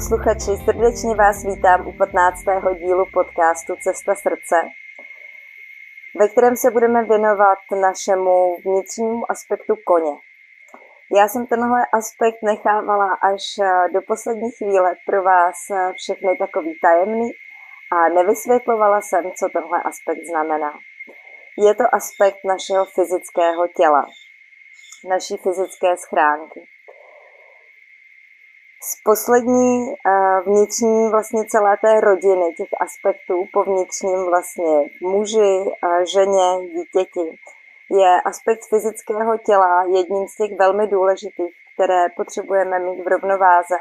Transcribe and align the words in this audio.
posluchači, 0.00 0.52
srdečně 0.64 1.14
vás 1.14 1.44
vítám 1.44 1.86
u 1.86 1.92
15. 1.92 2.44
dílu 2.78 3.04
podcastu 3.12 3.72
Cesta 3.84 4.14
srdce, 4.14 4.56
ve 6.20 6.28
kterém 6.28 6.56
se 6.56 6.70
budeme 6.70 7.04
věnovat 7.04 7.58
našemu 7.80 8.56
vnitřnímu 8.64 9.30
aspektu 9.30 9.74
koně. 9.86 10.14
Já 11.16 11.28
jsem 11.28 11.46
tenhle 11.46 11.80
aspekt 11.98 12.38
nechávala 12.42 13.08
až 13.30 13.42
do 13.94 14.00
poslední 14.02 14.50
chvíle 14.58 14.90
pro 15.06 15.22
vás 15.22 15.56
všechny 16.00 16.36
takový 16.38 16.72
tajemný 16.82 17.30
a 17.96 18.08
nevysvětlovala 18.08 19.00
jsem, 19.00 19.24
co 19.38 19.48
tenhle 19.56 19.78
aspekt 19.90 20.24
znamená. 20.30 20.72
Je 21.66 21.74
to 21.74 21.84
aspekt 21.94 22.40
našeho 22.44 22.84
fyzického 22.94 23.62
těla, 23.76 24.04
naší 25.08 25.36
fyzické 25.36 25.96
schránky 25.96 26.60
z 28.82 29.02
poslední 29.04 29.86
uh, 29.86 30.40
vnitřní 30.46 31.10
vlastně 31.10 31.44
celé 31.44 31.76
té 31.76 32.00
rodiny, 32.00 32.54
těch 32.56 32.68
aspektů 32.80 33.44
po 33.52 33.62
vnitřním 33.62 34.24
vlastně 34.24 34.90
muži, 35.02 35.54
uh, 35.64 36.02
ženě, 36.14 36.68
dítěti, 36.74 37.38
je 37.90 38.20
aspekt 38.24 38.60
fyzického 38.68 39.38
těla 39.38 39.84
jedním 39.96 40.28
z 40.28 40.34
těch 40.36 40.58
velmi 40.58 40.86
důležitých, 40.86 41.54
které 41.74 42.08
potřebujeme 42.16 42.78
mít 42.78 43.02
v 43.04 43.08
rovnováze. 43.08 43.76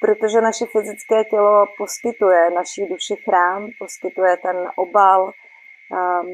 Protože 0.00 0.40
naše 0.40 0.66
fyzické 0.66 1.24
tělo 1.24 1.66
poskytuje 1.78 2.50
naší 2.50 2.86
duši 2.86 3.16
chrám, 3.24 3.68
poskytuje 3.78 4.36
ten 4.36 4.56
obal 4.76 5.22
um, 5.24 6.30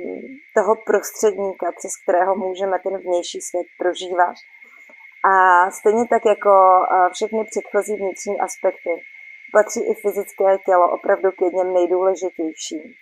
toho 0.55 0.75
prostředníka, 0.87 1.67
přes 1.79 1.93
kterého 2.03 2.37
můžeme 2.37 2.79
ten 2.79 2.99
vnější 2.99 3.41
svět 3.41 3.67
prožívat. 3.79 4.35
A 5.25 5.71
stejně 5.71 6.09
tak 6.09 6.23
jako 6.27 6.53
eh, 6.83 7.11
všechny 7.13 7.45
předchozí 7.45 7.97
vnitřní 7.97 8.41
aspekty, 8.41 8.91
patří 9.53 9.81
i 9.91 9.95
fyzické 9.95 10.59
tělo 10.67 10.91
opravdu 10.91 11.31
k 11.31 11.43
jedním 11.43 11.73
nejdůležitějším. 11.73 12.95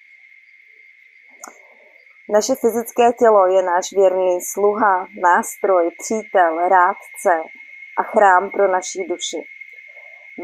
Naše 2.28 2.54
fyzické 2.54 3.12
tělo 3.12 3.46
je 3.46 3.62
náš 3.62 3.86
věrný 3.92 4.40
sluha, 4.40 5.06
nástroj, 5.22 5.90
přítel, 5.98 6.68
rádce 6.68 7.32
a 7.98 8.02
chrám 8.02 8.50
pro 8.50 8.72
naší 8.72 9.04
duši. 9.08 9.40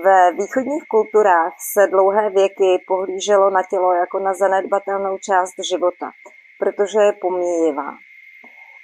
Ve 0.04 0.32
východních 0.32 0.84
kulturách 0.88 1.52
se 1.72 1.86
dlouhé 1.86 2.30
věky 2.30 2.84
pohlíželo 2.86 3.50
na 3.50 3.62
tělo 3.70 3.92
jako 3.92 4.18
na 4.18 4.34
zanedbatelnou 4.34 5.18
část 5.18 5.54
života, 5.70 6.10
protože 6.58 6.98
je 7.00 7.12
pomíjivá. 7.12 7.90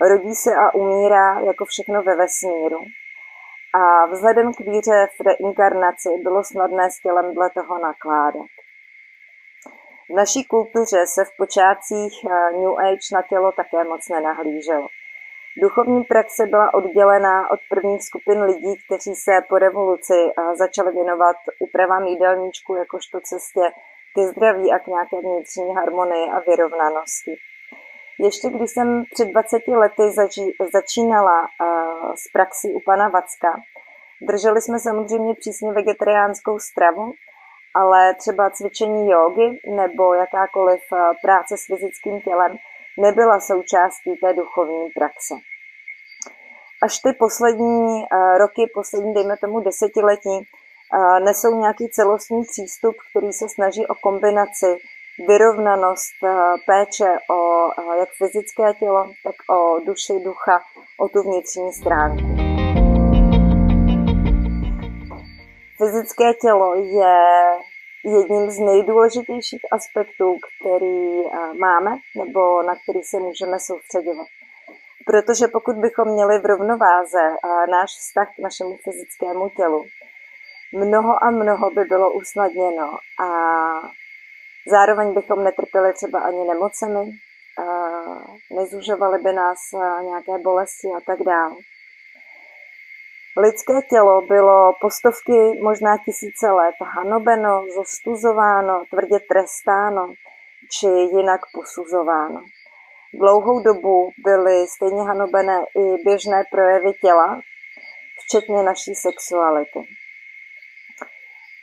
Rodí 0.01 0.35
se 0.35 0.51
a 0.55 0.75
umírá 0.75 1.41
jako 1.41 1.65
všechno 1.65 2.03
ve 2.03 2.17
vesmíru. 2.17 2.81
A 3.75 4.07
vzhledem 4.07 4.55
k 4.55 4.61
víře 4.61 5.09
v 5.17 5.21
reinkarnaci 5.21 6.09
bylo 6.23 6.45
snadné 6.45 6.91
s 6.91 7.01
tělem 7.01 7.35
dle 7.35 7.51
toho 7.51 7.79
nakládat. 7.79 8.47
V 10.11 10.15
naší 10.15 10.45
kultuře 10.45 11.07
se 11.07 11.25
v 11.25 11.37
počátcích 11.37 12.15
eh, 12.25 12.53
New 12.53 12.79
Age 12.79 13.09
na 13.13 13.23
tělo 13.23 13.53
také 13.53 13.85
moc 13.85 14.09
nenahlíželo. 14.09 14.89
Duchovní 15.63 16.05
praxe 16.05 16.47
byla 16.47 16.75
oddělená 16.75 17.51
od 17.51 17.61
prvních 17.69 18.03
skupin 18.03 18.43
lidí, 18.43 18.75
kteří 18.85 19.15
se 19.15 19.33
po 19.49 19.59
revoluci 19.59 20.19
eh, 20.27 20.57
začali 20.57 20.93
věnovat 20.93 21.37
úpravám 21.59 22.05
jídelníčku 22.05 22.75
jakožto 22.75 23.21
cestě 23.21 23.65
ke 24.15 24.27
zdraví 24.27 24.73
a 24.73 24.79
k 24.79 24.87
nějaké 24.87 25.17
vnitřní 25.21 25.75
harmonii 25.75 26.31
a 26.31 26.39
vyrovnanosti. 26.41 27.37
Ještě 28.19 28.49
když 28.51 28.71
jsem 28.71 29.05
před 29.15 29.29
20 29.29 29.69
lety 29.69 30.03
zači, 30.15 30.41
začínala 30.73 31.41
uh, 31.41 32.15
s 32.15 32.33
praxí 32.33 32.73
u 32.73 32.81
pana 32.87 33.09
Vacka, 33.09 33.61
drželi 34.23 34.63
jsme 34.63 34.79
samozřejmě 34.79 35.35
přísně 35.35 35.73
vegetariánskou 35.73 36.59
stravu, 36.59 37.13
ale 37.75 38.15
třeba 38.15 38.51
cvičení 38.51 39.11
jogy 39.11 39.61
nebo 39.77 40.15
jakákoliv 40.15 40.81
práce 41.23 41.57
s 41.57 41.67
fyzickým 41.67 42.21
tělem 42.21 42.57
nebyla 42.99 43.41
součástí 43.41 44.17
té 44.17 44.33
duchovní 44.33 44.91
praxe. 44.91 45.35
Až 46.83 46.99
ty 46.99 47.13
poslední 47.13 47.87
uh, 47.87 48.39
roky, 48.39 48.71
poslední, 48.75 49.15
dejme 49.15 49.37
tomu 49.37 49.61
desetiletí, 49.61 50.37
uh, 50.39 51.21
nesou 51.21 51.61
nějaký 51.61 51.89
celostní 51.89 52.43
přístup, 52.45 52.95
který 53.11 53.33
se 53.33 53.49
snaží 53.49 53.87
o 53.87 53.95
kombinaci 53.95 54.77
vyrovnanost 55.19 56.15
eh, 56.25 56.29
péče 56.67 57.19
o 57.31 57.71
eh, 57.71 57.99
jak 57.99 58.09
fyzické 58.19 58.75
tělo, 58.75 59.13
tak 59.25 59.35
o 59.57 59.81
duši, 59.87 60.13
ducha, 60.25 60.61
o 60.99 61.09
tu 61.09 61.23
vnitřní 61.23 61.73
stránku. 61.73 62.37
Fyzické 65.79 66.35
tělo 66.35 66.75
je 66.75 67.17
jedním 68.05 68.51
z 68.51 68.59
nejdůležitějších 68.59 69.61
aspektů, 69.73 70.39
který 70.45 71.27
eh, 71.27 71.55
máme 71.61 71.91
nebo 72.17 72.63
na 72.63 72.75
který 72.75 73.03
se 73.03 73.19
můžeme 73.19 73.61
soustředovat. 73.61 74.27
Protože 75.07 75.49
pokud 75.49 75.77
bychom 75.77 76.09
měli 76.09 76.39
v 76.39 76.47
rovnováze 76.47 77.23
náš 77.71 77.91
vztah 77.91 78.29
k 78.37 78.43
našemu 78.43 78.77
fyzickému 78.85 79.49
tělu, 79.49 79.85
mnoho 80.73 81.25
a 81.25 81.31
mnoho 81.31 81.71
by 81.71 81.85
bylo 81.85 82.13
usnadněno 82.13 82.99
a 83.21 83.29
Zároveň 84.71 85.15
bychom 85.15 85.45
netrpěli 85.45 85.93
třeba 85.93 86.21
ani 86.21 86.45
nemocemi, 86.45 87.11
nezužovaly 88.57 89.19
by 89.19 89.33
nás 89.33 89.59
nějaké 90.03 90.39
bolesti 90.39 90.89
a 90.97 91.01
tak 91.07 91.19
dále. 91.23 91.57
Lidské 93.43 93.73
tělo 93.91 94.23
bylo 94.23 94.73
po 94.81 94.91
stovky, 94.91 95.61
možná 95.63 95.97
tisíce 96.05 96.51
let 96.51 96.75
hanobeno, 96.81 97.65
zostuzováno, 97.75 98.85
tvrdě 98.91 99.19
trestáno 99.21 100.15
či 100.79 100.87
jinak 100.87 101.41
posuzováno. 101.53 102.41
Dlouhou 103.15 103.63
dobu 103.63 104.11
byly 104.25 104.67
stejně 104.67 105.03
hanobené 105.03 105.65
i 105.77 106.03
běžné 106.05 106.45
projevy 106.51 106.93
těla, 106.93 107.41
včetně 108.25 108.63
naší 108.63 108.95
sexuality. 108.95 109.81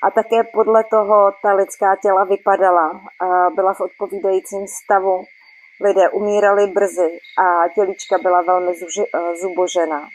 A 0.03 0.11
také 0.11 0.43
podle 0.43 0.83
toho 0.83 1.31
ta 1.41 1.53
lidská 1.53 1.95
těla 2.01 2.23
vypadala, 2.23 3.01
byla 3.55 3.73
v 3.73 3.81
odpovídajícím 3.81 4.67
stavu. 4.67 5.23
Lidé 5.81 6.09
umírali 6.09 6.67
brzy 6.67 7.19
a 7.43 7.67
tělička 7.75 8.17
byla 8.17 8.41
velmi 8.41 8.71
eh, 8.71 9.35
zubožená. 9.35 10.07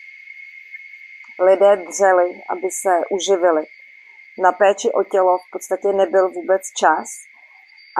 Lidé 1.40 1.76
dřeli, 1.76 2.42
aby 2.50 2.68
se 2.70 3.00
uživili. 3.10 3.62
Na 4.38 4.52
péči 4.52 4.92
o 4.92 5.04
tělo 5.04 5.38
v 5.38 5.50
podstatě 5.52 5.88
nebyl 5.88 6.28
vůbec 6.28 6.62
čas 6.76 7.08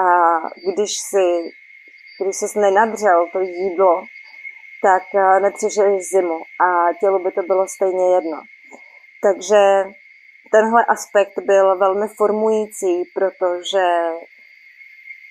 a 0.05 0.07
když 0.73 0.93
si 1.11 1.51
když 2.23 2.37
se 2.37 2.61
nenadřel 2.61 3.27
to 3.33 3.41
jídlo, 3.41 4.05
tak 4.83 5.03
eh, 5.15 5.41
nepřežiješ 5.41 6.09
zimu 6.09 6.43
a 6.61 6.93
tělu 7.01 7.19
by 7.25 7.33
to 7.33 7.43
bylo 7.43 7.69
stejně 7.69 8.15
jedno. 8.15 8.43
Takže 9.23 9.85
tenhle 10.51 10.85
aspekt 10.85 11.39
byl 11.39 11.79
velmi 11.79 12.09
formující, 12.09 13.05
protože 13.15 13.85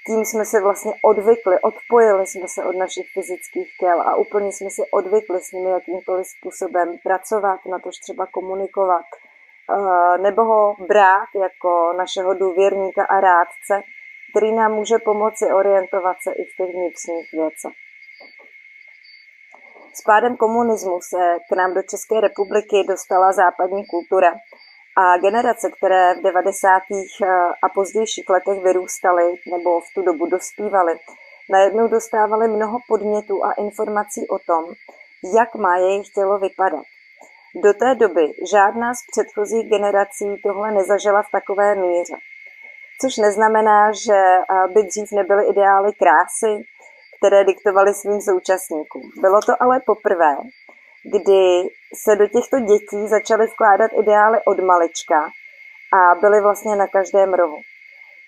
tím 0.07 0.25
jsme 0.25 0.45
se 0.45 0.61
vlastně 0.61 0.94
odvykli, 1.03 1.59
odpojili 1.59 2.28
jsme 2.28 2.47
se 2.47 2.63
od 2.63 2.75
našich 2.75 3.07
fyzických 3.13 3.69
těl 3.79 4.01
a 4.01 4.16
úplně 4.16 4.51
jsme 4.51 4.69
si 4.69 4.81
odvykli 4.91 5.39
s 5.41 5.51
nimi 5.51 5.69
jakýmkoliv 5.69 6.27
způsobem 6.27 6.97
pracovat, 7.03 7.59
na 7.66 7.79
tož 7.79 7.95
třeba 7.97 8.25
komunikovat, 8.25 9.06
eh, 9.16 10.17
nebo 10.17 10.44
ho 10.44 10.75
brát 10.88 11.29
jako 11.41 11.94
našeho 11.97 12.33
důvěrníka 12.33 13.03
a 13.06 13.19
rádce, 13.19 13.75
který 14.31 14.51
nám 14.56 14.74
může 14.74 14.97
pomoci 15.06 15.45
orientovat 15.45 16.18
se 16.24 16.31
i 16.31 16.44
v 16.44 16.56
těch 16.57 16.75
vnitřních 16.75 17.30
věcech. 17.33 17.77
S 19.94 20.01
pádem 20.01 20.38
komunismu 20.38 21.00
se 21.01 21.38
k 21.50 21.56
nám 21.56 21.74
do 21.74 21.81
České 21.81 22.21
republiky 22.21 22.83
dostala 22.88 23.31
západní 23.31 23.86
kultura– 23.86 24.31
a 24.97 25.17
generace, 25.17 25.71
které 25.71 26.13
v 26.13 26.21
90. 26.21 26.81
Eh, 27.23 27.27
a 27.63 27.69
pozdějších 27.69 28.29
letech 28.29 28.63
vyrůstaly 28.63 29.33
nebo 29.51 29.79
v 29.79 29.94
tu 29.95 30.01
dobu 30.01 30.25
dospívaly, 30.25 30.94
najednou 31.49 31.88
dostávaly 31.88 32.47
mnoho 32.47 32.77
podnětů 32.88 33.45
a 33.45 33.51
informací 33.51 34.27
o 34.27 34.39
tom, 34.39 34.63
jak 35.38 35.55
má 35.55 35.77
jejich 35.77 36.09
tělo 36.09 36.39
vypadat. 36.39 36.85
Do 37.63 37.73
té 37.73 37.95
doby 37.95 38.33
žádná 38.51 38.94
z 38.94 39.01
předchozích 39.11 39.69
generací 39.69 40.25
tohle 40.44 40.71
nezažila 40.71 41.21
v 41.21 41.31
takové 41.31 41.75
míře. 41.75 42.15
Což 43.01 43.17
neznamená, 43.17 43.91
že 43.91 44.13
eh, 44.15 44.67
by 44.73 44.83
dřív 44.83 45.11
nebyly 45.11 45.47
ideály 45.47 45.91
krásy, 45.94 46.63
které 47.17 47.44
diktovaly 47.44 47.94
svým 47.94 48.21
současníkům. 48.21 49.11
Bylo 49.21 49.39
to 49.41 49.53
ale 49.59 49.79
poprvé, 49.85 50.38
kdy 51.03 51.69
se 51.95 52.16
do 52.16 52.28
těchto 52.28 52.60
dětí 52.60 53.07
začaly 53.07 53.48
vkládat 53.48 53.92
ideály 54.00 54.38
od 54.45 54.60
malička 54.60 55.30
a 55.94 56.16
byly 56.22 56.42
vlastně 56.42 56.75
na 56.75 56.88
každém 56.88 57.34
rohu. 57.34 57.57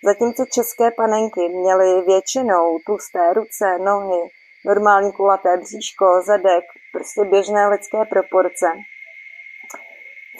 Zatímco 0.03 0.45
české 0.53 0.91
panenky 0.91 1.49
měly 1.49 2.01
většinou 2.01 2.79
tlusté 2.85 3.33
ruce, 3.33 3.77
nohy, 3.79 4.29
normální 4.65 5.11
kulaté 5.11 5.57
bříško, 5.57 6.21
zadek, 6.25 6.63
prostě 6.91 7.25
běžné 7.25 7.67
lidské 7.67 8.05
proporce. 8.05 8.67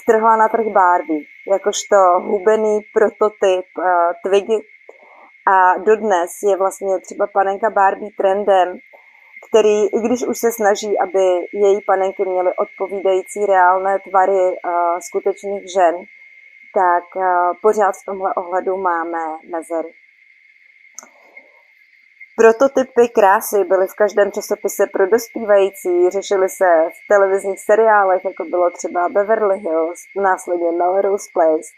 vtrhla 0.01 0.35
na 0.35 0.49
trh 0.49 0.65
Barbie, 0.65 1.25
jakožto 1.51 1.95
hubený 2.19 2.79
prototyp 2.93 3.65
uh, 3.77 3.83
Twiggy. 4.25 4.59
A 5.47 5.77
dodnes 5.77 6.31
je 6.43 6.57
vlastně 6.57 6.99
třeba 6.99 7.27
panenka 7.27 7.69
Barbie 7.69 8.11
trendem, 8.17 8.77
který, 9.47 9.85
i 9.85 9.99
když 10.05 10.21
už 10.27 10.37
se 10.37 10.51
snaží, 10.51 10.99
aby 10.99 11.23
její 11.53 11.81
panenky 11.81 12.25
měly 12.25 12.51
odpovídající 12.55 13.45
reálné 13.45 13.99
tvary 13.99 14.43
uh, 14.51 14.99
skutečných 14.99 15.63
žen, 15.73 15.95
tak 16.73 17.03
uh, 17.15 17.23
pořád 17.61 17.91
v 17.91 18.05
tomhle 18.05 18.33
ohledu 18.33 18.77
máme 18.77 19.19
mezery. 19.51 19.93
Prototypy 22.41 23.09
krásy 23.09 23.63
byly 23.63 23.87
v 23.87 23.95
každém 23.95 24.31
časopise 24.31 24.87
pro 24.93 25.07
dospívající, 25.07 26.09
řešily 26.09 26.49
se 26.49 26.69
v 26.89 27.07
televizních 27.07 27.59
seriálech, 27.59 28.25
jako 28.25 28.43
bylo 28.43 28.69
třeba 28.69 29.09
Beverly 29.09 29.57
Hills, 29.59 29.99
následně 30.15 30.71
Melrose 30.71 31.29
Place. 31.33 31.69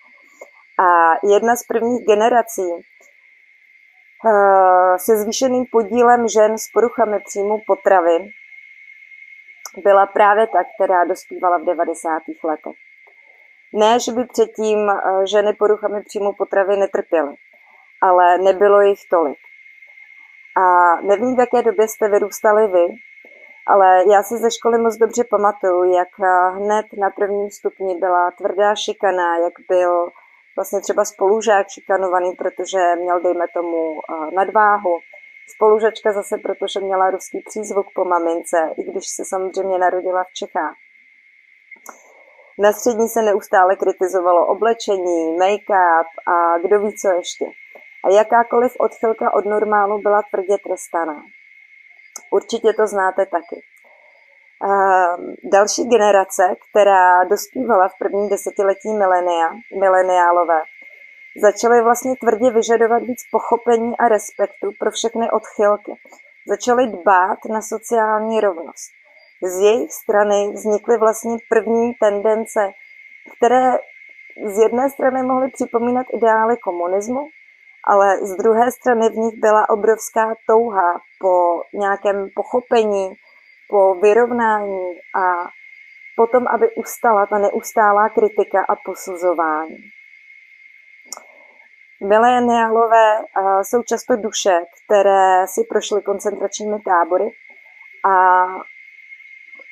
A 0.79 0.87
jedna 1.33 1.55
z 1.55 1.63
prvních 1.63 2.05
generací 2.05 2.67
se 4.97 5.17
zvýšeným 5.17 5.65
podílem 5.71 6.27
žen 6.27 6.57
s 6.57 6.67
poruchami 6.73 7.19
příjmu 7.19 7.61
potravy 7.67 8.29
byla 9.83 10.05
právě 10.05 10.47
ta, 10.47 10.63
která 10.75 11.05
dospívala 11.05 11.57
v 11.57 11.65
90. 11.65 12.09
letech. 12.43 12.77
Ne, 13.73 13.99
že 13.99 14.11
by 14.11 14.25
předtím 14.25 14.79
uh, 14.79 15.23
ženy 15.23 15.53
poruchami 15.53 16.01
příjmu 16.03 16.33
potravy 16.33 16.77
netrpěly, 16.77 17.35
ale 18.01 18.37
nebylo 18.37 18.81
jich 18.81 18.99
tolik. 19.09 19.37
A 20.57 20.95
nevím, 21.01 21.35
v 21.35 21.39
jaké 21.39 21.61
době 21.61 21.87
jste 21.87 22.09
vyrůstali 22.09 22.67
vy, 22.67 22.87
ale 23.67 24.03
já 24.13 24.23
si 24.23 24.37
ze 24.37 24.51
školy 24.51 24.77
moc 24.77 24.97
dobře 24.97 25.23
pamatuju, 25.23 25.83
jak 25.83 26.07
eh, 26.23 26.49
hned 26.49 26.85
na 26.97 27.09
prvním 27.09 27.51
stupni 27.51 27.95
byla 27.95 28.31
tvrdá 28.31 28.75
šikana, 28.75 29.37
jak 29.37 29.53
byl 29.69 30.09
vlastně 30.57 30.81
třeba 30.81 31.05
spolužák 31.05 31.67
šikanovaný, 31.69 32.31
protože 32.31 32.79
měl, 32.95 33.19
dejme 33.21 33.45
tomu, 33.53 33.99
eh, 33.99 34.35
nadváhu. 34.35 34.99
Spolužačka 35.55 36.13
zase, 36.13 36.37
protože 36.37 36.79
měla 36.79 37.09
ruský 37.09 37.43
přízvuk 37.49 37.87
po 37.95 38.05
mamince, 38.05 38.57
i 38.77 38.83
když 38.83 39.05
se 39.07 39.23
samozřejmě 39.25 39.77
narodila 39.77 40.23
v 40.23 40.33
Čechách. 40.33 40.75
Na 42.59 42.71
střední 42.73 43.07
se 43.09 43.21
neustále 43.21 43.75
kritizovalo 43.75 44.47
oblečení, 44.47 45.37
make-up 45.37 46.09
a 46.27 46.57
kdo 46.57 46.79
ví 46.79 46.93
co 46.93 47.07
ještě 47.07 47.45
a 48.03 48.09
jakákoliv 48.09 48.71
odchylka 48.79 49.33
od 49.33 49.45
normálu 49.45 50.01
byla 50.01 50.21
tvrdě 50.31 50.57
trestaná. 50.57 51.23
Určitě 52.31 52.73
to 52.73 52.87
znáte 52.87 53.25
taky. 53.25 53.61
Uh, 54.63 55.33
další 55.43 55.85
generace, 55.85 56.55
která 56.69 57.23
dospívala 57.23 57.87
v 57.87 57.97
prvním 57.99 58.29
desetiletí 58.29 58.93
milenia, 58.93 59.49
mileniálové, 59.79 60.61
začaly 61.41 61.81
vlastně 61.81 62.15
tvrdě 62.15 62.51
vyžadovat 62.51 63.03
víc 63.03 63.19
pochopení 63.31 63.97
a 63.97 64.07
respektu 64.07 64.71
pro 64.79 64.91
všechny 64.91 65.31
odchylky. 65.31 65.93
Začaly 66.47 66.87
dbát 66.87 67.39
na 67.49 67.61
sociální 67.61 68.39
rovnost. 68.41 68.91
Z 69.43 69.59
jejich 69.59 69.91
strany 69.91 70.51
vznikly 70.53 70.97
vlastně 70.97 71.37
první 71.49 71.93
tendence, 71.93 72.71
které 73.37 73.77
z 74.45 74.57
jedné 74.57 74.89
strany 74.89 75.23
mohly 75.23 75.51
připomínat 75.51 76.05
ideály 76.13 76.57
komunismu, 76.57 77.27
ale 77.87 78.17
z 78.17 78.35
druhé 78.35 78.71
strany 78.71 79.09
v 79.09 79.15
nich 79.15 79.39
byla 79.39 79.69
obrovská 79.69 80.35
touha 80.47 81.01
po 81.19 81.61
nějakém 81.73 82.29
pochopení, 82.35 83.13
po 83.71 83.95
vyrovnání 83.95 84.99
a 85.15 85.47
potom, 86.15 86.47
aby 86.47 86.75
ustala 86.75 87.25
ta 87.25 87.37
neustálá 87.37 88.09
kritika 88.09 88.59
a 88.69 88.75
posuzování. 88.85 89.77
Mileniálové 92.09 93.19
jsou 93.61 93.83
často 93.83 94.15
duše, 94.15 94.59
které 94.85 95.47
si 95.47 95.61
prošly 95.69 96.01
koncentračními 96.01 96.79
tábory 96.81 97.29
a 98.05 98.45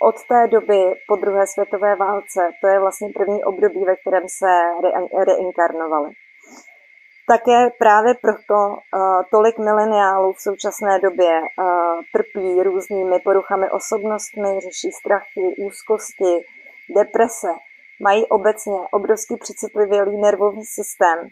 od 0.01 0.24
té 0.24 0.48
doby 0.48 0.94
po 1.07 1.16
druhé 1.16 1.48
světové 1.48 1.96
válce, 1.96 2.51
to 2.62 2.68
je 2.68 2.80
vlastně 2.80 3.10
první 3.18 3.44
období, 3.44 3.86
ve 3.86 3.96
kterém 3.96 4.24
se 4.30 4.51
re- 4.84 5.25
reinkarnovali. 5.25 6.10
Také 7.29 7.69
právě 7.69 8.13
proto 8.13 8.55
uh, 8.69 9.23
tolik 9.31 9.57
mileniálů 9.57 10.33
v 10.33 10.41
současné 10.41 10.99
době 10.99 11.41
uh, 11.41 11.65
trpí 12.13 12.63
různými 12.63 13.19
poruchami 13.19 13.69
osobnostmi, 13.69 14.59
řeší 14.59 14.91
strachy, 14.91 15.55
úzkosti, 15.57 16.33
deprese, 16.95 17.47
mají 18.01 18.25
obecně 18.25 18.79
obrovský 18.91 19.37
přecitlivělý 19.37 20.17
nervový 20.17 20.65
systém 20.65 21.27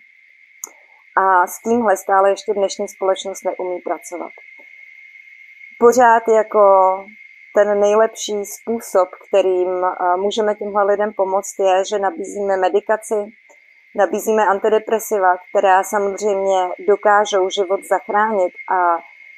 a 1.17 1.47
s 1.47 1.61
tímhle 1.61 1.97
stále 1.97 2.29
ještě 2.29 2.53
dnešní 2.53 2.88
společnost 2.88 3.41
neumí 3.45 3.79
pracovat. 3.79 4.31
Pořád 5.79 6.23
jako 6.27 6.61
ten 7.55 7.79
nejlepší 7.79 8.45
způsob, 8.45 9.09
kterým 9.27 9.67
uh, 9.67 10.17
můžeme 10.17 10.55
těmhle 10.55 10.83
lidem 10.83 11.13
pomoct, 11.13 11.59
je, 11.59 11.85
že 11.85 11.99
nabízíme 11.99 12.57
medikaci, 12.57 13.15
Nabízíme 13.97 14.45
antidepresiva, 14.47 15.38
která 15.49 15.83
samozřejmě 15.83 16.69
dokážou 16.88 17.49
život 17.49 17.79
zachránit 17.83 18.53
a 18.71 18.97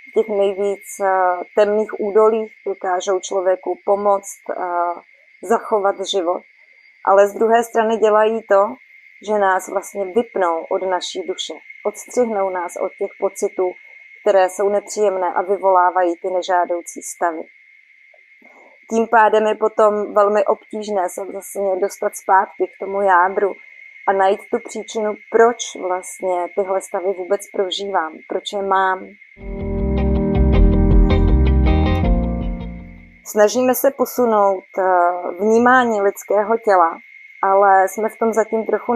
v 0.09 0.13
těch 0.13 0.27
nejvíc 0.29 0.85
eh, 0.99 1.07
temných 1.55 1.99
údolích 1.99 2.53
dokážou 2.65 3.19
člověku 3.19 3.79
pomoct 3.85 4.39
eh, 4.49 4.55
zachovat 5.43 5.95
život. 6.11 6.41
Ale 7.05 7.27
z 7.27 7.33
druhé 7.33 7.63
strany 7.63 7.97
dělají 7.97 8.41
to, 8.41 8.75
že 9.27 9.39
nás 9.39 9.69
vlastně 9.69 10.05
vypnou 10.05 10.65
od 10.71 10.81
naší 10.89 11.21
duše. 11.27 11.53
Odstřihnou 11.85 12.49
nás 12.49 12.73
od 12.81 12.91
těch 12.99 13.11
pocitů, 13.19 13.71
které 14.21 14.49
jsou 14.49 14.69
nepříjemné 14.69 15.33
a 15.33 15.41
vyvolávají 15.41 16.13
ty 16.21 16.27
nežádoucí 16.29 17.01
stavy. 17.01 17.41
Tím 18.89 19.07
pádem 19.07 19.47
je 19.47 19.55
potom 19.55 20.13
velmi 20.13 20.45
obtížné 20.45 21.09
se 21.09 21.25
vlastně 21.31 21.75
dostat 21.75 22.15
zpátky 22.15 22.67
k 22.67 22.79
tomu 22.85 23.01
jádru, 23.01 23.53
a 24.09 24.13
najít 24.13 24.39
tu 24.51 24.59
příčinu, 24.59 25.13
proč 25.31 25.75
vlastně 25.87 26.47
tyhle 26.55 26.81
stavy 26.81 27.13
vůbec 27.17 27.41
prožívám, 27.53 28.13
proč 28.29 28.43
je 28.53 28.61
mám. 28.61 29.07
Snažíme 33.25 33.75
se 33.75 33.91
posunout 33.91 34.63
eh, 34.77 34.83
vnímání 35.39 36.01
lidského 36.01 36.57
těla, 36.57 36.97
ale 37.43 37.87
jsme 37.87 38.09
v 38.09 38.17
tom 38.19 38.33
zatím 38.33 38.65
trochu 38.65 38.93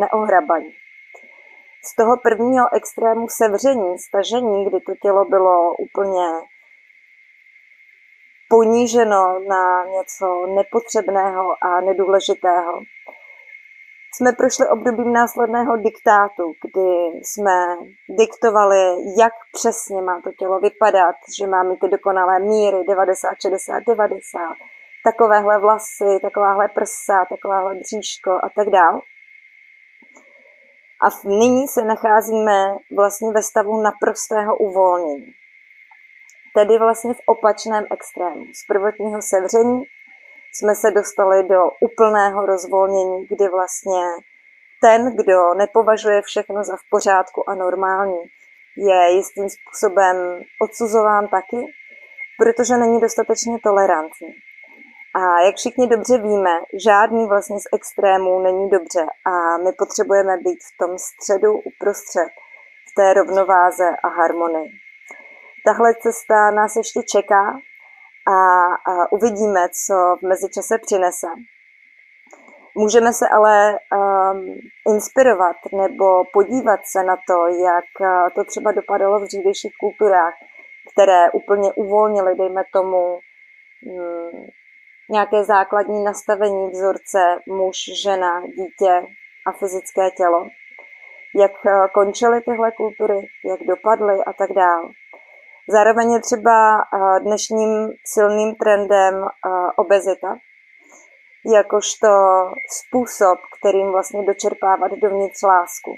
neohrabaní. 0.00 0.72
Z 1.84 1.94
toho 1.96 2.16
prvního 2.16 2.66
extrému 2.76 3.26
sevření, 3.28 3.98
stažení, 3.98 4.64
kdy 4.64 4.80
to 4.80 4.92
tělo 5.02 5.24
bylo 5.24 5.74
úplně 5.76 6.26
poníženo 8.48 9.38
na 9.48 9.84
něco 9.84 10.46
nepotřebného 10.46 11.54
a 11.62 11.80
nedůležitého, 11.80 12.80
jsme 14.16 14.32
prošli 14.32 14.68
obdobím 14.68 15.12
následného 15.12 15.76
diktátu, 15.76 16.52
kdy 16.62 17.20
jsme 17.22 17.76
diktovali, 18.08 18.80
jak 19.18 19.32
přesně 19.52 20.02
má 20.02 20.20
to 20.24 20.30
tělo 20.38 20.60
vypadat, 20.60 21.16
že 21.38 21.46
má 21.46 21.62
mít 21.62 21.80
ty 21.80 21.88
dokonalé 21.88 22.38
míry 22.38 22.84
90, 22.88 23.28
60, 23.42 23.82
90, 23.86 24.40
takovéhle 25.04 25.60
vlasy, 25.60 26.20
takováhle 26.22 26.68
prsa, 26.68 27.24
takováhle 27.28 27.74
bříško 27.74 28.30
a 28.30 28.48
tak 28.56 28.68
dále. 28.70 29.00
A 31.06 31.28
nyní 31.28 31.68
se 31.68 31.84
nacházíme 31.84 32.76
vlastně 32.96 33.32
ve 33.32 33.42
stavu 33.42 33.82
naprostého 33.82 34.56
uvolnění. 34.56 35.32
Tedy 36.54 36.78
vlastně 36.78 37.14
v 37.14 37.20
opačném 37.26 37.84
extrému. 37.90 38.44
Z 38.60 38.66
prvotního 38.66 39.22
sevření 39.22 39.82
jsme 40.58 40.74
se 40.74 40.90
dostali 40.90 41.48
do 41.48 41.70
úplného 41.80 42.46
rozvolnění, 42.46 43.26
kdy 43.26 43.48
vlastně 43.48 44.02
ten, 44.80 45.16
kdo 45.16 45.54
nepovažuje 45.54 46.22
všechno 46.22 46.64
za 46.64 46.76
v 46.76 46.90
pořádku 46.90 47.50
a 47.50 47.54
normální, 47.54 48.18
je 48.76 49.10
jistým 49.16 49.48
způsobem 49.50 50.16
odsuzován 50.62 51.28
taky, 51.28 51.66
protože 52.38 52.76
není 52.76 53.00
dostatečně 53.00 53.58
tolerantní. 53.62 54.28
A 55.14 55.40
jak 55.40 55.56
všichni 55.56 55.86
dobře 55.86 56.18
víme, 56.18 56.50
žádný 56.84 57.26
vlastně 57.26 57.60
z 57.60 57.68
extrémů 57.72 58.40
není 58.40 58.70
dobře 58.70 59.06
a 59.24 59.58
my 59.64 59.72
potřebujeme 59.78 60.36
být 60.36 60.58
v 60.64 60.76
tom 60.78 60.98
středu 60.98 61.52
uprostřed, 61.52 62.28
v 62.90 62.94
té 62.94 63.14
rovnováze 63.14 63.88
a 64.04 64.08
harmonii. 64.08 64.70
Tahle 65.64 65.94
cesta 65.94 66.50
nás 66.50 66.76
ještě 66.76 67.00
čeká 67.02 67.58
a, 68.26 68.38
a 68.92 69.12
uvidíme, 69.12 69.68
co 69.86 69.94
v 70.18 70.28
mezičase 70.28 70.78
přinese. 70.78 71.26
Můžeme 72.74 73.12
se 73.12 73.28
ale 73.28 73.72
um, 73.72 74.54
inspirovat 74.94 75.56
nebo 75.72 76.24
podívat 76.32 76.80
se 76.84 77.02
na 77.02 77.16
to, 77.16 77.46
jak 77.46 77.84
uh, 78.00 78.28
to 78.34 78.44
třeba 78.44 78.72
dopadalo 78.72 79.20
v 79.20 79.24
dřívějších 79.24 79.72
kulturách, 79.80 80.34
které 80.92 81.30
úplně 81.30 81.72
uvolnily, 81.72 82.34
dejme 82.34 82.62
tomu, 82.72 83.18
um, 83.86 84.46
nějaké 85.10 85.44
základní 85.44 86.04
nastavení 86.04 86.70
vzorce 86.70 87.38
muž, 87.48 87.76
žena, 88.02 88.40
dítě 88.40 89.06
a 89.46 89.52
fyzické 89.52 90.10
tělo. 90.10 90.48
Jak 91.34 91.52
eh, 91.66 91.88
končily 91.94 92.40
tyhle 92.40 92.72
kultury, 92.72 93.28
jak 93.44 93.60
dopadly 93.68 94.24
a 94.26 94.32
tak 94.32 94.52
dále. 94.52 94.88
Zároveň 95.68 96.12
je 96.12 96.20
třeba 96.20 96.78
eh, 96.78 97.20
dnešním 97.20 97.88
silným 98.04 98.54
trendem 98.54 99.14
eh, 99.24 99.48
obezita, 99.76 100.36
jakožto 101.54 102.08
způsob, 102.78 103.38
kterým 103.58 103.92
vlastně 103.92 104.22
dočerpávat 104.22 104.92
dovnitř 104.92 105.42
lásku. 105.42 105.94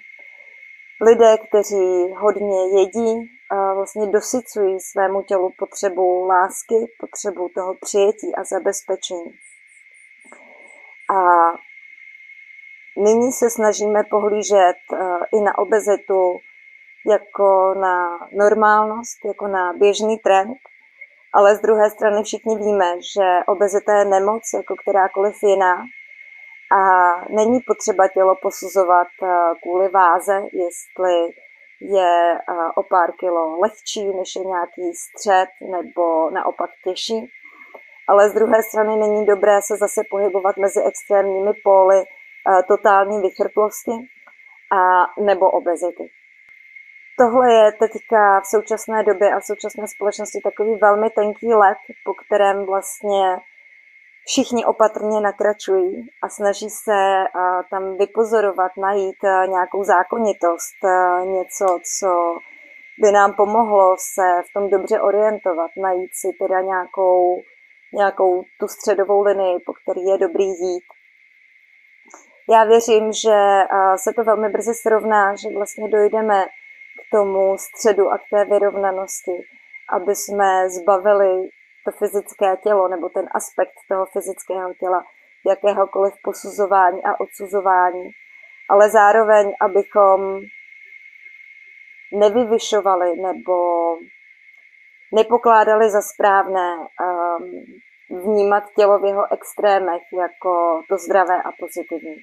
Lidé, 1.00 1.38
kteří 1.38 2.12
hodně 2.16 2.80
jedí, 2.80 3.30
vlastně 3.74 4.06
dosycují 4.06 4.80
svému 4.80 5.22
tělu 5.22 5.50
potřebu 5.58 6.26
lásky, 6.26 6.74
potřebu 7.00 7.48
toho 7.54 7.74
přijetí 7.80 8.34
a 8.34 8.44
zabezpečení. 8.44 9.30
A 11.16 11.18
nyní 12.96 13.32
se 13.32 13.50
snažíme 13.50 14.04
pohlížet 14.10 14.76
i 15.32 15.40
na 15.40 15.58
obezitu 15.58 16.38
jako 17.08 17.74
na 17.74 18.18
normálnost, 18.32 19.24
jako 19.24 19.48
na 19.48 19.72
běžný 19.72 20.18
trend, 20.18 20.58
ale 21.34 21.56
z 21.56 21.60
druhé 21.60 21.90
strany 21.90 22.22
všichni 22.22 22.56
víme, 22.56 22.94
že 23.14 23.44
obezita 23.46 23.98
je 23.98 24.04
nemoc 24.04 24.42
jako 24.54 24.74
kterákoliv 24.82 25.34
jiná 25.42 25.76
a 26.72 26.80
není 27.30 27.60
potřeba 27.66 28.08
tělo 28.08 28.34
posuzovat 28.42 29.08
eh, 29.22 29.28
kvůli 29.62 29.88
váze, 29.88 30.42
jestli 30.52 31.14
je 31.80 32.32
eh, 32.32 32.42
o 32.76 32.82
pár 32.82 33.12
kilo 33.20 33.60
lehčí, 33.60 34.08
než 34.16 34.36
je 34.36 34.44
nějaký 34.44 34.94
střed, 34.94 35.48
nebo 35.70 36.30
naopak 36.30 36.70
těžší. 36.84 37.30
Ale 38.08 38.30
z 38.30 38.34
druhé 38.34 38.62
strany 38.62 38.96
není 38.96 39.26
dobré 39.26 39.62
se 39.62 39.76
zase 39.76 40.02
pohybovat 40.10 40.56
mezi 40.56 40.80
extrémními 40.82 41.50
póly 41.64 41.98
eh, 41.98 42.62
totální 42.68 43.20
vychrtlosti 43.20 43.92
a 44.72 44.80
nebo 45.22 45.50
obezity. 45.50 46.10
Tohle 47.18 47.52
je 47.52 47.72
teďka 47.72 48.40
v 48.40 48.46
současné 48.46 49.02
době 49.02 49.34
a 49.34 49.40
v 49.40 49.44
současné 49.44 49.88
společnosti 49.88 50.40
takový 50.44 50.74
velmi 50.74 51.10
tenký 51.10 51.54
let, 51.54 51.78
po 52.04 52.14
kterém 52.14 52.66
vlastně 52.66 53.36
všichni 54.26 54.64
opatrně 54.64 55.20
nakračují 55.20 56.08
a 56.22 56.28
snaží 56.28 56.70
se 56.70 57.24
tam 57.70 57.96
vypozorovat, 57.96 58.72
najít 58.76 59.16
nějakou 59.48 59.84
zákonitost, 59.84 60.78
něco, 61.24 61.78
co 61.98 62.36
by 63.02 63.12
nám 63.12 63.34
pomohlo 63.34 63.96
se 64.14 64.42
v 64.50 64.52
tom 64.52 64.70
dobře 64.70 65.00
orientovat, 65.00 65.70
najít 65.76 66.10
si 66.14 66.28
teda 66.38 66.60
nějakou, 66.60 67.42
nějakou 67.94 68.42
tu 68.60 68.68
středovou 68.68 69.22
linii, 69.22 69.58
po 69.66 69.72
který 69.72 70.00
je 70.00 70.18
dobrý 70.18 70.44
jít. 70.44 70.84
Já 72.50 72.64
věřím, 72.64 73.12
že 73.12 73.38
se 73.96 74.12
to 74.12 74.24
velmi 74.24 74.48
brzy 74.48 74.74
srovná, 74.74 75.34
že 75.34 75.48
vlastně 75.56 75.88
dojdeme 75.88 76.46
tomu 77.12 77.58
středu 77.58 78.08
a 78.12 78.18
k 78.18 78.22
té 78.30 78.44
vyrovnanosti, 78.44 79.36
aby 79.92 80.14
jsme 80.14 80.70
zbavili 80.70 81.48
to 81.84 81.90
fyzické 81.98 82.56
tělo 82.56 82.88
nebo 82.88 83.08
ten 83.08 83.28
aspekt 83.34 83.74
toho 83.88 84.06
fyzického 84.06 84.74
těla 84.74 85.04
jakéhokoliv 85.46 86.14
posuzování 86.22 87.04
a 87.04 87.20
odsuzování, 87.20 88.10
ale 88.70 88.90
zároveň, 88.90 89.52
abychom 89.60 90.40
nevyvyšovali 92.12 93.16
nebo 93.16 93.56
nepokládali 95.14 95.90
za 95.90 96.00
správné 96.02 96.76
um, 96.78 97.64
vnímat 98.20 98.64
tělo 98.76 98.98
v 98.98 99.04
jeho 99.04 99.32
extrémech 99.32 100.02
jako 100.18 100.82
to 100.88 100.96
zdravé 100.96 101.42
a 101.42 101.50
pozitivní. 101.60 102.16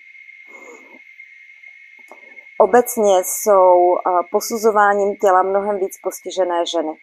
Obecně 2.60 3.24
jsou 3.24 3.96
posuzováním 4.32 5.16
těla 5.16 5.44
mnohem 5.44 5.80
víc 5.80 6.00
postižené 6.04 6.66
ženy. 6.66 6.94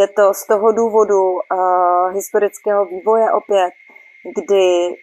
Je 0.00 0.08
to 0.08 0.34
z 0.34 0.46
toho 0.46 0.72
důvodu 0.72 1.32
uh, 1.32 2.14
historického 2.14 2.84
vývoje 2.86 3.32
opět, 3.32 3.72
kdy 4.36 4.94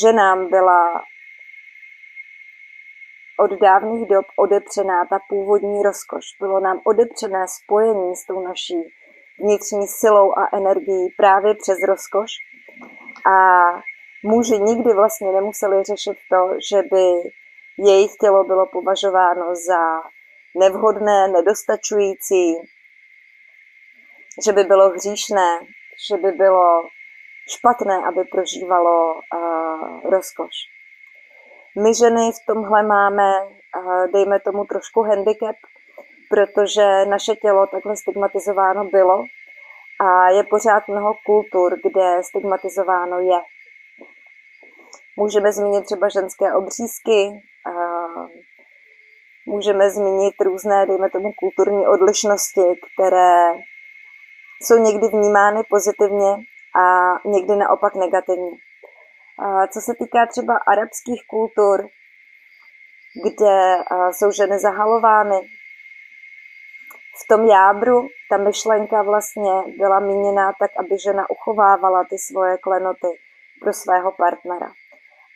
ženám 0.00 0.48
byla 0.50 1.02
od 3.38 3.50
dávných 3.60 4.08
dob 4.08 4.26
odepřená 4.38 5.04
ta 5.10 5.18
původní 5.28 5.82
rozkoš. 5.82 6.24
Bylo 6.40 6.60
nám 6.60 6.80
odepřené 6.84 7.46
spojení 7.48 8.16
s 8.16 8.26
tou 8.26 8.40
naší 8.40 8.76
vnitřní 9.38 9.86
silou 9.88 10.32
a 10.32 10.56
energií 10.56 11.08
právě 11.16 11.54
přes 11.54 11.78
rozkoš. 11.88 12.30
A 13.26 13.36
muži 14.24 14.58
nikdy 14.58 14.94
vlastně 14.94 15.32
nemuseli 15.32 15.82
řešit 15.82 16.16
to, 16.30 16.50
že 16.70 16.82
by 16.82 17.30
jejich 17.78 18.10
tělo 18.20 18.44
bylo 18.44 18.66
považováno 18.66 19.54
za 19.54 20.02
nevhodné, 20.58 21.28
nedostačující, 21.28 22.54
že 24.44 24.52
by 24.52 24.64
bylo 24.64 24.90
hříšné, 24.90 25.60
že 26.08 26.16
by 26.16 26.32
bylo 26.32 26.88
špatné, 27.48 28.02
aby 28.08 28.24
prožívalo 28.24 29.14
uh, 29.14 30.10
rozkoš. 30.10 30.54
My 31.82 31.94
ženy 31.94 32.32
v 32.32 32.46
tomhle 32.46 32.82
máme, 32.82 33.32
uh, 33.42 34.06
dejme 34.12 34.40
tomu, 34.40 34.64
trošku 34.64 35.02
handicap, 35.02 35.56
protože 36.30 37.04
naše 37.04 37.36
tělo 37.36 37.66
takhle 37.66 37.96
stigmatizováno 37.96 38.84
bylo 38.84 39.24
a 40.00 40.28
je 40.28 40.42
pořád 40.44 40.88
mnoho 40.88 41.14
kultur, 41.26 41.76
kde 41.84 42.22
stigmatizováno 42.22 43.20
je. 43.20 43.40
Můžeme 45.16 45.52
zmínit 45.52 45.84
třeba 45.84 46.08
ženské 46.08 46.52
obřízky, 46.54 47.42
můžeme 49.46 49.90
zmínit 49.90 50.34
různé, 50.40 50.86
dejme 50.86 51.10
tomu, 51.10 51.32
kulturní 51.32 51.86
odlišnosti, 51.86 52.60
které 52.94 53.52
jsou 54.62 54.78
někdy 54.78 55.08
vnímány 55.08 55.62
pozitivně 55.70 56.30
a 56.82 56.84
někdy 57.28 57.56
naopak 57.56 57.94
negativně. 57.94 58.50
Co 59.72 59.80
se 59.80 59.92
týká 59.98 60.26
třeba 60.26 60.56
arabských 60.56 61.22
kultur, 61.26 61.86
kde 63.24 63.76
jsou 64.12 64.30
ženy 64.30 64.58
zahalovány, 64.58 65.40
v 67.24 67.28
tom 67.28 67.46
jádru 67.46 68.08
ta 68.30 68.36
myšlenka 68.36 69.02
vlastně 69.02 69.52
byla 69.78 70.00
míněná 70.00 70.52
tak, 70.60 70.70
aby 70.78 70.98
žena 70.98 71.30
uchovávala 71.30 72.04
ty 72.10 72.18
svoje 72.18 72.58
klenoty 72.58 73.06
pro 73.60 73.72
svého 73.72 74.12
partnera. 74.12 74.72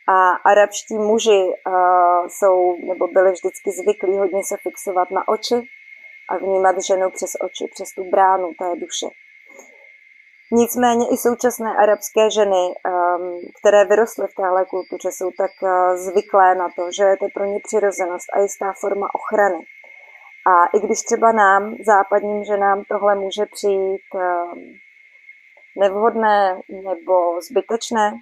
A 0.09 0.29
arabští 0.29 0.95
muži 0.97 1.43
uh, 1.45 2.27
jsou, 2.27 2.77
nebo 2.87 3.07
byli 3.07 3.31
vždycky 3.31 3.71
zvyklí 3.71 4.17
hodně 4.17 4.43
se 4.43 4.57
fixovat 4.57 5.11
na 5.11 5.27
oči 5.27 5.55
a 6.29 6.37
vnímat 6.37 6.75
ženu 6.87 7.09
přes 7.09 7.31
oči, 7.41 7.67
přes 7.73 7.89
tu 7.91 8.09
bránu 8.09 8.51
té 8.59 8.75
duše. 8.75 9.07
Nicméně 10.51 11.05
i 11.11 11.17
současné 11.17 11.75
arabské 11.77 12.29
ženy, 12.31 12.65
um, 12.67 13.39
které 13.59 13.85
vyrostly 13.85 14.27
v 14.27 14.35
téhle 14.35 14.65
kultuře, 14.65 15.09
jsou 15.11 15.31
tak 15.37 15.51
uh, 15.61 15.95
zvyklé 15.95 16.55
na 16.55 16.67
to, 16.75 16.91
že 16.97 17.03
je 17.03 17.17
to 17.17 17.25
pro 17.33 17.45
ně 17.45 17.59
přirozenost 17.63 18.27
a 18.33 18.39
jistá 18.39 18.73
forma 18.81 19.07
ochrany. 19.15 19.59
A 20.47 20.77
i 20.77 20.79
když 20.79 21.01
třeba 21.01 21.31
nám, 21.31 21.75
západním 21.85 22.43
ženám, 22.43 22.83
tohle 22.89 23.15
může 23.15 23.45
přijít 23.45 24.07
um, 24.13 24.73
nevhodné 25.77 26.61
nebo 26.69 27.41
zbytečné, 27.41 28.13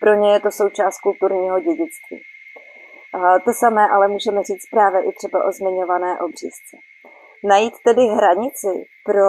pro 0.00 0.14
ně 0.14 0.32
je 0.32 0.40
to 0.40 0.50
součást 0.50 1.00
kulturního 1.00 1.60
dědictví. 1.60 2.22
To 3.44 3.52
samé 3.52 3.88
ale 3.88 4.08
můžeme 4.08 4.42
říct 4.42 4.66
právě 4.70 5.00
i 5.08 5.12
třeba 5.12 5.44
o 5.44 5.52
zmiňované 5.52 6.18
obřízce. 6.20 6.76
Najít 7.44 7.74
tedy 7.84 8.02
hranici 8.02 8.84
pro 9.04 9.28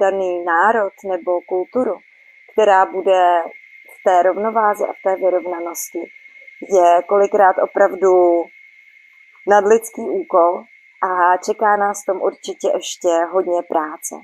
daný 0.00 0.44
národ 0.44 0.92
nebo 1.04 1.40
kulturu, 1.40 1.94
která 2.52 2.86
bude 2.86 3.42
v 3.92 4.02
té 4.04 4.22
rovnováze 4.22 4.86
a 4.86 4.92
v 4.92 5.02
té 5.04 5.16
vyrovnanosti, 5.16 6.02
je 6.70 7.02
kolikrát 7.02 7.56
opravdu 7.62 8.12
nadlidský 9.48 10.02
úkol 10.02 10.64
a 11.02 11.36
čeká 11.36 11.76
nás 11.76 12.04
tom 12.04 12.22
určitě 12.22 12.68
ještě 12.74 13.08
hodně 13.32 13.62
práce. 13.68 14.14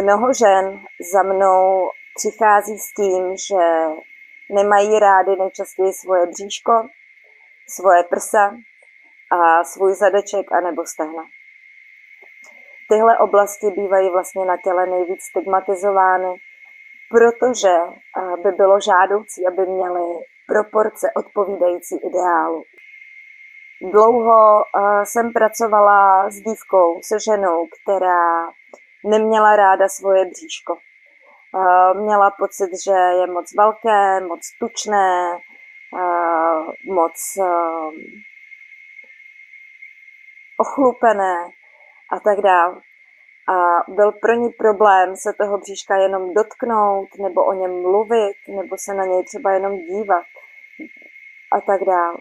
Mnoho 0.00 0.32
žen 0.32 0.80
za 1.12 1.22
mnou 1.22 1.90
přichází 2.14 2.78
s 2.78 2.92
tím, 2.92 3.36
že 3.36 3.64
nemají 4.50 4.98
rády 4.98 5.36
nejčastěji 5.38 5.92
svoje 5.92 6.26
bříško, 6.26 6.72
svoje 7.68 8.02
prsa 8.02 8.56
a 9.32 9.64
svůj 9.64 9.94
zadeček 9.94 10.52
a 10.52 10.60
nebo 10.60 10.86
stehna. 10.86 11.22
Tyhle 12.88 13.18
oblasti 13.18 13.66
bývají 13.70 14.10
vlastně 14.10 14.44
na 14.44 14.56
těle 14.64 14.86
nejvíc 14.86 15.22
stigmatizovány, 15.22 16.34
protože 17.10 17.74
eh, 17.78 18.36
by 18.42 18.50
bylo 18.50 18.80
žádoucí, 18.80 19.46
aby 19.46 19.66
měly 19.66 20.06
proporce 20.46 21.06
odpovídající 21.16 21.96
ideálu. 22.08 22.62
Dlouho 23.92 24.62
eh, 24.62 25.06
jsem 25.06 25.32
pracovala 25.32 26.30
s 26.30 26.36
dívkou, 26.36 27.00
se 27.02 27.16
ženou, 27.30 27.66
která 27.66 28.48
neměla 29.06 29.56
ráda 29.56 29.88
svoje 29.88 30.24
bříško. 30.24 30.76
Měla 31.94 32.30
pocit, 32.38 32.70
že 32.84 32.92
je 32.92 33.26
moc 33.26 33.54
velké, 33.56 34.20
moc 34.20 34.40
tučné, 34.60 35.38
moc 36.84 37.38
ochlupené 40.58 41.36
a 42.12 42.20
tak 42.20 42.40
dále. 42.40 42.80
A 43.48 43.54
byl 43.88 44.12
pro 44.12 44.32
ní 44.32 44.48
problém 44.50 45.16
se 45.16 45.32
toho 45.32 45.58
bříška 45.58 45.96
jenom 45.96 46.34
dotknout, 46.34 47.08
nebo 47.18 47.44
o 47.44 47.52
něm 47.52 47.82
mluvit, 47.82 48.36
nebo 48.48 48.76
se 48.78 48.94
na 48.94 49.04
něj 49.04 49.24
třeba 49.24 49.52
jenom 49.52 49.78
dívat 49.78 50.26
a 51.52 51.60
tak 51.60 51.80
dále. 51.84 52.16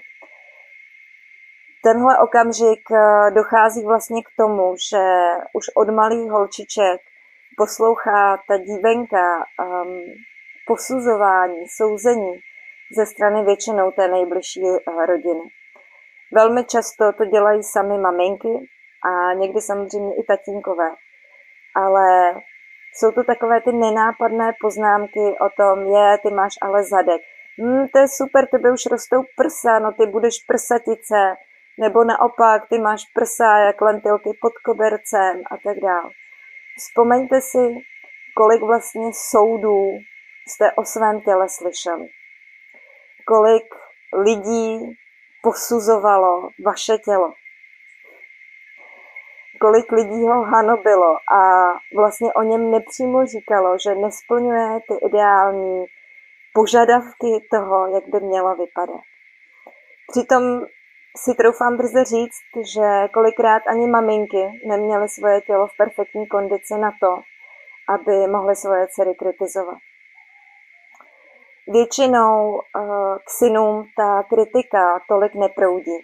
Tenhle 1.85 2.17
okamžik 2.19 2.81
eh, 2.91 3.31
dochází 3.31 3.85
vlastně 3.85 4.21
k 4.23 4.29
tomu, 4.37 4.75
že 4.89 5.03
už 5.53 5.65
od 5.75 5.89
malých 5.89 6.31
holčiček 6.31 7.01
poslouchá 7.57 8.37
ta 8.47 8.57
dívenka 8.57 9.37
um, 9.37 10.03
posuzování, 10.67 11.67
souzení 11.77 12.33
ze 12.95 13.05
strany 13.05 13.43
většinou 13.43 13.91
té 13.91 14.07
nejbližší 14.07 14.61
eh, 14.67 15.05
rodiny. 15.05 15.41
Velmi 16.33 16.63
často 16.63 17.13
to 17.13 17.25
dělají 17.25 17.63
sami 17.63 17.97
maminky 17.97 18.69
a 19.09 19.33
někdy 19.33 19.61
samozřejmě 19.61 20.15
i 20.15 20.23
tatínkové. 20.23 20.89
Ale 21.75 22.33
jsou 22.93 23.11
to 23.11 23.23
takové 23.23 23.61
ty 23.61 23.71
nenápadné 23.71 24.53
poznámky 24.61 25.25
o 25.45 25.49
tom, 25.57 25.79
je, 25.95 26.17
ty 26.17 26.33
máš 26.33 26.53
ale 26.61 26.83
zadek. 26.83 27.21
Hm, 27.61 27.87
to 27.93 27.99
je 27.99 28.07
super, 28.07 28.47
tebe 28.47 28.71
už 28.71 28.85
rostou 28.91 29.23
prsa, 29.37 29.79
no 29.79 29.91
ty 29.91 30.05
budeš 30.05 30.35
prsatice, 30.47 31.35
nebo 31.79 32.03
naopak, 32.03 32.69
ty 32.69 32.79
máš 32.79 33.01
prsa 33.13 33.57
jak 33.57 33.81
lentilky 33.81 34.29
pod 34.41 34.53
kobercem 34.65 35.41
a 35.51 35.57
tak 35.63 35.77
dále. 35.79 36.09
Vzpomeňte 36.77 37.41
si, 37.41 37.75
kolik 38.37 38.61
vlastně 38.61 39.11
soudů 39.13 39.91
jste 40.47 40.71
o 40.71 40.85
svém 40.85 41.21
těle 41.21 41.49
slyšeli. 41.49 42.07
Kolik 43.27 43.65
lidí 44.23 44.97
posuzovalo 45.41 46.49
vaše 46.65 46.97
tělo. 46.97 47.33
Kolik 49.61 49.91
lidí 49.91 50.21
ho 50.21 50.43
hanobilo 50.43 51.15
a 51.39 51.73
vlastně 51.95 52.33
o 52.33 52.43
něm 52.43 52.71
nepřímo 52.71 53.25
říkalo, 53.25 53.77
že 53.79 53.95
nesplňuje 53.95 54.79
ty 54.87 55.07
ideální 55.07 55.85
požadavky 56.53 57.47
toho, 57.51 57.87
jak 57.87 58.03
by 58.07 58.19
mělo 58.19 58.55
vypadat. 58.55 59.01
Přitom 60.11 60.65
si 61.15 61.35
troufám 61.35 61.77
brze 61.77 62.03
říct, 62.03 62.73
že 62.73 63.07
kolikrát 63.13 63.61
ani 63.67 63.87
maminky 63.87 64.61
neměly 64.65 65.09
svoje 65.09 65.41
tělo 65.41 65.67
v 65.67 65.77
perfektní 65.77 66.27
kondici 66.27 66.73
na 66.77 66.91
to, 67.01 67.21
aby 67.89 68.27
mohly 68.27 68.55
svoje 68.55 68.87
dcery 68.87 69.15
kritizovat. 69.15 69.77
Většinou 71.67 72.59
eh, 72.59 72.79
k 73.25 73.29
synům 73.29 73.85
ta 73.97 74.23
kritika 74.23 74.99
tolik 75.09 75.35
neproudí. 75.35 75.97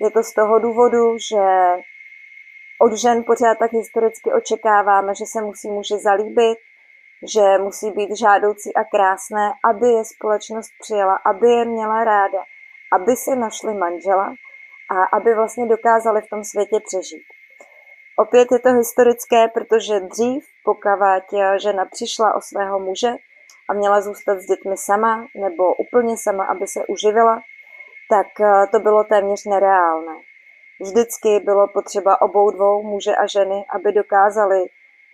Je 0.00 0.10
to 0.10 0.22
z 0.22 0.32
toho 0.34 0.58
důvodu, 0.58 1.18
že 1.30 1.76
od 2.80 2.92
žen 2.92 3.24
pořád 3.26 3.58
tak 3.58 3.72
historicky 3.72 4.32
očekáváme, 4.32 5.14
že 5.14 5.26
se 5.26 5.42
musí 5.42 5.70
muži 5.70 5.98
zalíbit, 5.98 6.58
že 7.34 7.58
musí 7.58 7.90
být 7.90 8.16
žádoucí 8.18 8.74
a 8.74 8.84
krásné, 8.84 9.52
aby 9.64 9.88
je 9.88 10.04
společnost 10.04 10.70
přijela, 10.80 11.18
aby 11.24 11.48
je 11.50 11.64
měla 11.64 12.04
ráda, 12.04 12.38
aby 12.92 13.16
si 13.16 13.36
našli 13.36 13.74
manžela 13.74 14.34
a 14.90 15.16
aby 15.16 15.34
vlastně 15.34 15.66
dokázali 15.66 16.22
v 16.22 16.30
tom 16.30 16.44
světě 16.44 16.80
přežít. 16.86 17.26
Opět 18.18 18.48
je 18.52 18.58
to 18.58 18.72
historické, 18.72 19.48
protože 19.48 20.00
dřív, 20.00 20.44
pokud 20.64 20.90
žena 21.56 21.84
přišla 21.84 22.34
o 22.34 22.40
svého 22.40 22.78
muže 22.80 23.12
a 23.70 23.74
měla 23.74 24.00
zůstat 24.00 24.40
s 24.40 24.46
dětmi 24.46 24.76
sama 24.76 25.26
nebo 25.36 25.74
úplně 25.74 26.16
sama, 26.18 26.44
aby 26.44 26.66
se 26.66 26.86
uživila, 26.86 27.42
tak 28.10 28.26
eh, 28.40 28.66
to 28.72 28.78
bylo 28.78 29.04
téměř 29.04 29.44
nereálné. 29.44 30.16
Vždycky 30.80 31.40
bylo 31.40 31.68
potřeba 31.68 32.22
obou 32.22 32.50
dvou 32.50 32.82
muže 32.82 33.16
a 33.16 33.26
ženy, 33.26 33.64
aby 33.74 33.92
dokázali 33.92 34.66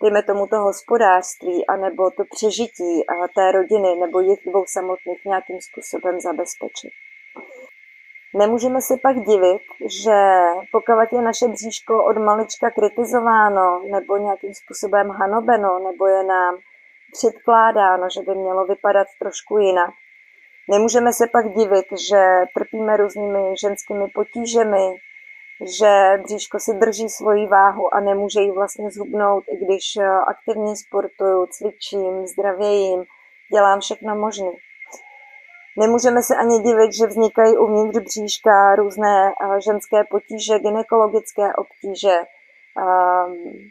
dejme 0.03 0.23
tomu 0.23 0.47
to 0.47 0.57
hospodářství, 0.57 1.67
anebo 1.67 2.11
to 2.11 2.23
přežití 2.29 3.07
a 3.07 3.27
té 3.35 3.51
rodiny 3.51 3.95
nebo 3.95 4.19
jich 4.19 4.39
dvou 4.47 4.65
samotných 4.67 5.25
nějakým 5.25 5.61
způsobem 5.61 6.19
zabezpečit. 6.19 6.93
Nemůžeme 8.35 8.81
si 8.81 8.97
pak 8.97 9.15
divit, 9.19 9.61
že 10.03 10.17
pokud 10.71 11.11
je 11.11 11.21
naše 11.21 11.47
bříško 11.47 12.05
od 12.05 12.17
malička 12.17 12.71
kritizováno 12.71 13.81
nebo 13.91 14.17
nějakým 14.17 14.53
způsobem 14.53 15.09
hanobeno, 15.09 15.79
nebo 15.79 16.07
je 16.07 16.23
nám 16.23 16.57
předkládáno, 17.11 18.07
že 18.09 18.21
by 18.21 18.35
mělo 18.35 18.65
vypadat 18.65 19.07
trošku 19.19 19.57
jinak, 19.57 19.89
nemůžeme 20.69 21.13
se 21.13 21.27
pak 21.27 21.49
divit, 21.49 21.85
že 22.09 22.21
trpíme 22.55 22.97
různými 22.97 23.55
ženskými 23.61 24.07
potížemi, 24.07 24.95
že 25.79 26.21
bříško 26.23 26.59
si 26.59 26.73
drží 26.73 27.09
svoji 27.09 27.47
váhu 27.47 27.95
a 27.95 27.99
nemůže 27.99 28.41
ji 28.41 28.51
vlastně 28.51 28.91
zhubnout, 28.91 29.43
i 29.47 29.65
když 29.65 29.83
aktivně 30.27 30.75
sportuju, 30.75 31.45
cvičím, 31.45 32.27
zdravějím, 32.27 33.03
dělám 33.53 33.79
všechno 33.79 34.15
možné. 34.15 34.51
Nemůžeme 35.77 36.23
se 36.23 36.35
ani 36.35 36.59
divit, 36.59 36.93
že 36.93 37.07
vznikají 37.07 37.57
uvnitř 37.57 37.99
bříška 37.99 38.75
různé 38.75 39.27
eh, 39.29 39.61
ženské 39.61 40.03
potíže, 40.03 40.59
gynekologické 40.59 41.53
obtíže, 41.53 42.15
ehm, 42.77 43.69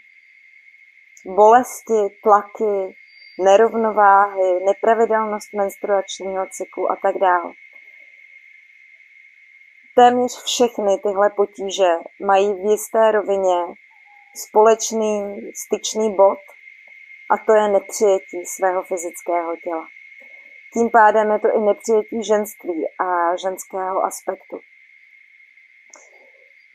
bolesti, 1.26 2.00
tlaky, 2.22 2.96
nerovnováhy, 3.44 4.64
nepravidelnost 4.64 5.52
menstruačního 5.54 6.46
cyklu 6.50 6.90
a 6.90 6.96
tak 7.02 7.18
dále. 7.18 7.52
Téměř 9.94 10.42
všechny 10.44 10.98
tyhle 10.98 11.30
potíže 11.30 11.88
mají 12.26 12.54
v 12.54 12.70
jisté 12.70 13.12
rovině 13.12 13.58
společný 14.36 15.40
styčný 15.64 16.14
bod 16.14 16.38
a 17.30 17.44
to 17.46 17.54
je 17.54 17.68
nepřijetí 17.68 18.46
svého 18.46 18.82
fyzického 18.82 19.56
těla. 19.64 19.86
Tím 20.74 20.90
pádem 20.90 21.30
je 21.30 21.38
to 21.38 21.48
i 21.56 21.60
nepřijetí 21.60 22.24
ženství 22.24 22.86
a 23.00 23.36
ženského 23.36 24.04
aspektu. 24.04 24.58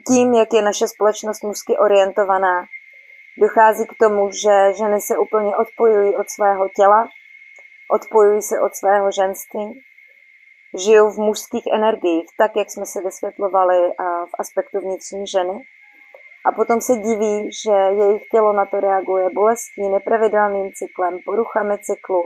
Tím, 0.08 0.34
jak 0.34 0.54
je 0.54 0.62
naše 0.62 0.88
společnost 0.88 1.44
mužsky 1.44 1.78
orientovaná, 1.78 2.66
dochází 3.42 3.86
k 3.86 3.98
tomu, 4.00 4.32
že 4.32 4.74
ženy 4.78 5.02
se 5.02 5.18
úplně 5.18 5.56
odpojují 5.56 6.16
od 6.16 6.30
svého 6.30 6.70
těla, 6.76 7.08
odpojují 7.92 8.42
se 8.42 8.60
od 8.60 8.76
svého 8.76 9.12
ženství 9.12 9.82
žijou 10.84 11.12
v 11.12 11.18
mužských 11.18 11.64
energiích, 11.74 12.26
tak 12.38 12.52
jak 12.56 12.72
jsme 12.72 12.86
se 12.86 13.02
vysvětlovali 13.02 13.92
v 14.32 14.34
aspektu 14.40 14.80
vnitřní 14.80 15.28
ženy. 15.28 15.62
A 16.46 16.52
potom 16.52 16.82
se 16.82 16.94
diví, 16.96 17.50
že 17.64 17.72
jejich 17.72 18.22
tělo 18.32 18.54
na 18.54 18.66
to 18.66 18.80
reaguje 18.80 19.30
bolestí, 19.34 19.90
nepravidelným 19.90 20.72
cyklem, 20.74 21.20
poruchami 21.26 21.78
cyklu, 21.78 22.24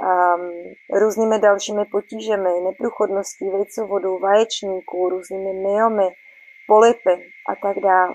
um, 0.00 0.50
různými 1.00 1.38
dalšími 1.38 1.84
potížemi, 1.84 2.60
neprůchodností 2.64 3.50
vejcovodů, 3.50 4.18
vaječníků, 4.18 5.08
různými 5.08 5.52
myomy, 5.52 6.08
polipy 6.66 7.30
a 7.48 7.54
tak 7.62 7.78
dále. 7.82 8.14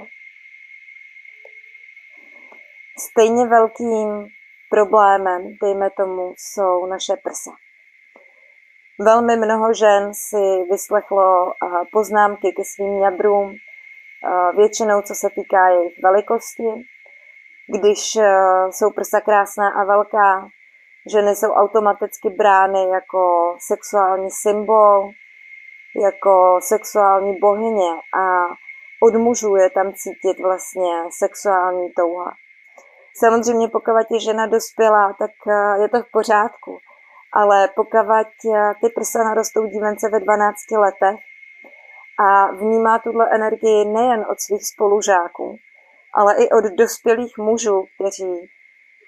Stejně 2.99 3.47
velkým 3.47 4.27
problémem, 4.69 5.41
dejme 5.61 5.89
tomu, 5.89 6.33
jsou 6.37 6.85
naše 6.85 7.13
prsa. 7.23 7.51
Velmi 8.99 9.37
mnoho 9.37 9.73
žen 9.73 10.13
si 10.13 10.63
vyslechlo 10.71 11.53
poznámky 11.91 12.53
ke 12.57 12.63
svým 12.63 12.99
ňabrům, 12.99 13.55
většinou 14.57 15.01
co 15.01 15.15
se 15.15 15.29
týká 15.29 15.69
jejich 15.69 15.93
velikosti. 16.03 16.63
Když 17.79 18.15
e, 18.15 18.21
jsou 18.71 18.91
prsa 18.91 19.21
krásná 19.21 19.69
a 19.69 19.83
velká, 19.83 20.47
ženy 21.11 21.35
jsou 21.35 21.51
automaticky 21.51 22.29
brány 22.29 22.89
jako 22.89 23.55
sexuální 23.59 24.31
symbol, 24.31 25.09
jako 26.03 26.59
sexuální 26.61 27.39
bohyně 27.39 27.91
a 28.17 28.45
od 29.03 29.15
mužů 29.15 29.55
je 29.55 29.69
tam 29.69 29.93
cítit 29.93 30.43
vlastně 30.43 30.93
sexuální 31.19 31.91
touha. 31.91 32.31
Samozřejmě 33.15 33.67
pokud 33.67 34.11
je 34.11 34.19
žena 34.19 34.45
dospělá, 34.45 35.13
tak 35.19 35.31
e, 35.47 35.81
je 35.81 35.89
to 35.89 36.01
v 36.01 36.11
pořádku 36.11 36.79
ale 37.33 37.69
pokud 37.75 37.97
eh, 37.97 38.73
ty 38.81 38.89
prsa 38.95 39.23
narostou 39.23 39.65
dívence 39.65 40.09
ve 40.09 40.19
12 40.19 40.55
letech 40.71 41.19
a 42.19 42.51
vnímá 42.51 42.99
tuhle 42.99 43.29
energii 43.35 43.85
nejen 43.85 44.25
od 44.31 44.39
svých 44.39 44.65
spolužáků, 44.65 45.57
ale 46.13 46.35
i 46.35 46.49
od 46.49 46.65
dospělých 46.77 47.37
mužů, 47.37 47.85
kteří 47.95 48.49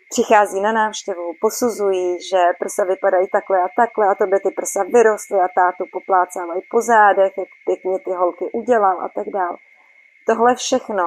přichází 0.10 0.62
na 0.62 0.72
návštěvu, 0.72 1.34
posuzují, 1.42 2.22
že 2.30 2.42
prsa 2.60 2.84
vypadají 2.84 3.28
takhle 3.28 3.58
a 3.62 3.68
takhle 3.78 4.08
a 4.08 4.16
to 4.16 4.26
by 4.28 4.40
ty 4.40 4.52
prsa 4.52 4.84
vyrostly 4.94 5.40
a 5.40 5.48
tátu 5.56 5.84
poplácávají 5.92 6.62
po 6.72 6.82
zádech, 6.82 7.34
jak 7.38 7.50
pěkně 7.66 8.00
ty 8.00 8.12
holky 8.12 8.46
udělal 8.54 9.02
a 9.02 9.10
tak 9.16 9.28
dále. 9.30 9.58
Tohle 10.28 10.56
všechno 10.56 11.04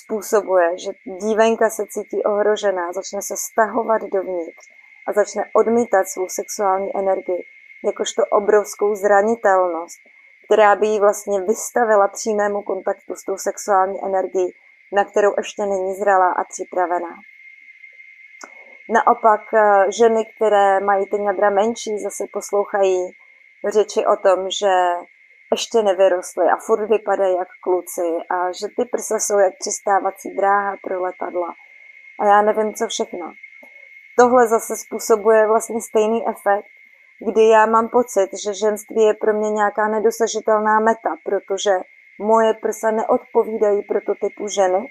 způsobuje, 0.00 0.78
že 0.78 0.90
dívenka 1.20 1.70
se 1.70 1.82
cítí 1.86 2.22
ohrožená, 2.24 2.92
začne 2.92 3.22
se 3.22 3.34
stahovat 3.36 4.02
dovnitř 4.02 4.64
a 5.08 5.12
začne 5.12 5.42
odmítat 5.54 6.04
svou 6.06 6.28
sexuální 6.28 6.96
energii 6.96 7.42
jakožto 7.84 8.22
obrovskou 8.30 8.94
zranitelnost, 8.94 9.98
která 10.44 10.76
by 10.76 10.86
ji 10.86 11.00
vlastně 11.00 11.40
vystavila 11.40 12.08
přímému 12.08 12.62
kontaktu 12.62 13.14
s 13.14 13.24
tou 13.24 13.36
sexuální 13.36 14.04
energií, 14.04 14.52
na 14.92 15.04
kterou 15.04 15.34
ještě 15.36 15.62
není 15.62 15.94
zralá 15.94 16.32
a 16.32 16.44
připravená. 16.44 17.14
Naopak 18.90 19.40
eh, 19.54 19.92
ženy, 19.92 20.24
které 20.36 20.80
mají 20.80 21.06
ty 21.06 21.22
jadra 21.22 21.50
menší, 21.50 21.98
zase 21.98 22.24
poslouchají 22.32 23.10
řeči 23.72 24.06
o 24.06 24.16
tom, 24.16 24.50
že 24.60 24.72
ještě 25.52 25.82
nevyrostly 25.82 26.44
a 26.44 26.56
furt 26.56 26.86
vypadají 26.88 27.36
jak 27.36 27.48
kluci 27.62 28.08
a 28.30 28.52
že 28.52 28.66
ty 28.76 28.84
prsa 28.84 29.18
jsou 29.18 29.38
jak 29.38 29.52
přistávací 29.58 30.30
dráha 30.36 30.76
pro 30.82 31.02
letadla. 31.02 31.54
A 32.20 32.26
já 32.26 32.42
nevím, 32.42 32.74
co 32.74 32.86
všechno. 32.88 33.32
Tohle 34.18 34.48
zase 34.48 34.76
způsobuje 34.76 35.46
vlastně 35.46 35.80
stejný 35.80 36.28
efekt, 36.28 36.66
kdy 37.26 37.48
já 37.48 37.66
mám 37.66 37.88
pocit, 37.88 38.28
že 38.44 38.54
ženství 38.54 39.02
je 39.02 39.14
pro 39.14 39.32
mě 39.32 39.50
nějaká 39.50 39.88
nedosažitelná 39.88 40.80
meta, 40.80 41.16
protože 41.24 41.70
moje 42.18 42.54
prsa 42.54 42.90
neodpovídají 42.90 43.82
prototypu 43.82 44.48
ženy 44.48 44.88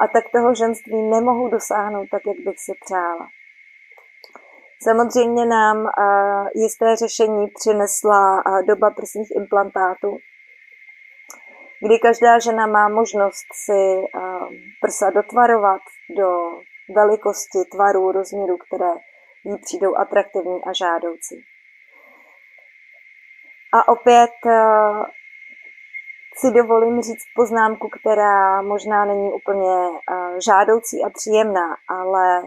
a 0.00 0.08
tak 0.08 0.24
toho 0.32 0.54
ženství 0.54 1.02
nemohu 1.02 1.48
dosáhnout 1.48 2.06
tak, 2.10 2.22
jak 2.26 2.36
bych 2.36 2.58
si 2.58 2.72
přála. 2.84 3.28
Samozřejmě 4.82 5.46
nám 5.46 5.88
jisté 6.54 6.96
řešení 6.96 7.46
přinesla 7.58 8.42
doba 8.68 8.90
prsních 8.90 9.28
implantátů, 9.36 10.16
kdy 11.86 11.98
každá 11.98 12.38
žena 12.38 12.66
má 12.66 12.88
možnost 12.88 13.46
si 13.64 14.04
prsa 14.82 15.10
dotvarovat 15.10 15.80
do 16.16 16.28
velikosti, 16.94 17.58
tvaru, 17.72 18.12
rozměru, 18.12 18.56
které 18.56 18.92
jí 19.44 19.58
přijdou 19.64 19.96
atraktivní 19.96 20.64
a 20.64 20.72
žádoucí. 20.72 21.44
A 23.74 23.88
opět 23.88 24.36
si 26.38 26.50
dovolím 26.50 27.02
říct 27.02 27.24
poznámku, 27.36 27.88
která 28.00 28.62
možná 28.62 29.04
není 29.04 29.32
úplně 29.32 29.88
žádoucí 30.46 31.04
a 31.04 31.10
příjemná, 31.10 31.76
ale 31.88 32.42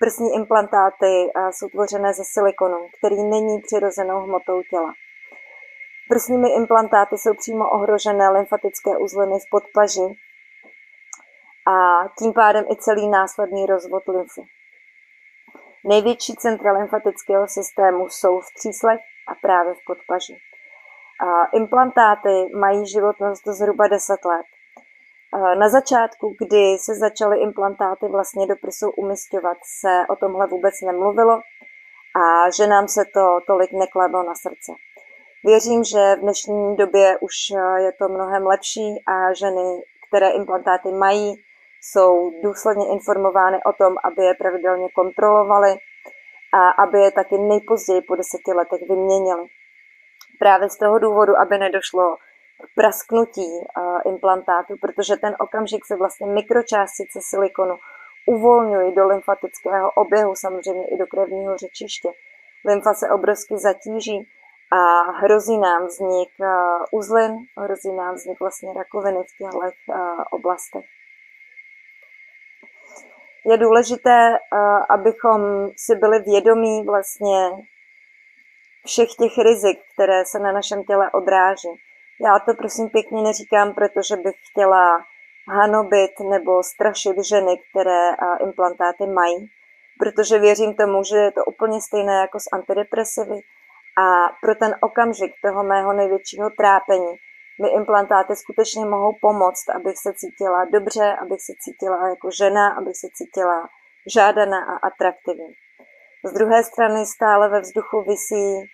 prsní 0.00 0.34
implantáty 0.34 1.32
jsou 1.50 1.68
tvořené 1.68 2.14
ze 2.14 2.22
silikonu, 2.24 2.88
který 2.98 3.22
není 3.22 3.60
přirozenou 3.60 4.20
hmotou 4.20 4.62
těla. 4.70 4.92
Prsními 6.08 6.48
implantáty 6.54 7.18
jsou 7.18 7.34
přímo 7.34 7.70
ohrožené 7.70 8.30
lymfatické 8.30 8.90
uzliny 8.98 9.38
v 9.38 9.50
podpaži 9.50 10.16
a 11.66 12.08
tím 12.18 12.32
pádem 12.32 12.64
i 12.72 12.76
celý 12.76 13.08
následný 13.08 13.66
rozvod 13.66 14.02
lymfy. 14.08 14.42
Největší 15.84 16.34
centra 16.36 16.72
lymfatického 16.72 17.48
systému 17.48 18.08
jsou 18.08 18.40
v 18.40 18.54
tříslech 18.58 19.00
a 19.28 19.34
právě 19.42 19.74
v 19.74 19.84
podpaži. 19.86 20.36
Implantáty 21.52 22.50
mají 22.58 22.86
životnost 22.86 23.42
zhruba 23.46 23.88
10 23.88 24.24
let. 24.24 24.46
Na 25.58 25.68
začátku, 25.68 26.34
kdy 26.38 26.78
se 26.78 26.94
začaly 26.94 27.38
implantáty 27.38 28.08
vlastně 28.08 28.46
do 28.46 28.54
prsou 28.56 28.90
umistovat, 28.90 29.56
se 29.80 30.04
o 30.08 30.16
tomhle 30.16 30.46
vůbec 30.46 30.74
nemluvilo 30.86 31.40
a 32.16 32.50
že 32.50 32.66
nám 32.66 32.88
se 32.88 33.04
to 33.14 33.38
tolik 33.46 33.72
nekladlo 33.72 34.22
na 34.22 34.34
srdce. 34.34 34.72
Věřím, 35.44 35.84
že 35.84 36.16
v 36.16 36.20
dnešní 36.20 36.76
době 36.76 37.18
už 37.20 37.34
je 37.76 37.92
to 37.92 38.08
mnohem 38.08 38.46
lepší 38.46 39.02
a 39.06 39.32
ženy, 39.32 39.82
které 40.08 40.30
implantáty 40.30 40.92
mají, 40.92 41.34
jsou 41.82 42.30
důsledně 42.42 42.88
informovány 42.88 43.58
o 43.66 43.72
tom, 43.72 43.94
aby 44.04 44.24
je 44.24 44.34
pravidelně 44.34 44.88
kontrolovaly 44.94 45.76
a 46.54 46.70
aby 46.70 46.98
je 47.00 47.12
taky 47.12 47.38
nejpozději 47.38 48.02
po 48.02 48.16
deseti 48.16 48.52
letech 48.52 48.80
vyměnili. 48.88 49.46
Právě 50.38 50.70
z 50.70 50.78
toho 50.78 50.98
důvodu, 50.98 51.32
aby 51.38 51.58
nedošlo 51.58 52.16
k 52.64 52.74
prasknutí 52.74 53.66
implantátu, 54.06 54.74
protože 54.80 55.16
ten 55.16 55.36
okamžik 55.38 55.86
se 55.86 55.96
vlastně 55.96 56.26
mikročástice 56.26 57.18
silikonu 57.22 57.78
uvolňují 58.26 58.94
do 58.94 59.06
lymfatického 59.06 59.90
oběhu, 59.90 60.34
samozřejmě 60.34 60.88
i 60.88 60.96
do 60.96 61.06
krevního 61.06 61.56
řečiště. 61.56 62.08
Lymfa 62.66 62.94
se 62.94 63.10
obrovsky 63.10 63.58
zatíží 63.58 64.28
a 64.72 65.10
hrozí 65.10 65.58
nám 65.58 65.86
vznik 65.86 66.28
uzlin, 66.92 67.36
hrozí 67.58 67.92
nám 67.92 68.14
vznik 68.14 68.40
vlastně 68.40 68.72
rakoviny 68.72 69.18
v 69.22 69.38
těchto 69.38 69.58
oblastech. 70.30 70.84
Je 73.46 73.56
důležité, 73.56 74.38
abychom 74.90 75.68
si 75.76 75.96
byli 75.96 76.18
vědomí 76.18 76.84
vlastně 76.84 77.50
všech 78.86 79.08
těch 79.18 79.38
rizik, 79.38 79.78
které 79.92 80.24
se 80.26 80.38
na 80.38 80.52
našem 80.52 80.84
těle 80.84 81.10
odráží. 81.10 81.68
Já 82.20 82.38
to 82.38 82.54
prosím 82.54 82.88
pěkně 82.88 83.22
neříkám, 83.22 83.74
protože 83.74 84.16
bych 84.16 84.34
chtěla 84.50 85.04
hanobit 85.48 86.20
nebo 86.30 86.62
strašit 86.62 87.16
ženy, 87.28 87.60
které 87.70 88.10
implantáty 88.42 89.06
mají, 89.06 89.50
protože 89.98 90.38
věřím 90.38 90.74
tomu, 90.74 91.04
že 91.04 91.16
je 91.16 91.32
to 91.32 91.44
úplně 91.44 91.80
stejné 91.80 92.14
jako 92.14 92.40
s 92.40 92.44
antidepresivy 92.52 93.40
a 93.98 94.36
pro 94.42 94.54
ten 94.54 94.74
okamžik 94.80 95.32
toho 95.42 95.64
mého 95.64 95.92
největšího 95.92 96.50
trápení 96.50 97.16
mi 97.62 97.68
implantáty 97.68 98.36
skutečně 98.36 98.84
mohou 98.84 99.12
pomoct, 99.20 99.68
abych 99.74 99.98
se 99.98 100.12
cítila 100.14 100.64
dobře, 100.64 101.16
abych 101.22 101.40
se 101.40 101.52
cítila 101.60 102.08
jako 102.08 102.30
žena, 102.30 102.68
abych 102.68 102.96
se 102.96 103.08
cítila 103.14 103.68
žádaná 104.14 104.64
a 104.64 104.86
atraktivní. 104.86 105.54
Z 106.24 106.32
druhé 106.32 106.64
strany 106.64 107.06
stále 107.06 107.48
ve 107.48 107.60
vzduchu 107.60 108.02
visí 108.02 108.70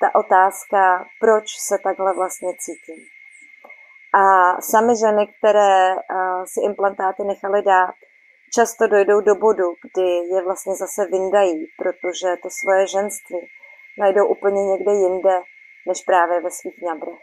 ta 0.00 0.14
otázka, 0.14 1.04
proč 1.20 1.44
se 1.68 1.78
takhle 1.84 2.14
vlastně 2.14 2.52
cítím. 2.58 3.04
A 4.14 4.24
sami 4.62 4.96
ženy, 4.96 5.26
které 5.26 5.94
si 6.44 6.60
implantáty 6.60 7.24
nechaly 7.24 7.62
dát, 7.62 7.94
často 8.54 8.86
dojdou 8.86 9.20
do 9.20 9.34
bodu, 9.34 9.68
kdy 9.84 10.08
je 10.34 10.44
vlastně 10.44 10.74
zase 10.74 11.06
vyndají, 11.06 11.66
protože 11.78 12.28
to 12.42 12.48
svoje 12.50 12.86
ženství 12.86 13.40
najdou 13.98 14.26
úplně 14.26 14.64
někde 14.64 14.92
jinde, 14.92 15.36
než 15.88 16.02
právě 16.06 16.40
ve 16.40 16.50
svých 16.50 16.82
ňadrech. 16.82 17.18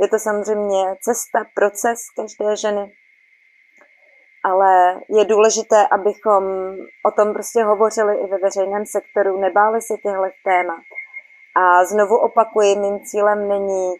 Je 0.00 0.08
to 0.08 0.18
samozřejmě 0.18 0.96
cesta, 1.00 1.38
proces 1.54 1.98
každé 2.16 2.56
ženy, 2.56 2.92
ale 4.44 5.00
je 5.08 5.24
důležité, 5.24 5.86
abychom 5.90 6.44
o 7.06 7.10
tom 7.10 7.32
prostě 7.32 7.64
hovořili 7.64 8.16
i 8.16 8.26
ve 8.26 8.38
veřejném 8.38 8.86
sektoru, 8.86 9.40
nebáli 9.40 9.82
se 9.82 9.94
těchto 9.94 10.28
témat. 10.44 10.84
A 11.56 11.84
znovu 11.84 12.16
opakuji, 12.16 12.76
mým 12.76 13.00
cílem 13.00 13.48
není 13.48 13.86
uh, 13.86 13.96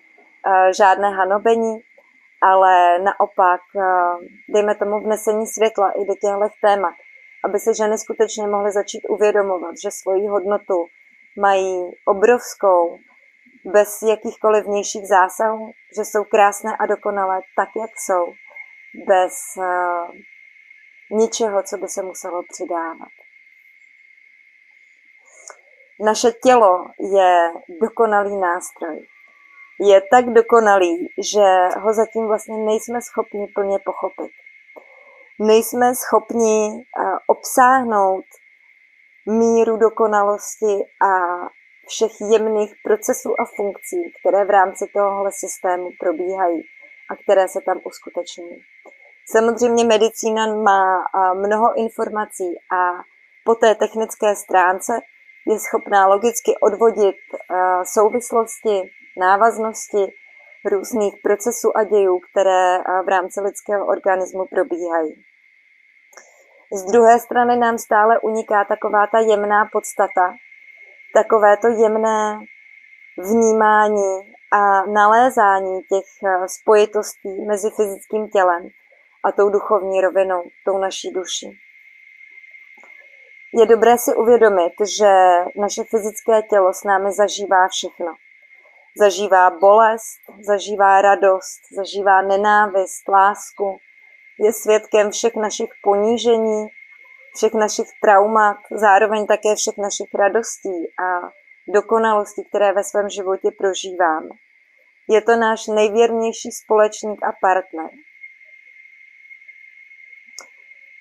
žádné 0.77 1.11
hanobení, 1.11 1.81
ale 2.43 2.99
naopak, 2.99 3.61
uh, 3.75 4.21
dejme 4.55 4.75
tomu 4.75 5.01
vnesení 5.01 5.47
světla 5.47 5.91
i 5.91 6.05
do 6.05 6.15
těchto 6.15 6.49
témat, 6.63 6.95
aby 7.45 7.59
se 7.59 7.75
ženy 7.75 7.99
skutečně 7.99 8.47
mohly 8.47 8.73
začít 8.73 9.03
uvědomovat, 9.09 9.75
že 9.83 9.91
svoji 9.91 10.27
hodnotu 10.27 10.87
mají 11.41 11.91
obrovskou, 12.07 12.99
bez 13.65 14.03
jakýchkoliv 14.03 14.65
vnějších 14.65 15.07
zásahů, 15.09 15.71
že 15.97 16.05
jsou 16.05 16.25
krásné 16.25 16.77
a 16.77 16.87
dokonalé 16.87 17.41
tak, 17.57 17.69
jak 17.81 17.91
jsou, 17.99 18.33
bez 19.07 19.35
uh, 19.57 20.11
ničeho, 21.13 21.63
co 21.63 21.77
by 21.77 21.89
se 21.89 22.03
muselo 22.03 22.43
přidávat. 22.43 23.09
Naše 26.01 26.33
tělo 26.33 26.87
je 27.01 27.53
dokonalý 27.81 28.37
nástroj. 28.37 29.07
Je 29.81 30.03
tak 30.11 30.25
dokonalý, 30.25 31.09
že 31.19 31.69
ho 31.81 31.93
zatím 31.93 32.27
vlastně 32.27 32.57
nejsme 32.57 33.03
schopni 33.03 33.47
plně 33.55 33.79
pochopit. 33.79 34.33
Nejsme 35.39 35.95
schopni 35.95 36.85
obsáhnout 37.27 38.25
míru 39.27 39.77
dokonalosti 39.77 40.85
a 41.09 41.13
všech 41.89 42.13
jemných 42.33 42.75
procesů 42.85 43.41
a 43.41 43.45
funkcí, 43.57 44.13
které 44.21 44.45
v 44.45 44.51
rámci 44.51 44.87
tohohle 44.95 45.31
systému 45.33 45.91
probíhají 46.01 46.63
a 47.11 47.17
které 47.17 47.49
se 47.49 47.61
tam 47.67 47.81
uskutečňují. 47.85 48.63
Samozřejmě 49.31 49.85
medicína 49.85 50.47
má 50.47 51.05
mnoho 51.35 51.75
informací 51.75 52.59
a 52.73 53.03
po 53.45 53.55
té 53.55 53.75
technické 53.75 54.37
stránce 54.37 54.93
je 55.47 55.59
schopná 55.59 56.07
logicky 56.07 56.53
odvodit 56.63 57.17
souvislosti, 57.85 58.83
návaznosti 59.19 60.13
různých 60.71 61.15
procesů 61.23 61.77
a 61.77 61.85
dějů, 61.85 62.21
které 62.31 62.79
v 62.79 63.09
rámci 63.09 63.41
lidského 63.41 63.87
organismu 63.87 64.47
probíhají. 64.47 65.25
Z 66.73 66.85
druhé 66.85 67.19
strany 67.19 67.57
nám 67.57 67.79
stále 67.79 68.19
uniká 68.21 68.65
taková 68.65 69.07
ta 69.07 69.19
jemná 69.19 69.69
podstata, 69.73 70.35
takové 71.15 71.57
to 71.57 71.69
jemné 71.69 72.39
vnímání 73.19 74.35
a 74.53 74.83
nalézání 74.87 75.81
těch 75.83 76.05
spojitostí 76.47 77.45
mezi 77.47 77.71
fyzickým 77.71 78.29
tělem 78.29 78.69
a 79.25 79.33
tou 79.33 79.51
duchovní 79.51 80.01
rovinou, 80.01 80.43
tou 80.65 80.79
naší 80.79 81.11
duší. 81.11 81.59
Je 83.55 83.67
dobré 83.67 83.99
si 83.99 84.15
uvědomit, 84.15 84.73
že 84.99 85.11
naše 85.57 85.85
fyzické 85.85 86.43
tělo 86.43 86.73
s 86.73 86.85
námi 86.85 87.13
zažívá 87.13 87.69
všechno. 87.69 88.15
Zažívá 88.99 89.51
bolest, 89.51 90.21
zažívá 90.41 91.03
radost, 91.03 91.61
zažívá 91.77 92.23
nenávist, 92.23 93.09
lásku, 93.09 93.79
je 94.39 94.53
svědkem 94.53 95.11
všech 95.11 95.35
našich 95.37 95.71
ponížení, 95.83 96.67
všech 97.37 97.55
našich 97.55 97.87
traumat, 98.03 98.57
zároveň 98.71 99.27
také 99.27 99.55
všech 99.57 99.79
našich 99.79 100.15
radostí 100.15 100.87
a 101.05 101.31
dokonalostí, 101.69 102.45
které 102.45 102.73
ve 102.73 102.85
svém 102.85 103.09
životě 103.09 103.51
prožíváme. 103.59 104.29
Je 105.09 105.21
to 105.23 105.37
náš 105.37 105.67
nejvěrnější 105.67 106.51
společník 106.53 107.23
a 107.23 107.33
partner. 107.41 107.91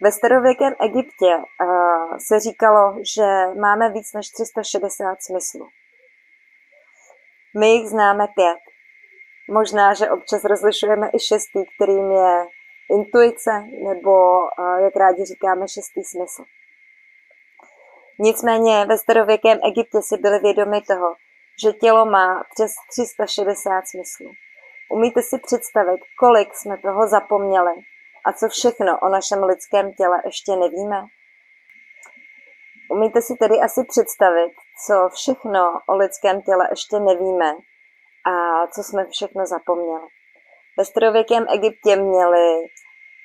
Ve 0.04 0.12
starověkém 0.12 0.74
Egyptě 0.80 1.36
uh, 1.36 2.18
se 2.28 2.40
říkalo, 2.40 2.96
že 3.16 3.56
máme 3.60 3.90
víc 3.90 4.14
než 4.14 4.30
360 4.30 5.22
smyslů. 5.22 5.68
My 7.60 7.68
jich 7.68 7.90
známe 7.90 8.28
pět. 8.36 8.58
Možná, 9.50 9.94
že 9.94 10.10
občas 10.10 10.44
rozlišujeme 10.44 11.10
i 11.14 11.20
šestý, 11.20 11.60
kterým 11.76 12.12
je 12.12 12.46
intuice, 12.90 13.52
nebo, 13.84 14.40
uh, 14.40 14.80
jak 14.84 14.96
rádi 14.96 15.26
říkáme, 15.26 15.68
šestý 15.68 16.04
smysl. 16.04 16.44
Nicméně 18.20 18.86
ve 18.86 18.98
starověkém 18.98 19.60
Egyptě 19.64 20.02
si 20.02 20.18
byli 20.18 20.40
vědomi 20.40 20.82
toho, 20.82 21.16
že 21.64 21.74
tělo 21.74 22.06
má 22.06 22.44
přes 22.56 22.72
360 22.90 23.88
smyslů. 23.88 24.32
Umíte 24.92 25.22
si 25.22 25.40
představit, 25.40 26.02
kolik 26.20 26.56
jsme 26.56 26.78
toho 26.78 27.08
zapomněli 27.08 27.74
a 28.26 28.34
co 28.34 28.50
všechno 28.50 29.00
o 29.00 29.10
našem 29.10 29.44
lidském 29.44 29.94
těle 29.94 30.22
ještě 30.26 30.56
nevíme? 30.56 31.04
Umíte 32.92 33.22
si 33.22 33.34
tedy 33.36 33.56
asi 33.56 33.84
představit, 33.84 34.52
co 34.86 35.10
všechno 35.14 35.80
o 35.90 35.96
lidském 35.96 36.42
těle 36.42 36.68
ještě 36.70 37.00
nevíme 37.00 37.54
a 38.26 38.68
co 38.68 38.84
jsme 38.84 39.06
všechno 39.06 39.46
zapomněli. 39.46 40.08
Ve 40.78 40.86
starověkém 40.86 41.46
Egyptě 41.54 41.96
měli 41.96 42.66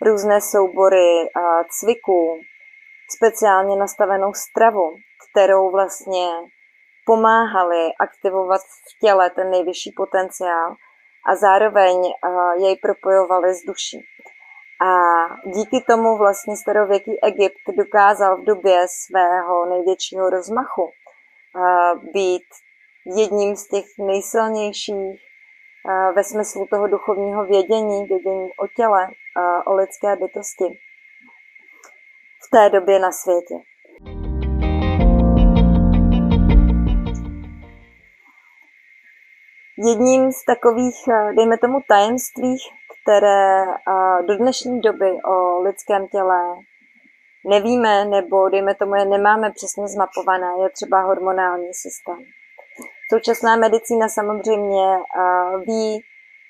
různé 0.02 0.40
soubory 0.40 1.28
cviků, 1.70 2.40
speciálně 3.16 3.76
nastavenou 3.76 4.32
stravu, 4.34 4.96
kterou 5.30 5.70
vlastně 5.70 6.28
pomáhali 7.06 7.88
aktivovat 8.00 8.60
v 8.60 8.98
těle 9.00 9.30
ten 9.30 9.50
nejvyšší 9.50 9.92
potenciál 9.96 10.74
a 11.26 11.36
zároveň 11.36 12.12
jej 12.58 12.76
propojovali 12.76 13.54
s 13.54 13.62
duší. 13.66 14.06
A 14.80 14.90
díky 15.50 15.80
tomu 15.86 16.18
vlastně 16.18 16.56
starověký 16.56 17.24
Egypt 17.24 17.76
dokázal 17.76 18.36
v 18.36 18.44
době 18.44 18.86
svého 18.88 19.66
největšího 19.66 20.30
rozmachu 20.30 20.90
být 22.12 22.44
jedním 23.16 23.56
z 23.56 23.68
těch 23.68 23.84
nejsilnějších 23.98 25.20
ve 26.16 26.24
smyslu 26.24 26.66
toho 26.70 26.86
duchovního 26.86 27.44
vědění, 27.44 28.04
vědění 28.04 28.48
o 28.62 28.66
těle, 28.76 29.08
o 29.66 29.74
lidské 29.74 30.16
bytosti 30.16 30.64
v 32.46 32.50
té 32.50 32.70
době 32.70 32.98
na 32.98 33.12
světě. 33.12 33.54
Jedním 39.88 40.32
z 40.32 40.44
takových, 40.44 40.96
dejme 41.36 41.58
tomu, 41.58 41.78
tajemství, 41.88 42.56
které 43.06 43.64
do 44.26 44.36
dnešní 44.36 44.80
doby 44.80 45.18
o 45.24 45.62
lidském 45.62 46.08
těle 46.08 46.54
nevíme, 47.44 48.04
nebo 48.04 48.48
dejme 48.48 48.74
tomu 48.74 48.94
je 48.94 49.04
nemáme 49.04 49.50
přesně 49.50 49.88
zmapované, 49.88 50.46
je 50.62 50.70
třeba 50.70 51.00
hormonální 51.00 51.74
systém. 51.74 52.18
Současná 53.12 53.56
medicína 53.56 54.08
samozřejmě 54.08 54.98
ví, 55.66 56.02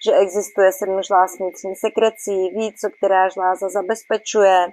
že 0.06 0.12
existuje 0.12 0.72
sedm 0.72 1.02
žláz 1.02 1.38
vnitřní 1.38 1.76
sekrecí, 1.76 2.50
ví, 2.50 2.74
co 2.80 2.90
která 2.90 3.28
žláza 3.28 3.68
zabezpečuje, 3.68 4.68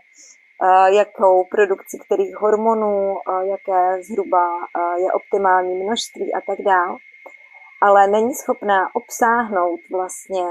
jakou 0.88 1.44
produkci 1.44 1.98
kterých 2.06 2.36
hormonů, 2.36 3.16
jaké 3.44 4.04
zhruba 4.04 4.48
je 4.98 5.12
optimální 5.12 5.84
množství 5.84 6.34
a 6.34 6.42
tak 6.48 6.62
dále. 6.66 6.98
Ale 7.82 8.08
není 8.08 8.34
schopná 8.34 8.88
obsáhnout 8.94 9.80
vlastně 9.92 10.44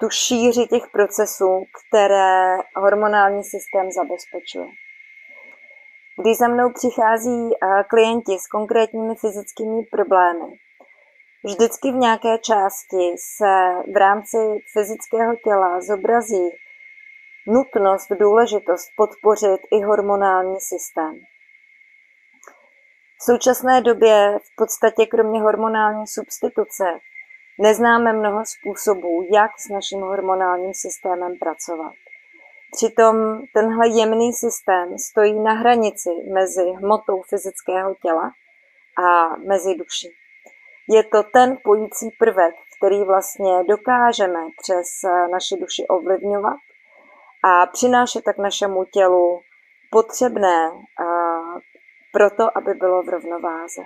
tu 0.00 0.10
šíři 0.10 0.66
těch 0.66 0.82
procesů, 0.92 1.64
které 1.78 2.56
hormonální 2.76 3.44
systém 3.44 3.90
zabezpečuje. 3.92 4.66
Když 6.20 6.38
za 6.38 6.48
mnou 6.48 6.72
přichází 6.72 7.50
klienti 7.88 8.32
s 8.38 8.46
konkrétními 8.46 9.14
fyzickými 9.14 9.82
problémy, 9.82 10.46
vždycky 11.44 11.92
v 11.92 11.94
nějaké 11.94 12.38
části 12.38 13.14
se 13.36 13.52
v 13.94 13.96
rámci 13.96 14.36
fyzického 14.72 15.36
těla 15.44 15.80
zobrazí 15.80 16.50
nutnost, 17.46 18.08
důležitost 18.20 18.88
podpořit 18.96 19.60
i 19.72 19.82
hormonální 19.82 20.60
systém. 20.60 21.20
V 23.18 23.24
současné 23.24 23.80
době 23.80 24.38
v 24.38 24.56
podstatě 24.56 25.06
kromě 25.06 25.40
hormonální 25.40 26.06
substituce 26.06 26.84
neznáme 27.58 28.12
mnoho 28.12 28.42
způsobů, 28.46 29.26
jak 29.32 29.50
s 29.58 29.68
naším 29.68 30.00
hormonálním 30.00 30.74
systémem 30.74 31.38
pracovat. 31.38 31.92
Přitom 32.72 33.16
tenhle 33.54 33.88
jemný 33.88 34.32
systém 34.32 34.98
stojí 34.98 35.40
na 35.40 35.52
hranici 35.52 36.10
mezi 36.34 36.62
hmotou 36.62 37.22
fyzického 37.22 37.94
těla 38.02 38.30
a 39.04 39.36
mezi 39.36 39.74
duší. 39.74 40.08
Je 40.88 41.04
to 41.04 41.22
ten 41.22 41.58
pojící 41.64 42.10
prvek, 42.18 42.54
který 42.76 43.04
vlastně 43.04 43.64
dokážeme 43.68 44.40
přes 44.62 44.86
naši 45.32 45.56
duši 45.56 45.86
ovlivňovat 45.88 46.56
a 47.44 47.66
přinášet 47.66 48.24
tak 48.24 48.38
našemu 48.38 48.84
tělu 48.84 49.40
potřebné 49.90 50.70
proto, 52.12 52.58
aby 52.58 52.74
bylo 52.74 53.02
v 53.02 53.08
rovnováze. 53.08 53.82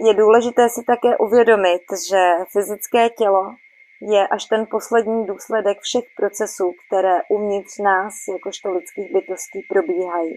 Je 0.00 0.14
důležité 0.14 0.68
si 0.68 0.84
také 0.86 1.16
uvědomit, 1.16 1.82
že 2.08 2.32
fyzické 2.52 3.10
tělo 3.10 3.54
je 4.12 4.28
až 4.28 4.44
ten 4.44 4.66
poslední 4.70 5.26
důsledek 5.26 5.78
všech 5.80 6.04
procesů, 6.16 6.72
které 6.86 7.18
uvnitř 7.28 7.78
nás, 7.78 8.14
jakožto 8.32 8.72
lidských 8.72 9.12
bytostí, 9.12 9.62
probíhají. 9.68 10.36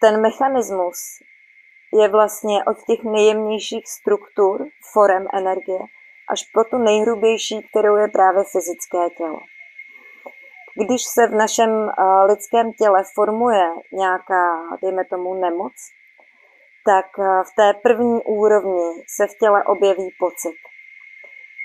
Ten 0.00 0.20
mechanismus 0.20 0.98
je 1.92 2.08
vlastně 2.08 2.64
od 2.64 2.76
těch 2.86 3.04
nejjemnějších 3.04 3.88
struktur, 3.88 4.68
forem 4.92 5.26
energie, 5.34 5.80
až 6.30 6.42
po 6.54 6.64
tu 6.64 6.78
nejhrubější, 6.78 7.68
kterou 7.70 7.96
je 7.96 8.08
právě 8.08 8.44
fyzické 8.52 9.10
tělo. 9.16 9.40
Když 10.82 11.02
se 11.04 11.26
v 11.26 11.34
našem 11.34 11.70
eh, 11.70 12.24
lidském 12.30 12.72
těle 12.72 13.02
formuje 13.14 13.64
nějaká, 13.92 14.42
dejme 14.82 15.04
tomu, 15.04 15.34
nemoc, 15.34 15.72
tak 16.86 17.06
eh, 17.18 17.42
v 17.44 17.50
té 17.56 17.74
první 17.82 18.22
úrovni 18.24 19.04
se 19.16 19.26
v 19.26 19.38
těle 19.40 19.64
objeví 19.64 20.10
pocit. 20.18 20.56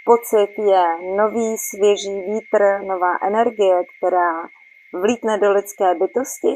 Pocit 0.05 0.51
je 0.57 0.83
nový, 1.15 1.57
svěží 1.57 2.21
vítr, 2.21 2.61
nová 2.87 3.17
energie, 3.21 3.83
která 3.97 4.49
vlítne 4.93 5.37
do 5.37 5.51
lidské 5.51 5.95
bytosti. 5.95 6.53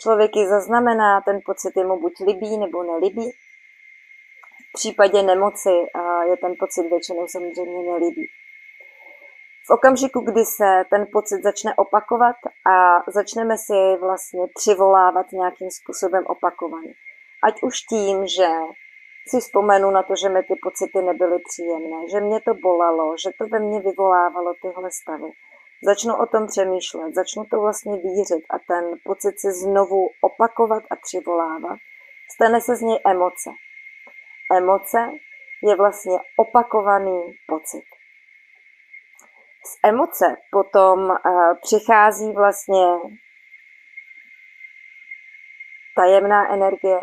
Člověk 0.00 0.36
ji 0.36 0.48
zaznamená, 0.48 1.20
ten 1.20 1.40
pocit 1.46 1.72
je 1.76 1.86
mu 1.86 2.00
buď 2.00 2.12
libý 2.26 2.58
nebo 2.58 2.82
nelibý. 2.82 3.30
V 3.30 4.72
případě 4.72 5.22
nemoci 5.22 5.70
eh, 5.70 6.28
je 6.28 6.36
ten 6.36 6.54
pocit 6.58 6.88
většinou 6.88 7.26
samozřejmě 7.28 7.90
nelibý. 7.90 8.26
V 9.66 9.70
okamžiku, 9.70 10.20
kdy 10.20 10.44
se 10.44 10.84
ten 10.90 11.06
pocit 11.12 11.42
začne 11.42 11.74
opakovat 11.74 12.36
a 12.74 13.02
začneme 13.10 13.58
si 13.58 13.74
jej 13.74 13.96
vlastně 13.96 14.46
přivolávat 14.54 15.32
nějakým 15.32 15.70
způsobem 15.70 16.24
opakovaně. 16.26 16.94
Ať 17.44 17.62
už 17.62 17.80
tím, 17.80 18.26
že 18.26 18.48
si 19.28 19.40
vzpomenu 19.40 19.90
na 19.90 20.02
to, 20.02 20.14
že 20.16 20.28
mi 20.28 20.42
ty 20.42 20.54
pocity 20.62 21.02
nebyly 21.02 21.38
příjemné, 21.48 22.08
že 22.12 22.20
mě 22.20 22.40
to 22.40 22.54
bolelo, 22.54 23.14
že 23.22 23.30
to 23.38 23.46
ve 23.46 23.58
mně 23.58 23.80
vyvolávalo 23.80 24.54
tyhle 24.62 24.90
stavy. 24.90 25.30
Začnu 25.84 26.14
o 26.16 26.26
tom 26.26 26.46
přemýšlet, 26.46 27.14
začnu 27.14 27.44
to 27.44 27.60
vlastně 27.60 27.96
vířit 27.96 28.44
a 28.50 28.56
ten 28.68 28.84
pocit 29.04 29.40
si 29.40 29.52
znovu 29.52 30.08
opakovat 30.20 30.82
a 30.90 30.96
přivolávat. 30.96 31.78
Stane 32.34 32.60
se 32.60 32.76
z 32.76 32.80
něj 32.80 32.98
emoce. 33.06 33.50
Emoce 34.58 34.98
je 35.62 35.76
vlastně 35.76 36.18
opakovaný 36.36 37.20
pocit 37.48 37.93
z 39.66 39.78
emoce 39.82 40.36
potom 40.50 40.98
uh, 41.10 41.18
přichází 41.62 42.32
vlastně 42.32 42.86
tajemná 45.96 46.54
energie 46.54 47.00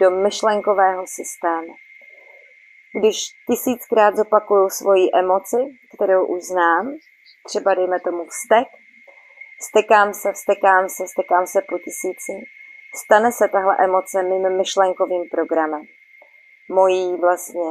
do 0.00 0.10
myšlenkového 0.10 1.04
systému. 1.06 1.74
Když 3.00 3.16
tisíckrát 3.50 4.16
zopakuju 4.16 4.68
svoji 4.68 5.08
emoci, 5.14 5.56
kterou 5.94 6.26
už 6.26 6.42
znám, 6.42 6.96
třeba 7.46 7.74
dejme 7.74 8.00
tomu 8.00 8.24
vztek, 8.24 8.68
Stekám 9.68 10.14
se, 10.14 10.32
vstekám 10.32 10.88
se, 10.88 11.08
stekám 11.08 11.46
se 11.46 11.62
po 11.68 11.78
tisíci. 11.78 12.32
Stane 13.04 13.32
se 13.32 13.48
tahle 13.48 13.76
emoce 13.78 14.22
mým 14.22 14.56
myšlenkovým 14.56 15.24
programem. 15.30 15.82
Mojí 16.68 17.16
vlastně 17.16 17.70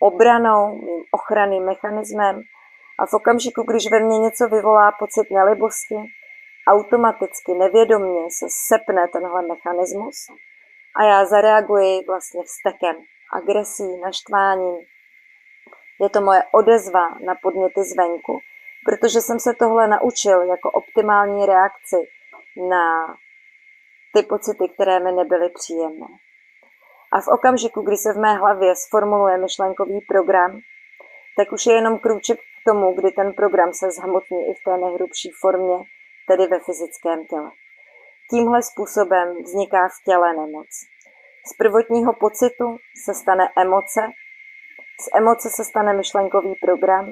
obranou, 0.00 0.74
mým 0.74 1.04
ochranným 1.10 1.64
mechanismem 1.64 2.40
a 2.98 3.06
v 3.06 3.14
okamžiku, 3.14 3.62
když 3.62 3.90
ve 3.90 4.00
mně 4.00 4.18
něco 4.18 4.48
vyvolá 4.48 4.92
pocit 4.98 5.30
nelibosti, 5.30 5.98
automaticky, 6.68 7.54
nevědomně 7.54 8.22
se 8.30 8.46
sepne 8.68 9.08
tenhle 9.08 9.42
mechanismus 9.42 10.16
a 10.96 11.04
já 11.04 11.24
zareaguji 11.24 12.04
vlastně 12.06 12.42
vztekem, 12.44 12.96
agresí, 13.32 14.00
naštváním. 14.00 14.76
Je 16.00 16.08
to 16.10 16.20
moje 16.20 16.42
odezva 16.52 17.08
na 17.26 17.34
podněty 17.42 17.84
zvenku, 17.84 18.38
protože 18.84 19.20
jsem 19.20 19.40
se 19.40 19.54
tohle 19.58 19.88
naučil 19.88 20.42
jako 20.42 20.70
optimální 20.70 21.46
reakci 21.46 21.96
na 22.68 23.16
ty 24.14 24.22
pocity, 24.22 24.68
které 24.68 25.00
mi 25.00 25.12
nebyly 25.12 25.50
příjemné. 25.50 26.06
A 27.12 27.20
v 27.20 27.28
okamžiku, 27.28 27.82
kdy 27.82 27.96
se 27.96 28.12
v 28.12 28.16
mé 28.16 28.34
hlavě 28.34 28.74
sformuluje 28.76 29.38
myšlenkový 29.38 30.00
program, 30.08 30.60
tak 31.36 31.52
už 31.52 31.66
je 31.66 31.74
jenom 31.74 31.98
krůček 31.98 32.38
tomu, 32.64 32.94
kdy 32.94 33.10
ten 33.10 33.32
program 33.32 33.72
se 33.72 33.90
zhmotní 33.90 34.40
i 34.50 34.54
v 34.54 34.62
té 34.64 34.76
nejhrubší 34.76 35.30
formě, 35.40 35.78
tedy 36.28 36.46
ve 36.46 36.58
fyzickém 36.60 37.26
těle. 37.26 37.50
Tímhle 38.30 38.62
způsobem 38.62 39.42
vzniká 39.42 39.88
v 39.88 40.04
těle 40.04 40.32
nemoc. 40.32 40.66
Z 41.46 41.56
prvotního 41.56 42.12
pocitu 42.12 42.76
se 43.04 43.14
stane 43.14 43.48
emoce, 43.56 44.00
z 45.00 45.08
emoce 45.14 45.50
se 45.50 45.64
stane 45.64 45.92
myšlenkový 45.92 46.54
program 46.60 47.10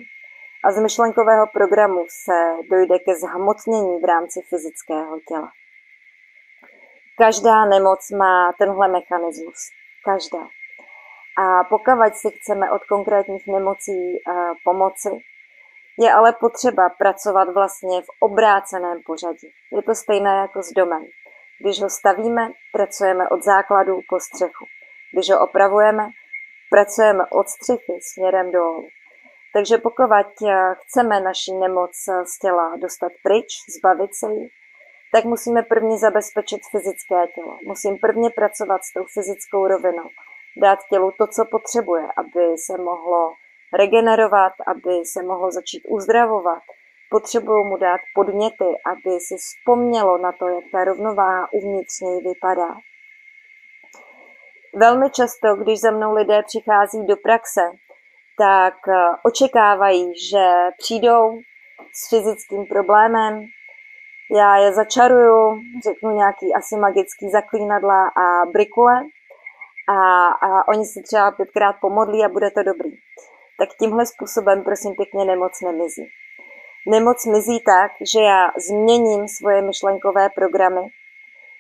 a 0.65 0.73
z 0.73 0.83
myšlenkového 0.83 1.47
programu 1.47 2.05
se 2.09 2.39
dojde 2.71 2.99
ke 2.99 3.15
zhmotnění 3.15 4.01
v 4.01 4.05
rámci 4.05 4.41
fyzického 4.49 5.21
těla. 5.29 5.51
Každá 7.19 7.65
nemoc 7.65 8.11
má 8.11 8.53
tenhle 8.59 8.89
mechanismus. 8.89 9.59
Každá. 10.05 10.49
A 11.39 11.65
pokud 11.65 12.15
si 12.15 12.31
chceme 12.31 12.71
od 12.71 12.85
konkrétních 12.85 13.47
nemocí 13.47 14.19
uh, 14.29 14.55
pomoci, 14.65 15.09
je 15.99 16.13
ale 16.13 16.33
potřeba 16.41 16.89
pracovat 16.99 17.49
vlastně 17.55 18.03
v 18.03 18.07
obráceném 18.21 19.03
pořadí. 19.07 19.49
Je 19.77 19.83
to 19.83 19.95
stejné 19.95 20.31
jako 20.31 20.63
s 20.63 20.73
domem. 20.73 21.05
Když 21.61 21.83
ho 21.83 21.91
stavíme, 21.91 22.51
pracujeme 22.73 23.29
od 23.29 23.45
základu 23.45 24.01
po 24.09 24.21
střechu. 24.21 24.67
Když 25.13 25.31
ho 25.31 25.41
opravujeme, 25.41 26.09
pracujeme 26.71 27.25
od 27.31 27.49
střechy 27.49 27.99
směrem 28.13 28.53
dolů. 28.53 28.89
Takže 29.55 29.79
pokud 29.79 30.09
chceme 30.83 31.21
naši 31.21 31.53
nemoc 31.53 31.91
z 32.25 32.39
těla 32.39 32.77
dostat 32.77 33.13
pryč, 33.23 33.47
zbavit 33.79 34.15
se 34.15 34.33
jí, 34.33 34.49
tak 35.15 35.25
musíme 35.25 35.63
prvně 35.63 35.99
zabezpečit 35.99 36.61
fyzické 36.71 37.27
tělo. 37.35 37.59
Musím 37.67 37.99
prvně 37.99 38.31
pracovat 38.31 38.81
s 38.85 38.93
tou 38.93 39.05
fyzickou 39.15 39.67
rovinou. 39.67 40.09
Dát 40.63 40.79
tělu 40.91 41.13
to, 41.19 41.27
co 41.27 41.45
potřebuje, 41.51 42.09
aby 42.17 42.59
se 42.67 42.79
mohlo 42.79 43.33
regenerovat, 43.73 44.53
aby 44.67 45.05
se 45.05 45.23
mohlo 45.23 45.51
začít 45.51 45.83
uzdravovat. 45.89 46.63
Potřebuju 47.11 47.65
mu 47.65 47.77
dát 47.77 48.01
podněty, 48.15 48.65
aby 48.87 49.21
si 49.21 49.37
vzpomnělo 49.37 50.19
na 50.19 50.33
to, 50.33 50.49
jak 50.49 50.65
ta 50.73 50.85
rovnováha 50.85 51.53
uvnitř 51.53 52.01
něj 52.01 52.21
vypadá. 52.23 52.75
Velmi 54.75 55.11
často, 55.11 55.57
když 55.57 55.81
za 55.81 55.91
mnou 55.91 56.15
lidé 56.15 56.43
přichází 56.47 57.07
do 57.07 57.17
praxe, 57.17 57.61
tak 58.39 58.75
eh, 58.89 59.17
očekávají, 59.23 60.13
že 60.31 60.45
přijdou 60.79 61.39
s 61.95 62.09
fyzickým 62.09 62.67
problémem, 62.67 63.45
já 64.37 64.57
je 64.57 64.73
začaruju, 64.73 65.61
řeknu 65.85 66.11
nějaký 66.11 66.55
asi 66.55 66.77
magický 66.77 67.31
zaklínadla 67.31 68.09
a 68.09 68.47
brikule 68.53 69.03
a, 69.89 70.27
a 70.27 70.69
oni 70.69 70.85
se 70.85 71.01
třeba 71.03 71.31
pětkrát 71.31 71.77
pomodlí 71.81 72.25
a 72.25 72.29
bude 72.29 72.51
to 72.51 72.63
dobrý. 72.63 72.91
Tak 73.63 73.77
tímhle 73.79 74.07
způsobem 74.07 74.65
prosím 74.65 74.95
pěkně 74.95 75.25
nemoc 75.25 75.61
nemizí. 75.61 76.07
Nemoc 76.87 77.27
mizí 77.27 77.61
tak, 77.61 77.93
že 78.13 78.21
já 78.21 78.53
změním 78.69 79.29
svoje 79.29 79.63
myšlenkové 79.63 80.29
programy, 80.31 80.81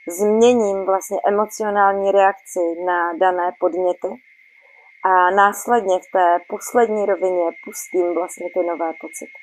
změním 0.09 0.85
vlastně 0.85 1.19
emocionální 1.27 2.12
reakci 2.12 2.61
na 2.87 3.12
dané 3.12 3.53
podněty 3.61 4.09
a 5.05 5.31
následně 5.31 5.99
v 5.99 6.11
té 6.12 6.38
poslední 6.49 7.07
rovině 7.07 7.51
pustím 7.65 8.15
vlastně 8.15 8.47
ty 8.55 8.67
nové 8.67 8.93
pocity. 9.01 9.38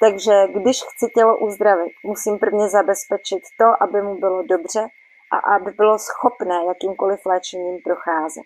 Takže 0.00 0.34
když 0.60 0.76
chci 0.82 1.06
tělo 1.14 1.38
uzdravit, 1.38 1.92
musím 2.04 2.38
prvně 2.38 2.68
zabezpečit 2.68 3.42
to, 3.58 3.82
aby 3.82 4.02
mu 4.02 4.14
bylo 4.14 4.42
dobře 4.42 4.86
a 5.32 5.54
aby 5.54 5.70
bylo 5.70 5.98
schopné 5.98 6.64
jakýmkoliv 6.68 7.26
léčením 7.26 7.78
procházet. 7.84 8.44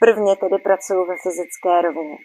Prvně 0.00 0.36
tedy 0.36 0.58
pracuji 0.58 1.06
ve 1.06 1.14
fyzické 1.22 1.82
rovině. 1.82 2.16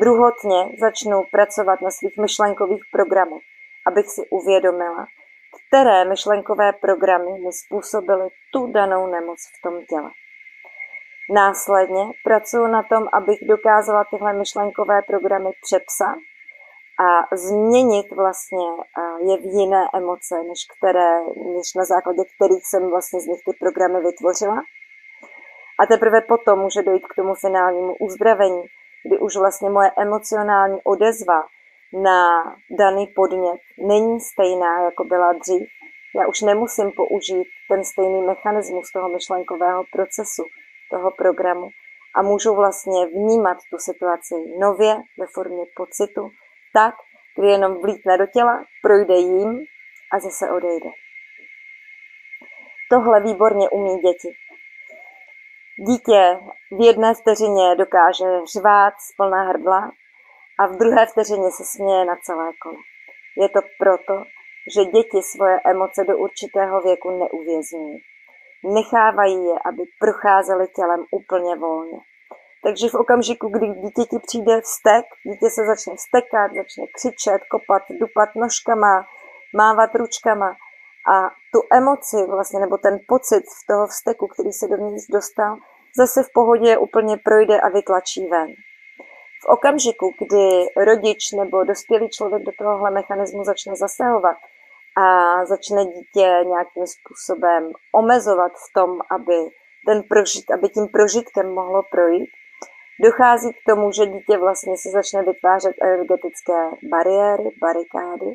Druhotně 0.00 0.76
začnu 0.80 1.22
pracovat 1.30 1.80
na 1.80 1.90
svých 1.90 2.16
myšlenkových 2.16 2.84
programech, 2.92 3.42
abych 3.86 4.06
si 4.10 4.22
uvědomila, 4.30 5.06
které 5.68 6.04
myšlenkové 6.04 6.72
programy 6.72 7.32
mi 7.32 7.52
způsobily 7.52 8.28
tu 8.52 8.72
danou 8.72 9.06
nemoc 9.06 9.38
v 9.58 9.62
tom 9.62 9.84
těle. 9.84 10.10
Následně 11.30 12.04
pracuji 12.24 12.66
na 12.66 12.82
tom, 12.82 13.08
abych 13.12 13.38
dokázala 13.48 14.04
tyhle 14.10 14.32
myšlenkové 14.32 15.02
programy 15.02 15.50
přepsat 15.62 16.16
a 17.06 17.36
změnit 17.36 18.06
vlastně 18.16 18.66
je 19.28 19.36
v 19.36 19.44
jiné 19.44 19.82
emoce, 19.94 20.34
než, 20.48 20.60
které, 20.78 21.10
než 21.56 21.74
na 21.76 21.84
základě 21.84 22.22
kterých 22.36 22.66
jsem 22.66 22.90
vlastně 22.90 23.20
z 23.20 23.26
nich 23.26 23.40
ty 23.46 23.52
programy 23.60 24.00
vytvořila. 24.00 24.62
A 25.80 25.86
teprve 25.86 26.20
potom 26.20 26.58
může 26.58 26.82
dojít 26.82 27.06
k 27.06 27.14
tomu 27.14 27.34
finálnímu 27.34 27.94
uzdravení, 28.00 28.62
kdy 29.06 29.18
už 29.18 29.36
vlastně 29.36 29.70
moje 29.70 29.90
emocionální 29.98 30.78
odezva 30.84 31.42
na 31.92 32.42
daný 32.78 33.06
podnět 33.06 33.60
není 33.78 34.20
stejná, 34.20 34.84
jako 34.84 35.04
byla 35.04 35.32
dřív. 35.32 35.68
Já 36.20 36.26
už 36.26 36.40
nemusím 36.40 36.90
použít 36.96 37.48
ten 37.68 37.84
stejný 37.84 38.22
mechanismus 38.22 38.92
toho 38.92 39.08
myšlenkového 39.08 39.84
procesu, 39.92 40.44
toho 40.90 41.10
programu 41.10 41.68
a 42.16 42.22
můžu 42.22 42.54
vlastně 42.54 43.06
vnímat 43.06 43.58
tu 43.70 43.78
situaci 43.78 44.34
nově 44.60 44.96
ve 45.18 45.26
formě 45.34 45.64
pocitu, 45.76 46.30
tak, 46.74 46.94
kdy 47.38 47.48
jenom 47.48 47.80
vlítne 47.82 48.18
do 48.18 48.26
těla, 48.26 48.64
projde 48.82 49.14
jím 49.14 49.58
a 50.12 50.18
zase 50.20 50.50
odejde. 50.50 50.90
Tohle 52.90 53.20
výborně 53.20 53.70
umí 53.70 53.96
děti. 53.96 54.28
Dítě 55.88 56.38
v 56.78 56.80
jedné 56.86 57.14
vteřině 57.14 57.76
dokáže 57.76 58.24
řvát 58.54 58.94
z 59.00 59.16
plná 59.16 59.42
hrdla 59.42 59.90
a 60.58 60.66
v 60.66 60.76
druhé 60.76 61.06
vteřině 61.06 61.50
se 61.50 61.64
směje 61.64 62.04
na 62.04 62.16
celé 62.24 62.50
kolo. 62.62 62.78
Je 63.36 63.48
to 63.48 63.60
proto, 63.78 64.24
že 64.74 64.84
děti 64.84 65.22
svoje 65.22 65.60
emoce 65.64 66.04
do 66.04 66.18
určitého 66.18 66.80
věku 66.80 67.10
neuvězňují. 67.10 67.98
Nechávají 68.64 69.44
je, 69.44 69.54
aby 69.64 69.82
procházely 70.00 70.66
tělem 70.76 71.04
úplně 71.10 71.56
volně. 71.56 71.98
Takže 72.64 72.88
v 72.88 72.94
okamžiku, 72.94 73.48
kdy 73.48 73.66
dítěti 73.66 74.18
přijde 74.26 74.60
vztek, 74.60 75.04
dítě 75.26 75.50
se 75.50 75.62
začne 75.66 75.94
vstekat, 75.96 76.48
začne 76.56 76.84
křičet, 76.94 77.40
kopat, 77.50 77.82
dupat 78.00 78.28
nožkama, 78.36 79.06
mávat 79.56 79.94
ručkama 79.94 80.50
a 81.14 81.14
tu 81.52 81.60
emoci 81.72 82.16
vlastně, 82.30 82.60
nebo 82.60 82.76
ten 82.78 82.98
pocit 83.08 83.42
z 83.58 83.66
toho 83.66 83.86
vzteku, 83.86 84.26
který 84.26 84.52
se 84.52 84.68
dovnitř 84.68 85.06
dostal, 85.12 85.56
zase 85.96 86.22
v 86.22 86.32
pohodě 86.34 86.78
úplně 86.78 87.16
projde 87.16 87.60
a 87.60 87.68
vytlačí 87.68 88.26
ven. 88.26 88.48
V 89.42 89.46
okamžiku, 89.48 90.14
kdy 90.18 90.66
rodič 90.84 91.32
nebo 91.32 91.64
dospělý 91.64 92.08
člověk 92.08 92.42
do 92.42 92.52
tohohle 92.58 92.90
mechanismu 92.90 93.44
začne 93.44 93.76
zasahovat 93.76 94.36
a 94.96 95.06
začne 95.44 95.84
dítě 95.84 96.28
nějakým 96.46 96.86
způsobem 96.86 97.70
omezovat 97.94 98.52
v 98.52 98.72
tom, 98.74 98.98
aby, 99.10 99.50
ten 99.86 100.02
prožit, 100.02 100.50
aby 100.50 100.68
tím 100.68 100.88
prožitkem 100.88 101.54
mohlo 101.54 101.82
projít, 101.90 102.30
dochází 103.04 103.52
k 103.52 103.64
tomu, 103.68 103.92
že 103.92 104.06
dítě 104.06 104.38
vlastně 104.38 104.76
se 104.76 104.88
začne 104.90 105.22
vytvářet 105.22 105.76
energetické 105.82 106.70
bariéry, 106.90 107.50
barikády 107.60 108.30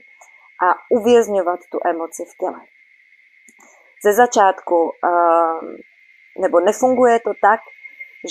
a 0.68 0.76
uvězňovat 0.90 1.60
tu 1.72 1.80
emoci 1.86 2.24
v 2.26 2.38
těle. 2.38 2.62
Ze 4.04 4.14
začátku, 4.14 4.92
ehm, 5.04 5.76
nebo 6.40 6.60
nefunguje 6.60 7.20
to 7.20 7.32
tak, 7.42 7.60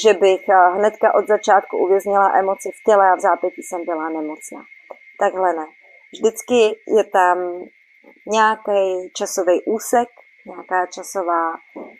že 0.02 0.14
bych 0.14 0.48
eh, 0.48 0.70
hnedka 0.74 1.14
od 1.14 1.26
začátku 1.28 1.78
uvěznila 1.78 2.38
emoci 2.38 2.70
v 2.70 2.82
těle 2.86 3.10
a 3.10 3.16
v 3.16 3.20
zápětí 3.20 3.62
jsem 3.62 3.84
byla 3.84 4.08
nemocná. 4.08 4.62
Takhle 5.18 5.54
ne. 5.54 5.66
Vždycky 6.12 6.60
je 6.96 7.04
tam 7.04 7.38
nějaký 8.26 9.10
časový 9.14 9.64
úsek, 9.64 10.08
nějaká 10.46 10.86
časová, 10.86 11.52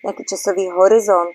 nějaký 0.04 0.24
časový 0.24 0.70
horizont, 0.70 1.30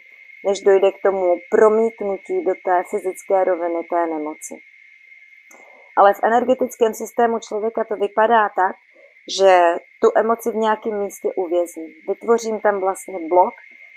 než 0.45 0.59
dojde 0.59 0.91
k 0.91 1.01
tomu 1.03 1.36
promítnutí 1.51 2.43
do 2.45 2.53
té 2.65 2.84
fyzické 2.89 3.43
roviny 3.43 3.84
té 3.89 4.05
nemoci. 4.05 4.55
Ale 5.97 6.13
v 6.13 6.24
energetickém 6.24 6.93
systému 6.93 7.39
člověka 7.39 7.84
to 7.84 7.95
vypadá 7.95 8.49
tak, 8.49 8.76
že 9.39 9.76
tu 10.01 10.11
emoci 10.15 10.51
v 10.51 10.55
nějakém 10.55 10.99
místě 10.99 11.30
uvězním. 11.36 11.89
Vytvořím 12.07 12.59
tam 12.59 12.80
vlastně 12.80 13.19
blok, 13.30 13.53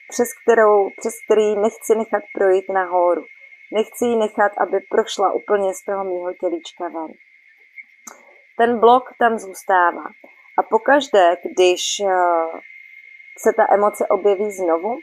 přes, 0.09 0.29
kterou, 0.43 0.91
přes 1.01 1.15
který 1.25 1.57
nechci 1.57 1.95
nechat 1.95 2.23
projít 2.35 2.69
nahoru. 2.69 3.25
Nechci 3.73 4.05
ji 4.05 4.17
nechat, 4.17 4.53
aby 4.59 4.81
prošla 4.91 5.33
úplně 5.33 5.75
z 5.75 5.85
toho 5.85 6.05
mýho 6.05 6.33
tělíčka 6.41 6.85
ven. 6.89 7.13
Ten 8.59 8.81
blok 8.81 9.05
tam 9.19 9.39
zůstává. 9.39 10.05
A 10.59 10.63
pokaždé, 10.63 11.37
když 11.53 12.01
eh, 12.01 12.61
se 13.39 13.53
ta 13.53 13.75
emoce 13.75 14.07
objeví 14.07 14.51
znovu, 14.51 14.99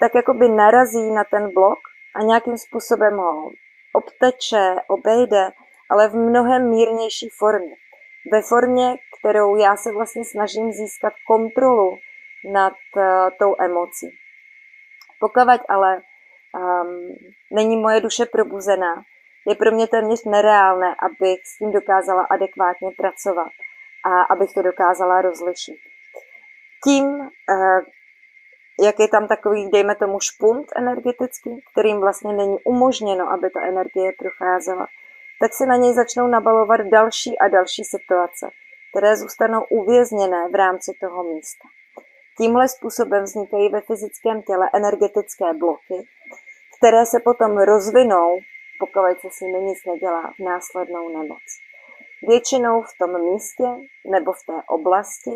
tak 0.00 0.14
jakoby 0.14 0.48
narazí 0.48 1.10
na 1.10 1.24
ten 1.24 1.54
blok 1.54 1.78
a 2.14 2.22
nějakým 2.22 2.58
způsobem 2.58 3.16
ho 3.16 3.50
obteče, 3.92 4.74
obejde, 4.88 5.50
ale 5.90 6.08
v 6.08 6.14
mnohem 6.14 6.70
mírnější 6.70 7.28
formě. 7.38 7.76
Ve 8.32 8.42
formě, 8.42 8.96
kterou 9.18 9.56
já 9.56 9.76
se 9.76 9.92
vlastně 9.92 10.24
snažím 10.24 10.72
získat 10.72 11.12
kontrolu 11.26 11.98
nad 12.52 12.72
uh, 12.96 13.02
tou 13.38 13.54
emocí. 13.58 14.10
Pokud 15.20 15.48
ale 15.68 15.96
um, 15.96 17.14
není 17.52 17.76
moje 17.76 18.00
duše 18.00 18.26
probuzená, 18.26 19.02
je 19.48 19.54
pro 19.54 19.70
mě 19.70 19.86
téměř 19.86 20.24
nereálné, 20.24 20.94
abych 21.02 21.40
s 21.46 21.58
tím 21.58 21.72
dokázala 21.72 22.26
adekvátně 22.30 22.90
pracovat 22.96 23.52
a 24.04 24.22
abych 24.22 24.52
to 24.54 24.62
dokázala 24.62 25.22
rozlišit. 25.22 25.76
Tím, 26.84 27.04
uh, 27.06 27.80
jak 28.80 29.00
je 29.00 29.08
tam 29.08 29.28
takový, 29.28 29.70
dejme 29.70 29.94
tomu, 29.94 30.18
špunt 30.20 30.66
energetický, 30.76 31.60
kterým 31.72 32.00
vlastně 32.00 32.32
není 32.32 32.56
umožněno, 32.64 33.32
aby 33.32 33.50
ta 33.50 33.60
energie 33.60 34.12
procházela, 34.18 34.86
tak 35.40 35.54
se 35.54 35.66
na 35.66 35.76
něj 35.76 35.94
začnou 35.94 36.26
nabalovat 36.26 36.80
další 36.80 37.38
a 37.38 37.48
další 37.48 37.84
situace, 37.84 38.50
které 38.90 39.16
zůstanou 39.16 39.64
uvězněné 39.70 40.48
v 40.48 40.54
rámci 40.54 40.92
toho 41.00 41.24
místa. 41.24 41.68
Tímhle 42.40 42.68
způsobem 42.68 43.22
vznikají 43.24 43.68
ve 43.68 43.80
fyzickém 43.80 44.42
těle 44.42 44.70
energetické 44.74 45.44
bloky, 45.58 46.08
které 46.78 47.06
se 47.06 47.20
potom 47.24 47.58
rozvinou, 47.58 48.38
pokud 48.78 49.20
se 49.20 49.28
s 49.30 49.40
nimi 49.40 49.58
nic 49.58 49.78
nedělá, 49.86 50.32
v 50.38 50.44
následnou 50.44 51.08
nemoc. 51.08 51.42
Většinou 52.28 52.82
v 52.82 52.98
tom 52.98 53.32
místě 53.32 53.64
nebo 54.10 54.32
v 54.32 54.46
té 54.46 54.62
oblasti 54.68 55.30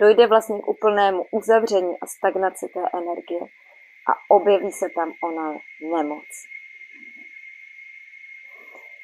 dojde 0.00 0.26
vlastně 0.26 0.58
k 0.60 0.68
úplnému 0.68 1.24
uzavření 1.30 1.94
a 2.00 2.06
stagnaci 2.06 2.66
té 2.68 2.80
energie 2.98 3.40
a 4.10 4.12
objeví 4.28 4.72
se 4.72 4.86
tam 4.94 5.12
ona 5.22 5.58
nemoc. 5.92 6.28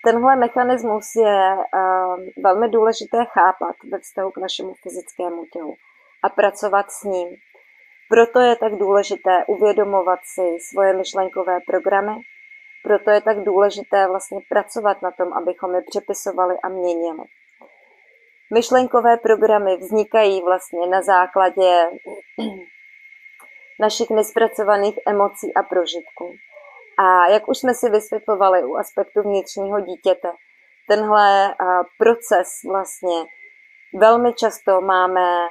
Tenhle 0.05 0.37
mechanismus 0.37 1.15
je 1.17 1.57
uh, 1.57 2.27
velmi 2.45 2.69
důležité 2.69 3.19
chápat 3.25 3.77
ve 3.93 3.99
vztahu 3.99 4.31
k 4.31 4.37
našemu 4.39 4.75
fyzickému 4.83 5.45
tělu 5.53 5.75
a 6.23 6.29
pracovat 6.29 6.91
s 6.91 7.03
ním. 7.03 7.29
Proto 8.09 8.41
je 8.41 8.57
tak 8.57 8.73
důležité 8.73 9.45
uvědomovat 9.49 10.19
si 10.35 10.59
svoje 10.61 10.93
myšlenkové 10.93 11.59
programy, 11.67 12.13
proto 12.83 13.11
je 13.11 13.21
tak 13.21 13.41
důležité 13.41 14.09
vlastně 14.09 14.39
pracovat 14.49 15.03
na 15.03 15.11
tom, 15.11 15.33
abychom 15.33 15.75
je 15.75 15.83
přepisovali 15.91 16.55
a 16.63 16.69
měnili. 16.69 17.25
Myšlenkové 18.55 19.17
programy 19.17 19.77
vznikají 19.77 20.43
vlastně 20.43 20.87
na 20.87 21.03
základě 21.03 21.91
našich 23.81 24.11
nespracovaných 24.11 24.99
emocí 25.07 25.55
a 25.55 25.63
prožitků. 25.63 26.35
A 26.99 27.29
jak 27.29 27.49
už 27.49 27.59
jsme 27.59 27.75
si 27.75 27.91
vysvětlovali 27.91 28.65
u 28.65 28.77
aspektu 28.77 29.23
vnitřního 29.23 29.81
dítěte, 29.81 30.33
tenhle 30.89 31.55
proces 31.99 32.49
vlastně 32.71 33.25
velmi 33.95 34.35
často 34.35 34.81
máme 34.81 35.49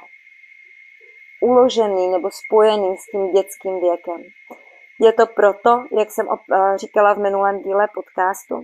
uložený 1.42 2.08
nebo 2.08 2.30
spojený 2.30 2.96
s 2.96 3.04
tím 3.10 3.32
dětským 3.32 3.80
věkem. 3.80 4.22
Je 5.00 5.12
to 5.12 5.26
proto, 5.26 5.84
jak 5.98 6.10
jsem 6.10 6.26
říkala 6.76 7.14
v 7.14 7.18
minulém 7.18 7.62
díle 7.62 7.88
podcastu, 7.94 8.62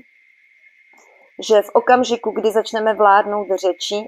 že 1.48 1.62
v 1.62 1.70
okamžiku, 1.72 2.30
kdy 2.30 2.50
začneme 2.50 2.94
vládnout 2.94 3.46
řeči, 3.48 4.06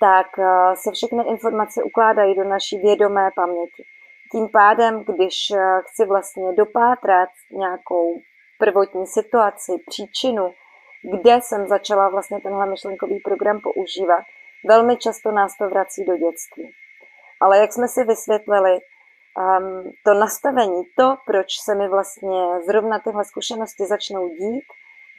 tak 0.00 0.26
se 0.74 0.92
všechny 0.92 1.24
informace 1.28 1.82
ukládají 1.82 2.34
do 2.34 2.44
naší 2.44 2.78
vědomé 2.78 3.30
paměti. 3.36 3.82
Tím 4.32 4.48
pádem, 4.48 5.04
když 5.04 5.34
chci 5.86 6.06
vlastně 6.06 6.52
dopátrat 6.52 7.28
nějakou 7.50 8.20
prvotní 8.58 9.06
situaci, 9.06 9.72
příčinu, 9.86 10.54
kde 11.20 11.40
jsem 11.42 11.66
začala 11.68 12.08
vlastně 12.08 12.40
tenhle 12.40 12.66
myšlenkový 12.66 13.20
program 13.20 13.60
používat, 13.60 14.24
velmi 14.68 14.96
často 14.96 15.32
nás 15.32 15.56
to 15.56 15.68
vrací 15.68 16.04
do 16.04 16.16
dětství. 16.16 16.72
Ale 17.40 17.58
jak 17.58 17.72
jsme 17.72 17.88
si 17.88 18.04
vysvětlili, 18.04 18.72
um, 18.72 19.92
to 20.04 20.14
nastavení, 20.14 20.82
to, 20.96 21.16
proč 21.26 21.46
se 21.64 21.74
mi 21.74 21.88
vlastně 21.88 22.60
zrovna 22.66 22.98
tyhle 22.98 23.24
zkušenosti 23.24 23.86
začnou 23.86 24.28
dít, 24.28 24.64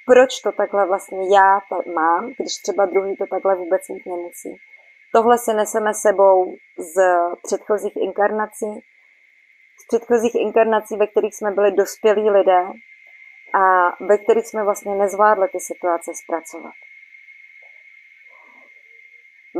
proč 0.06 0.42
to 0.44 0.52
takhle 0.52 0.88
vlastně 0.88 1.36
já 1.36 1.60
mám, 1.96 2.26
když 2.40 2.54
třeba 2.64 2.86
druhý 2.86 3.18
to 3.18 3.26
takhle 3.28 3.56
vůbec 3.56 3.82
mít 3.90 4.06
nemusí. 4.06 4.56
Tohle 5.14 5.38
si 5.38 5.54
neseme 5.54 5.94
sebou 5.94 6.56
z 6.78 6.96
předchozích 7.44 7.96
inkarnací, 7.96 8.72
z 9.82 9.88
předchozích 9.88 10.36
inkarnací, 10.36 10.98
ve 10.98 11.08
kterých 11.08 11.36
jsme 11.36 11.52
byli 11.52 11.72
dospělí 11.72 12.30
lidé 12.30 12.62
a 13.54 13.96
ve 14.06 14.18
kterých 14.18 14.48
jsme 14.48 14.64
vlastně 14.64 14.96
nezvládli 14.96 15.48
ty 15.48 15.60
situace 15.60 16.12
zpracovat. 16.24 16.74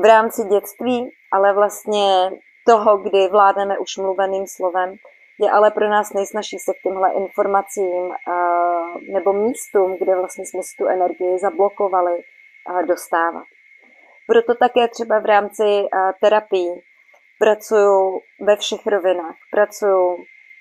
V 0.02 0.06
rámci 0.06 0.44
dětství, 0.44 1.12
ale 1.32 1.54
vlastně 1.54 2.32
toho, 2.66 2.98
kdy 2.98 3.28
vládneme 3.28 3.78
už 3.78 3.98
mluveným 3.98 4.48
slovem, 4.48 4.96
je 5.40 5.52
ale 5.52 5.72
pro 5.72 5.90
nás 5.90 6.14
nejsnažší 6.14 6.60
se 6.60 6.74
k 6.74 6.82
těmhle 6.84 7.14
informacím 7.14 8.14
nebo 9.14 9.34
místům, 9.34 9.98
kde 10.00 10.16
vlastně 10.16 10.46
jsme 10.46 10.64
si 10.64 10.76
tu 10.78 10.88
energii 10.88 11.40
zablokovali, 11.40 12.22
dostávat. 12.88 13.44
Proto 14.28 14.56
také 14.56 14.88
třeba 14.88 15.20
v 15.20 15.26
rámci 15.26 15.88
terapii 16.22 16.82
pracuju 17.40 18.20
ve 18.42 18.56
všech 18.56 18.88
rovinách. 18.88 19.36
Pracuju 19.52 20.18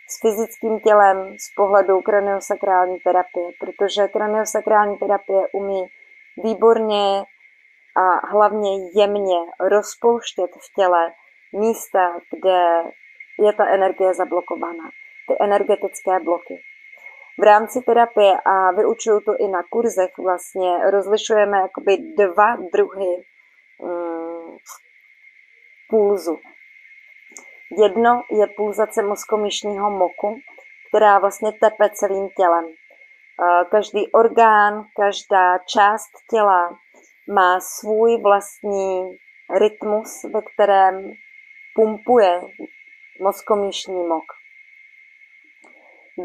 s 0.09 0.21
fyzickým 0.21 0.81
tělem 0.81 1.37
z 1.39 1.55
pohledu 1.57 2.01
kraniosakrální 2.01 2.99
terapie, 2.99 3.49
protože 3.61 4.09
kraniosakrální 4.09 4.97
terapie 4.99 5.49
umí 5.53 5.87
výborně 6.45 7.25
a 7.97 8.27
hlavně 8.27 8.71
jemně 8.95 9.39
rozpouštět 9.61 10.51
v 10.51 10.75
těle 10.77 11.13
místa, 11.53 12.21
kde 12.31 12.83
je 13.39 13.53
ta 13.53 13.67
energie 13.67 14.15
zablokovaná, 14.15 14.91
ty 15.29 15.35
energetické 15.41 16.21
bloky. 16.21 16.61
V 17.39 17.43
rámci 17.43 17.81
terapie 17.81 18.37
a 18.45 18.71
vyučuju 18.73 19.21
to 19.21 19.33
i 19.39 19.49
na 19.49 19.63
kurzech 19.71 20.11
vlastně 20.19 20.91
rozlišujeme 20.91 21.59
jakoby 21.59 21.97
dva 21.97 22.57
druhy 22.73 23.25
um, 23.79 24.57
pulzu. 25.91 26.39
Jedno 27.79 28.23
je 28.31 28.47
pulzace 28.57 29.03
mozkomíšního 29.03 29.91
moku, 29.91 30.37
která 30.89 31.19
vlastně 31.19 31.53
tepe 31.53 31.91
celým 31.91 32.29
tělem. 32.29 32.65
Každý 33.71 34.13
orgán, 34.13 34.85
každá 34.97 35.59
část 35.59 36.11
těla 36.31 36.79
má 37.35 37.61
svůj 37.61 38.23
vlastní 38.23 39.17
rytmus, 39.59 40.23
ve 40.35 40.43
kterém 40.43 41.13
pumpuje 41.75 42.41
mozkomíšní 43.21 44.07
mok. 44.07 44.25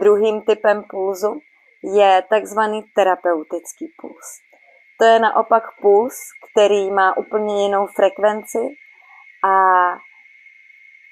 Druhým 0.02 0.41
typem 0.41 0.84
pulzu 0.89 1.39
je 1.84 2.24
takzvaný 2.30 2.84
terapeutický 2.95 3.88
puls. 4.02 4.39
To 4.99 5.06
je 5.06 5.20
naopak 5.20 5.64
puls, 5.82 6.16
který 6.52 6.91
má 6.91 7.18
úplně 7.18 7.64
jinou 7.64 7.88
frekvenci 7.88 8.60
a 9.43 9.54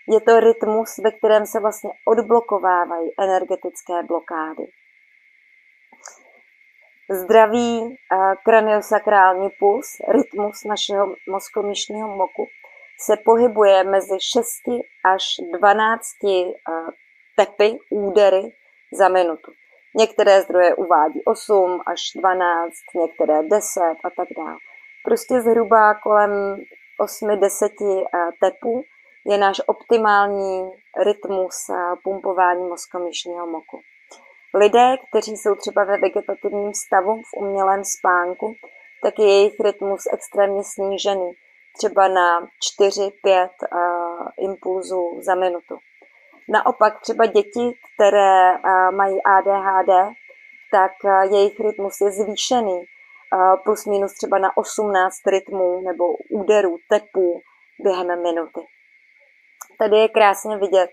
je 0.09 0.21
to 0.21 0.39
rytmus, 0.39 0.97
ve 1.03 1.11
kterém 1.11 1.45
se 1.45 1.59
vlastně 1.59 1.89
odblokovávají 2.05 3.09
energetické 3.19 4.03
blokády. 4.07 4.63
Zdravý 7.11 7.97
kraniosakrální 8.45 9.49
puls, 9.59 9.97
rytmus 10.07 10.63
našeho 10.63 11.15
mozkomíšního 11.29 12.07
moku, 12.07 12.47
se 13.05 13.17
pohybuje 13.25 13.83
mezi 13.83 14.17
6 14.33 14.45
až 15.05 15.23
12 15.59 16.01
tepy, 17.37 17.77
údery 17.89 18.51
za 18.93 19.09
minutu. 19.09 19.51
Některé 19.95 20.41
zdroje 20.41 20.75
uvádí 20.75 21.23
8 21.25 21.81
až 21.85 22.01
12, 22.15 22.73
některé 22.95 23.43
10 23.43 23.81
a 23.81 24.09
tak 24.17 24.27
dále. 24.37 24.55
Prostě 25.05 25.41
zhruba 25.41 25.93
kolem 25.93 26.57
8-10 27.01 28.05
tepů 28.41 28.83
je 29.25 29.37
náš 29.37 29.61
optimální 29.67 30.71
rytmus 31.05 31.55
pumpování 32.03 32.63
mozkomyšního 32.69 33.47
moku. 33.47 33.79
Lidé, 34.53 34.97
kteří 35.09 35.37
jsou 35.37 35.55
třeba 35.55 35.83
ve 35.83 35.97
vegetativním 35.97 36.73
stavu 36.73 37.21
v 37.21 37.33
umělém 37.37 37.83
spánku, 37.85 38.55
tak 39.03 39.19
je 39.19 39.25
jejich 39.25 39.59
rytmus 39.59 40.03
extrémně 40.13 40.63
snížený, 40.63 41.31
třeba 41.77 42.07
na 42.07 42.47
4-5 42.81 43.49
impulzů 44.39 45.17
za 45.21 45.35
minutu. 45.35 45.77
Naopak 46.49 47.01
třeba 47.01 47.25
děti, 47.25 47.73
které 47.95 48.53
mají 48.91 49.23
ADHD, 49.23 50.15
tak 50.71 50.91
jejich 51.31 51.59
rytmus 51.59 52.01
je 52.01 52.11
zvýšený, 52.11 52.83
plus 53.63 53.85
minus 53.85 54.13
třeba 54.13 54.37
na 54.37 54.57
18 54.57 55.27
rytmů 55.27 55.81
nebo 55.81 56.13
úderů, 56.29 56.77
tepů 56.89 57.41
během 57.79 58.23
minuty. 58.23 58.61
Tady 59.79 59.97
je 59.97 60.07
krásně 60.07 60.57
vidět, 60.57 60.89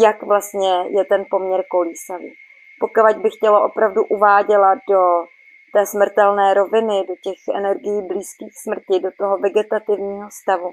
jak 0.00 0.22
vlastně 0.22 0.84
je 0.88 1.04
ten 1.04 1.24
poměr 1.30 1.64
kolísavý. 1.70 2.34
Pokud 2.80 3.22
bych 3.22 3.32
chtěla 3.34 3.64
opravdu 3.64 4.04
uváděla 4.04 4.74
do 4.74 5.24
té 5.72 5.86
smrtelné 5.86 6.54
roviny, 6.54 7.06
do 7.08 7.14
těch 7.22 7.38
energií 7.56 8.02
blízkých 8.02 8.52
smrti, 8.62 9.00
do 9.00 9.10
toho 9.18 9.38
vegetativního 9.38 10.28
stavu, 10.42 10.70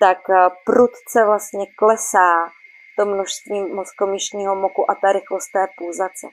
tak 0.00 0.18
prudce 0.64 1.24
vlastně 1.26 1.66
klesá 1.78 2.50
to 2.98 3.06
množství 3.06 3.62
mozkomyšního 3.74 4.54
moku 4.56 4.90
a 4.90 4.94
ta 4.94 5.12
rychlost 5.12 5.48
té 5.52 5.66
pulzace. 5.78 6.26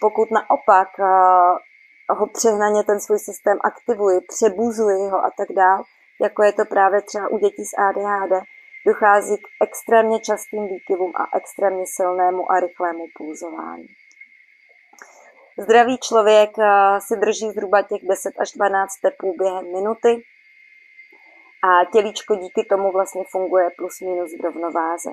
Pokud 0.00 0.30
naopak 0.30 0.88
ho 2.10 2.26
přehnaně 2.26 2.84
ten 2.84 3.00
svůj 3.00 3.18
systém 3.18 3.58
aktivuji, 3.64 4.20
přebuzuji 4.20 5.08
ho 5.08 5.18
a 5.18 5.30
tak 5.38 5.48
dál, 5.56 5.84
jako 6.20 6.42
je 6.42 6.52
to 6.52 6.64
právě 6.64 7.02
třeba 7.02 7.28
u 7.28 7.38
dětí 7.38 7.64
s 7.64 7.78
ADHD, 7.78 8.46
dochází 8.86 9.36
k 9.36 9.46
extrémně 9.62 10.20
častým 10.20 10.68
výkyvům 10.68 11.12
a 11.16 11.36
extrémně 11.36 11.84
silnému 11.86 12.52
a 12.52 12.60
rychlému 12.60 13.04
pulzování. 13.18 13.86
Zdravý 15.58 15.98
člověk 15.98 16.50
si 16.98 17.16
drží 17.16 17.50
zhruba 17.50 17.82
těch 17.82 18.02
10 18.08 18.34
až 18.40 18.52
12 18.52 18.90
tepů 19.02 19.34
během 19.38 19.72
minuty 19.72 20.22
a 21.62 21.84
tělíčko 21.92 22.34
díky 22.34 22.64
tomu 22.64 22.92
vlastně 22.92 23.24
funguje 23.30 23.70
plus 23.78 24.00
minus 24.00 24.30
v 24.40 24.44
rovnováze. 24.44 25.10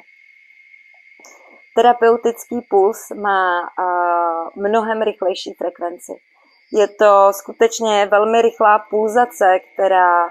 Terapeutický 1.75 2.61
puls 2.69 3.09
má 3.09 3.69
mnohem 4.55 5.01
rychlejší 5.01 5.53
frekvenci. 5.53 6.11
Je 6.71 6.87
to 6.87 7.33
skutečně 7.33 8.05
velmi 8.05 8.41
rychlá 8.41 8.79
pulzace, 8.79 9.59
která 9.73 10.29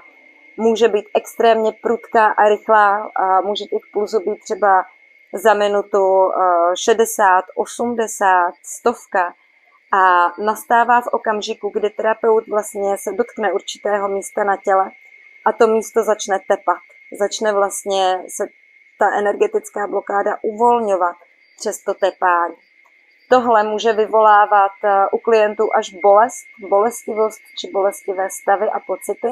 může 0.57 0.87
být 0.87 1.05
extrémně 1.15 1.71
prudká 1.71 2.25
a 2.25 2.49
rychlá 2.49 3.11
a 3.15 3.41
může 3.41 3.65
těch 3.65 3.81
pulzů 3.93 4.19
být 4.19 4.39
třeba 4.39 4.85
za 5.33 5.53
minutu 5.53 6.31
60, 6.75 7.45
80, 7.55 8.53
stovka 8.63 9.33
a 9.93 10.33
nastává 10.43 11.01
v 11.01 11.07
okamžiku, 11.07 11.69
kdy 11.69 11.89
terapeut 11.89 12.47
vlastně 12.47 12.97
se 12.97 13.11
dotkne 13.11 13.53
určitého 13.53 14.07
místa 14.09 14.43
na 14.43 14.57
těle 14.57 14.91
a 15.45 15.51
to 15.51 15.67
místo 15.67 16.03
začne 16.03 16.39
tepat. 16.47 16.81
Začne 17.19 17.53
vlastně 17.53 18.23
se 18.27 18.47
ta 18.99 19.17
energetická 19.17 19.87
blokáda 19.87 20.37
uvolňovat 20.41 21.15
přes 21.59 21.83
to 21.83 21.93
tepání. 21.93 22.55
Tohle 23.29 23.63
může 23.63 23.93
vyvolávat 23.93 24.71
eh, 24.83 25.05
u 25.11 25.17
klientů 25.17 25.69
až 25.75 25.93
bolest, 25.93 26.45
bolestivost 26.69 27.41
či 27.57 27.71
bolestivé 27.71 28.29
stavy 28.29 28.69
a 28.69 28.79
pocity. 28.79 29.27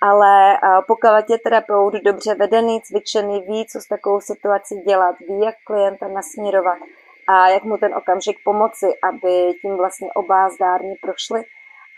Ale 0.00 0.54
eh, 0.54 0.58
pokud 0.86 1.30
je 1.30 1.38
terapeut 1.38 1.94
dobře 1.94 2.34
vedený, 2.34 2.80
cvičený, 2.80 3.40
ví, 3.40 3.66
co 3.66 3.80
s 3.80 3.86
takovou 3.86 4.20
situací 4.20 4.74
dělat, 4.74 5.16
ví, 5.20 5.40
jak 5.44 5.54
klienta 5.64 6.08
nasměrovat 6.08 6.78
a 7.26 7.48
jak 7.48 7.64
mu 7.64 7.76
ten 7.76 7.94
okamžik 7.94 8.36
pomoci, 8.44 8.86
aby 9.02 9.54
tím 9.62 9.76
vlastně 9.76 10.08
oba 10.14 10.48
zdárně 10.48 10.94
prošli 11.02 11.44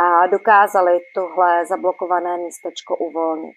a 0.01 0.27
dokázali 0.27 1.01
tohle 1.15 1.67
zablokované 1.67 2.37
místečko 2.37 2.97
uvolnit. 2.97 3.57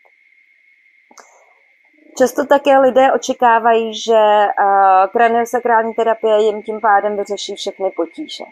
Často 2.17 2.45
také 2.45 2.80
lidé 2.80 3.11
očekávají, 3.11 3.93
že 4.01 4.13
uh, 4.13 5.07
kraniosakrální 5.11 5.93
terapie 5.93 6.41
jim 6.41 6.63
tím 6.63 6.82
pádem 6.82 7.17
vyřeší 7.17 7.55
všechny 7.55 7.91
potíže. 7.91 8.43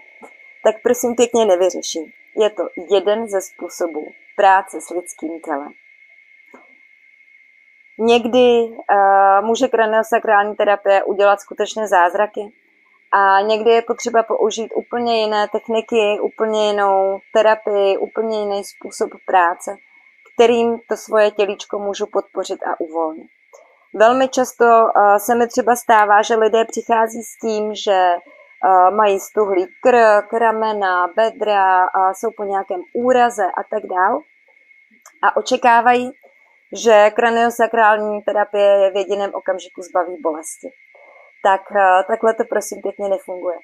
Tak 0.63 0.75
prosím 0.83 1.15
pěkně 1.15 1.45
nevyřeší. 1.45 2.13
Je 2.35 2.49
to 2.49 2.63
jeden 2.91 3.27
ze 3.27 3.41
způsobů 3.41 4.07
práce 4.35 4.81
s 4.81 4.89
lidským 4.89 5.39
tělem. 5.39 5.71
Někdy 7.97 8.61
uh, 8.61 9.45
může 9.45 9.67
kraniosakrální 9.67 10.55
terapie 10.55 11.03
udělat 11.03 11.41
skutečně 11.41 11.87
zázraky 11.87 12.53
a 13.11 13.41
někdy 13.41 13.71
je 13.71 13.81
potřeba 13.81 14.23
použít 14.23 14.71
úplně 14.75 15.21
jiné 15.21 15.47
techniky, 15.47 16.19
úplně 16.21 16.67
jinou 16.67 17.19
terapii, 17.33 17.97
úplně 17.97 18.39
jiný 18.39 18.63
způsob 18.63 19.09
práce, 19.25 19.75
kterým 20.33 20.79
to 20.89 20.97
svoje 20.97 21.31
tělíčko 21.31 21.79
můžu 21.79 22.05
podpořit 22.05 22.63
a 22.63 22.79
uvolnit. 22.79 23.27
Velmi 23.93 24.27
často 24.27 24.65
se 25.17 25.35
mi 25.35 25.47
třeba 25.47 25.75
stává, 25.75 26.21
že 26.21 26.35
lidé 26.35 26.65
přichází 26.65 27.23
s 27.23 27.37
tím, 27.41 27.75
že 27.75 28.15
mají 28.95 29.19
stuhlý 29.19 29.67
krk, 29.81 30.33
ramena, 30.33 31.07
bedra, 31.15 31.85
jsou 32.13 32.31
po 32.37 32.43
nějakém 32.43 32.81
úraze 32.93 33.45
a 33.45 33.63
tak 33.69 33.83
dál. 33.83 34.21
A 35.23 35.37
očekávají, 35.37 36.11
že 36.83 37.09
kraniosakrální 37.09 38.21
terapie 38.21 38.71
je 38.71 38.91
v 38.91 38.95
jediném 38.95 39.31
okamžiku 39.33 39.81
zbaví 39.81 40.17
bolesti. 40.21 40.69
Tak 41.43 41.61
eh, 41.75 42.03
takhle 42.07 42.33
to 42.33 42.43
prosím 42.43 42.81
pěkně 42.81 43.09
nefunguje. 43.09 43.55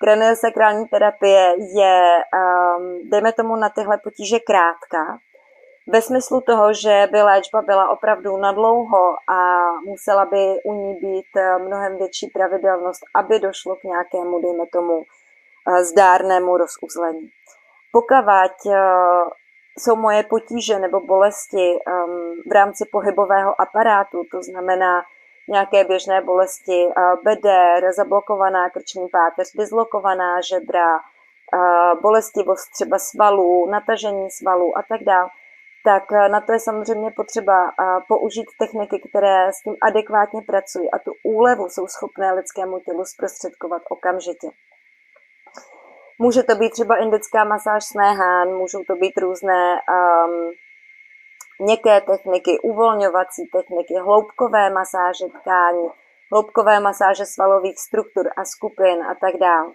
Kraniosakrální 0.00 0.88
terapie 0.88 1.54
je, 1.76 2.16
ehm, 2.34 2.98
dejme 3.10 3.32
tomu, 3.32 3.56
na 3.56 3.68
tyhle 3.68 3.98
potíže 3.98 4.38
krátká, 4.40 5.18
ve 5.88 6.02
smyslu 6.02 6.40
toho, 6.40 6.72
že 6.72 7.08
by 7.12 7.22
léčba 7.22 7.62
byla 7.62 7.88
opravdu 7.88 8.36
nadlouho 8.36 9.16
a 9.30 9.72
musela 9.84 10.24
by 10.24 10.62
u 10.64 10.74
ní 10.74 10.94
být 10.94 11.36
eh, 11.36 11.58
mnohem 11.58 11.96
větší 11.96 12.26
pravidelnost, 12.26 13.00
aby 13.14 13.38
došlo 13.38 13.76
k 13.76 13.84
nějakému, 13.84 14.42
dejme 14.42 14.66
tomu, 14.72 15.02
eh, 15.02 15.84
zdárnému 15.84 16.56
rozuzlení. 16.56 17.30
Eh, 18.22 18.74
jsou 19.78 19.96
moje 19.96 20.22
potíže 20.22 20.78
nebo 20.78 21.00
bolesti 21.00 21.78
ehm, 21.86 22.34
v 22.46 22.52
rámci 22.52 22.84
pohybového 22.92 23.60
aparátu, 23.60 24.22
to 24.30 24.42
znamená 24.42 25.02
nějaké 25.48 25.84
běžné 25.84 26.20
bolesti 26.20 26.88
beder, 27.24 27.92
zablokovaná 27.96 28.70
krční 28.70 29.08
páteř, 29.08 29.52
dislokovaná 29.52 30.40
žebra, 30.40 30.98
bolestivost 32.02 32.70
třeba 32.74 32.98
svalů, 32.98 33.66
natažení 33.70 34.30
svalů 34.30 34.78
a 34.78 34.82
tak 34.88 35.04
dále, 35.04 35.28
tak 35.84 36.10
na 36.30 36.40
to 36.40 36.52
je 36.52 36.60
samozřejmě 36.60 37.10
potřeba 37.10 37.72
použít 38.08 38.46
techniky, 38.58 39.02
které 39.08 39.52
s 39.52 39.62
tím 39.62 39.76
adekvátně 39.82 40.42
pracují 40.42 40.90
a 40.90 40.98
tu 40.98 41.12
úlevu 41.24 41.68
jsou 41.68 41.86
schopné 41.86 42.32
lidskému 42.32 42.78
tělu 42.80 43.04
zprostředkovat 43.04 43.82
okamžitě. 43.88 44.48
Může 46.18 46.42
to 46.42 46.54
být 46.54 46.70
třeba 46.70 46.96
indická 46.96 47.44
masáž 47.44 47.84
snéhán, 47.84 48.48
můžou 48.48 48.82
to 48.86 48.96
být 48.96 49.18
různé 49.18 49.74
um, 49.74 50.50
měkké 51.58 52.00
techniky, 52.00 52.58
uvolňovací 52.62 53.46
techniky, 53.52 53.94
hloubkové 53.94 54.70
masáže 54.70 55.26
tkání, 55.26 55.88
hloubkové 56.32 56.80
masáže 56.80 57.26
svalových 57.26 57.78
struktur 57.78 58.30
a 58.36 58.44
skupin 58.44 59.02
a 59.02 59.14
tak 59.14 59.36
dále. 59.40 59.72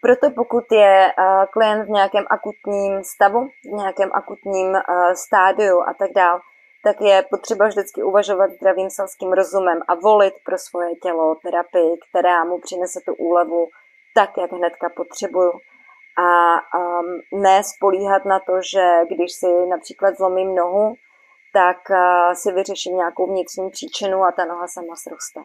Proto 0.00 0.30
pokud 0.30 0.64
je 0.72 1.12
eh, 1.18 1.46
klient 1.50 1.84
v 1.84 1.90
nějakém 1.90 2.24
akutním 2.30 3.04
stavu, 3.04 3.48
v 3.64 3.72
nějakém 3.72 4.10
akutním 4.12 4.76
eh, 4.76 4.82
stádiu 5.16 5.80
a 5.80 5.94
tak 5.94 6.12
dále, 6.12 6.40
tak 6.84 7.00
je 7.00 7.22
potřeba 7.30 7.66
vždycky 7.66 8.02
uvažovat 8.02 8.50
zdravým 8.50 8.90
selským 8.90 9.32
rozumem 9.32 9.80
a 9.88 9.94
volit 9.94 10.34
pro 10.44 10.58
svoje 10.58 10.96
tělo 10.96 11.34
terapii, 11.34 11.96
která 12.08 12.44
mu 12.44 12.58
přinese 12.58 13.00
tu 13.00 13.14
úlevu 13.14 13.68
tak, 14.14 14.30
jak 14.38 14.52
hnedka 14.52 14.88
potřebuju. 14.96 15.52
A 16.18 16.54
um, 16.78 17.20
ne 17.42 17.62
spolíhat 17.64 18.24
na 18.24 18.38
to, 18.38 18.52
že 18.72 19.00
když 19.10 19.32
si 19.32 19.66
například 19.66 20.16
zlomím 20.16 20.54
nohu, 20.54 20.94
tak 21.52 21.76
uh, 21.90 22.34
si 22.34 22.52
vyřeším 22.52 22.96
nějakou 22.96 23.26
vnitřní 23.26 23.70
příčinu 23.70 24.24
a 24.24 24.32
ta 24.32 24.44
noha 24.44 24.66
sama 24.66 24.96
sroste. 24.96 25.40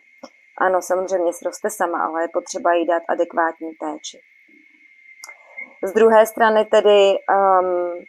Ano, 0.57 0.81
samozřejmě 0.81 1.33
sroste 1.33 1.69
sama, 1.69 2.05
ale 2.05 2.21
je 2.21 2.27
potřeba 2.33 2.73
jí 2.73 2.87
dát 2.87 3.03
adekvátní 3.09 3.71
péči. 3.79 4.19
Z 5.83 5.93
druhé 5.93 6.25
strany 6.25 6.65
tedy 6.65 7.13
um, 7.29 8.05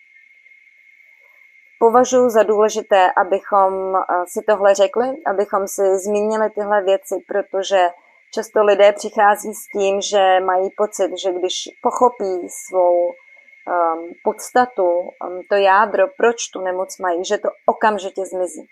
považuji 1.79 2.31
za 2.31 2.43
důležité, 2.43 3.13
abychom 3.17 3.75
uh, 3.75 4.01
si 4.27 4.43
tohle 4.47 4.75
řekli, 4.75 5.07
abychom 5.27 5.69
si 5.69 5.99
zmínili 5.99 6.51
tyhle 6.51 6.83
věci, 6.83 7.15
protože 7.29 7.89
často 8.35 8.65
lidé 8.65 8.93
přichází 8.93 9.55
s 9.55 9.67
tím, 9.77 10.01
že 10.01 10.41
mají 10.41 10.71
pocit, 10.77 11.11
že 11.23 11.33
když 11.33 11.55
pochopí 11.83 12.49
svou 12.49 13.07
um, 13.07 14.13
podstatu, 14.25 14.91
um, 14.91 15.43
to 15.49 15.55
jádro, 15.55 16.05
proč 16.17 16.49
tu 16.49 16.61
nemoc 16.61 16.99
mají, 16.99 17.25
že 17.25 17.39
to 17.39 17.49
okamžitě 17.67 18.23
zmizí. 18.27 18.67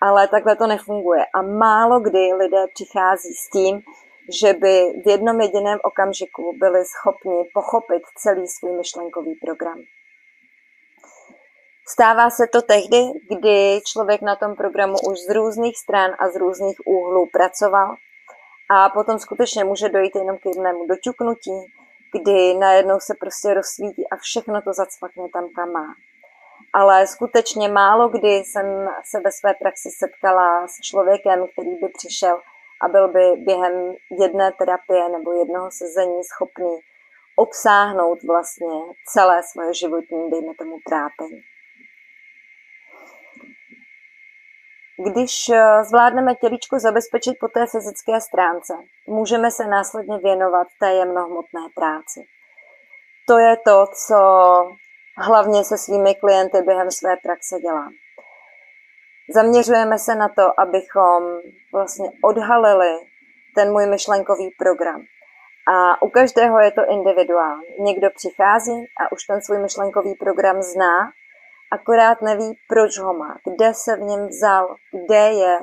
Ale 0.00 0.28
takhle 0.28 0.56
to 0.56 0.66
nefunguje. 0.66 1.24
A 1.34 1.42
málo 1.42 2.00
kdy 2.00 2.32
lidé 2.32 2.66
přichází 2.74 3.34
s 3.34 3.50
tím, 3.50 3.82
že 4.40 4.52
by 4.52 5.02
v 5.04 5.08
jednom 5.08 5.40
jediném 5.40 5.78
okamžiku 5.82 6.56
byli 6.58 6.84
schopni 6.84 7.44
pochopit 7.54 8.02
celý 8.16 8.48
svůj 8.48 8.76
myšlenkový 8.76 9.34
program. 9.34 9.78
Stává 11.88 12.30
se 12.30 12.46
to 12.52 12.62
tehdy, 12.62 13.02
kdy 13.30 13.80
člověk 13.86 14.22
na 14.22 14.36
tom 14.36 14.56
programu 14.56 14.94
už 15.10 15.18
z 15.18 15.34
různých 15.34 15.78
stran 15.78 16.10
a 16.18 16.28
z 16.28 16.36
různých 16.36 16.76
úhlů 16.86 17.28
pracoval 17.32 17.96
a 18.68 18.88
potom 18.88 19.18
skutečně 19.18 19.64
může 19.64 19.88
dojít 19.88 20.16
jenom 20.16 20.38
k 20.38 20.46
jednému 20.46 20.86
doťuknutí, 20.86 21.72
kdy 22.12 22.54
najednou 22.54 23.00
se 23.00 23.14
prostě 23.20 23.54
rozsvítí 23.54 24.08
a 24.08 24.16
všechno 24.16 24.62
to 24.62 24.72
zacvakne 24.72 25.28
tam, 25.32 25.48
kam 25.56 25.72
má. 25.72 25.94
Ale 26.72 27.06
skutečně 27.06 27.68
málo 27.68 28.08
kdy 28.08 28.28
jsem 28.28 28.88
se 29.04 29.20
ve 29.20 29.32
své 29.32 29.54
praxi 29.54 29.88
setkala 29.98 30.68
s 30.68 30.80
člověkem, 30.80 31.46
který 31.52 31.74
by 31.74 31.88
přišel 31.88 32.40
a 32.82 32.88
byl 32.88 33.08
by 33.08 33.36
během 33.36 33.94
jedné 34.20 34.52
terapie 34.52 35.08
nebo 35.08 35.32
jednoho 35.32 35.70
sezení 35.70 36.24
schopný 36.24 36.78
obsáhnout 37.36 38.22
vlastně 38.22 38.80
celé 39.12 39.42
svoje 39.42 39.74
životní, 39.74 40.30
dejme 40.30 40.54
tomu, 40.58 40.78
trápení. 40.88 41.55
Když 44.98 45.48
eh, 45.48 45.84
zvládneme 45.84 46.34
tělíčko 46.34 46.78
zabezpečit 46.78 47.36
po 47.40 47.48
té 47.48 47.66
fyzické 47.66 48.20
stránce, 48.20 48.74
můžeme 49.06 49.50
se 49.50 49.66
následně 49.66 50.18
věnovat 50.18 50.66
té 50.80 50.92
jemnohmotné 50.92 51.60
práci. 51.74 52.20
To 53.28 53.38
je 53.38 53.56
to, 53.56 53.86
co 54.06 54.16
hlavně 55.18 55.64
se 55.64 55.78
svými 55.78 56.14
klienty 56.14 56.62
během 56.62 56.90
své 56.90 57.16
praxe 57.16 57.60
dělám. 57.60 57.92
Zaměřujeme 59.34 59.98
se 59.98 60.14
na 60.14 60.28
to, 60.28 60.60
abychom 60.60 61.22
vlastně 61.72 62.10
odhalili 62.24 62.98
ten 63.54 63.72
můj 63.72 63.86
myšlenkový 63.86 64.50
program. 64.58 65.00
A 65.68 66.02
u 66.02 66.08
každého 66.10 66.60
je 66.60 66.70
to 66.70 66.82
individuální. 66.88 67.66
Někdo 67.78 68.08
přichází 68.10 68.84
a 69.00 69.12
už 69.12 69.24
ten 69.24 69.42
svůj 69.42 69.58
myšlenkový 69.58 70.14
program 70.14 70.62
zná, 70.62 71.12
akorát 71.72 72.22
neví, 72.22 72.58
proč 72.68 72.98
ho 72.98 73.14
má, 73.14 73.36
kde 73.44 73.74
se 73.74 73.96
v 73.96 74.00
něm 74.00 74.26
vzal, 74.26 74.74
kde 74.92 75.32
je 75.32 75.58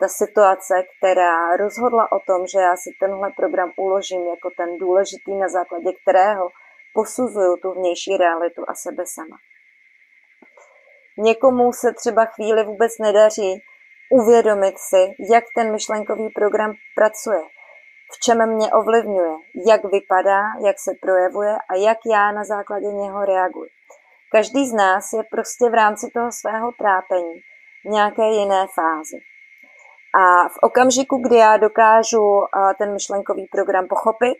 ta 0.00 0.08
situace, 0.08 0.74
která 0.98 1.56
rozhodla 1.56 2.12
o 2.12 2.18
tom, 2.26 2.46
že 2.46 2.58
já 2.58 2.76
si 2.76 2.90
tenhle 3.00 3.30
program 3.36 3.72
uložím 3.76 4.26
jako 4.26 4.50
ten 4.56 4.78
důležitý, 4.78 5.34
na 5.34 5.48
základě 5.48 5.92
kterého 6.02 6.48
posuzuju 6.94 7.56
tu 7.56 7.72
vnější 7.72 8.16
realitu 8.16 8.62
a 8.68 8.74
sebe 8.74 9.04
sama. 9.06 9.36
Někomu 11.18 11.72
se 11.72 11.92
třeba 11.92 12.24
chvíli 12.24 12.64
vůbec 12.64 12.98
nedaří 12.98 13.62
uvědomit 14.10 14.78
si, 14.78 15.14
jak 15.32 15.44
ten 15.56 15.72
myšlenkový 15.72 16.28
program 16.28 16.72
pracuje, 16.94 17.40
v 18.12 18.18
čem 18.24 18.54
mě 18.54 18.72
ovlivňuje, 18.72 19.36
jak 19.66 19.84
vypadá, 19.84 20.42
jak 20.66 20.76
se 20.78 20.90
projevuje 21.02 21.56
a 21.70 21.74
jak 21.74 21.98
já 22.12 22.32
na 22.32 22.44
základě 22.44 22.86
něho 22.86 23.24
reaguji. 23.24 23.70
Každý 24.32 24.66
z 24.66 24.72
nás 24.72 25.12
je 25.12 25.22
prostě 25.30 25.70
v 25.70 25.74
rámci 25.74 26.06
toho 26.14 26.32
svého 26.32 26.72
trápení 26.72 27.34
v 27.84 27.88
nějaké 27.90 28.22
jiné 28.22 28.66
fázi. 28.74 29.18
A 30.14 30.48
v 30.48 30.56
okamžiku, 30.62 31.16
kdy 31.16 31.36
já 31.36 31.56
dokážu 31.56 32.42
ten 32.78 32.92
myšlenkový 32.92 33.46
program 33.52 33.88
pochopit, 33.88 34.38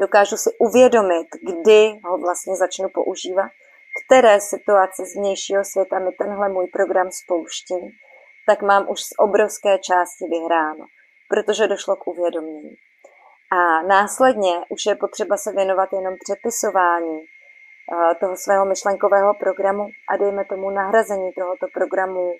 dokážu 0.00 0.36
si 0.36 0.50
uvědomit, 0.58 1.26
kdy 1.42 2.00
ho 2.04 2.18
vlastně 2.18 2.56
začnu 2.56 2.88
používat, 2.94 3.50
které 4.04 4.40
situace 4.40 5.04
z 5.04 5.16
vnějšího 5.16 5.64
světa 5.64 5.98
mi 5.98 6.12
tenhle 6.12 6.48
můj 6.48 6.66
program 6.66 7.10
spouští, 7.10 7.74
tak 8.46 8.62
mám 8.62 8.90
už 8.90 9.00
z 9.00 9.10
obrovské 9.18 9.78
části 9.78 10.24
vyhráno, 10.30 10.84
protože 11.28 11.66
došlo 11.66 11.96
k 11.96 12.06
uvědomění. 12.06 12.74
A 13.52 13.82
následně 13.82 14.52
už 14.68 14.86
je 14.86 14.94
potřeba 14.94 15.36
se 15.36 15.52
věnovat 15.52 15.88
jenom 15.92 16.14
přepisování 16.24 17.20
toho 18.20 18.36
svého 18.36 18.64
myšlenkového 18.66 19.34
programu 19.34 19.88
a 20.10 20.16
dejme 20.16 20.44
tomu 20.44 20.70
nahrazení 20.70 21.32
tohoto 21.32 21.66
programu 21.74 22.32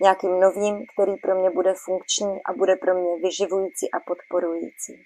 nějakým 0.00 0.40
novým, 0.40 0.86
který 0.92 1.16
pro 1.16 1.34
mě 1.34 1.50
bude 1.50 1.74
funkční 1.84 2.40
a 2.48 2.52
bude 2.52 2.76
pro 2.76 2.94
mě 2.94 3.16
vyživující 3.22 3.90
a 3.90 4.00
podporující. 4.00 5.04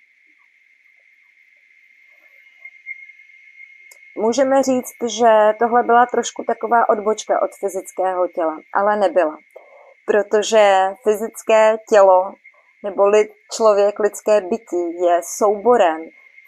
Můžeme 4.18 4.62
říct, 4.62 4.97
že 5.18 5.28
tohle 5.59 5.82
byla 5.82 6.07
trošku 6.07 6.44
taková 6.44 6.88
odbočka 6.88 7.42
od 7.42 7.51
fyzického 7.61 8.28
těla, 8.28 8.59
ale 8.74 8.97
nebyla. 8.97 9.38
Protože 10.07 10.88
fyzické 11.03 11.76
tělo 11.88 12.34
nebo 12.82 13.07
lid, 13.09 13.30
člověk, 13.53 13.99
lidské 13.99 14.40
bytí 14.40 15.05
je 15.07 15.20
souborem 15.22 16.01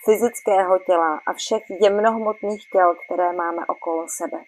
fyzického 0.08 0.78
těla 0.78 1.20
a 1.26 1.32
všech 1.32 1.62
jemnohmotných 1.80 2.68
těl, 2.72 2.94
které 3.04 3.32
máme 3.32 3.66
okolo 3.66 4.06
sebe. 4.08 4.38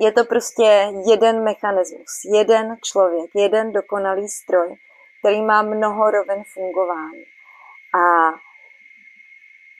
Je 0.00 0.12
to 0.12 0.24
prostě 0.24 0.92
jeden 1.10 1.44
mechanismus, 1.44 2.20
jeden 2.34 2.76
člověk, 2.84 3.30
jeden 3.34 3.72
dokonalý 3.72 4.28
stroj, 4.28 4.76
který 5.18 5.42
má 5.42 5.62
mnoho 5.62 6.10
rovin 6.10 6.44
fungování. 6.54 7.24
A 7.94 8.32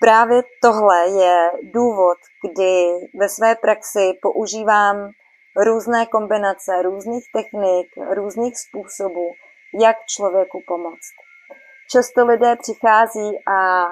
právě 0.01 0.43
tohle 0.63 1.09
je 1.09 1.51
důvod, 1.63 2.19
kdy 2.45 2.87
ve 3.15 3.29
své 3.29 3.55
praxi 3.55 4.13
používám 4.23 5.11
různé 5.57 6.07
kombinace 6.07 6.83
různých 6.83 7.25
technik, 7.33 7.87
různých 8.15 8.59
způsobů, 8.59 9.33
jak 9.81 9.97
člověku 10.07 10.63
pomoct. 10.67 11.22
Často 11.93 12.27
lidé 12.27 12.57
přichází 12.57 13.39
a 13.47 13.85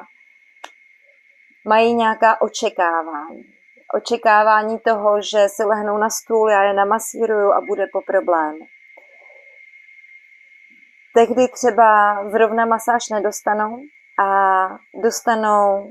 mají 1.68 1.94
nějaká 1.94 2.40
očekávání. 2.40 3.44
Očekávání 3.94 4.78
toho, 4.78 5.22
že 5.22 5.48
si 5.48 5.64
lehnou 5.64 5.98
na 5.98 6.10
stůl, 6.10 6.50
já 6.50 6.62
je 6.62 6.72
namasíruju 6.72 7.52
a 7.52 7.60
bude 7.60 7.86
po 7.92 8.00
problému. 8.00 8.66
Tehdy 11.14 11.48
třeba 11.48 12.18
zrovna 12.30 12.66
masáž 12.66 13.08
nedostanou 13.08 13.78
a 14.24 14.28
dostanou 15.02 15.90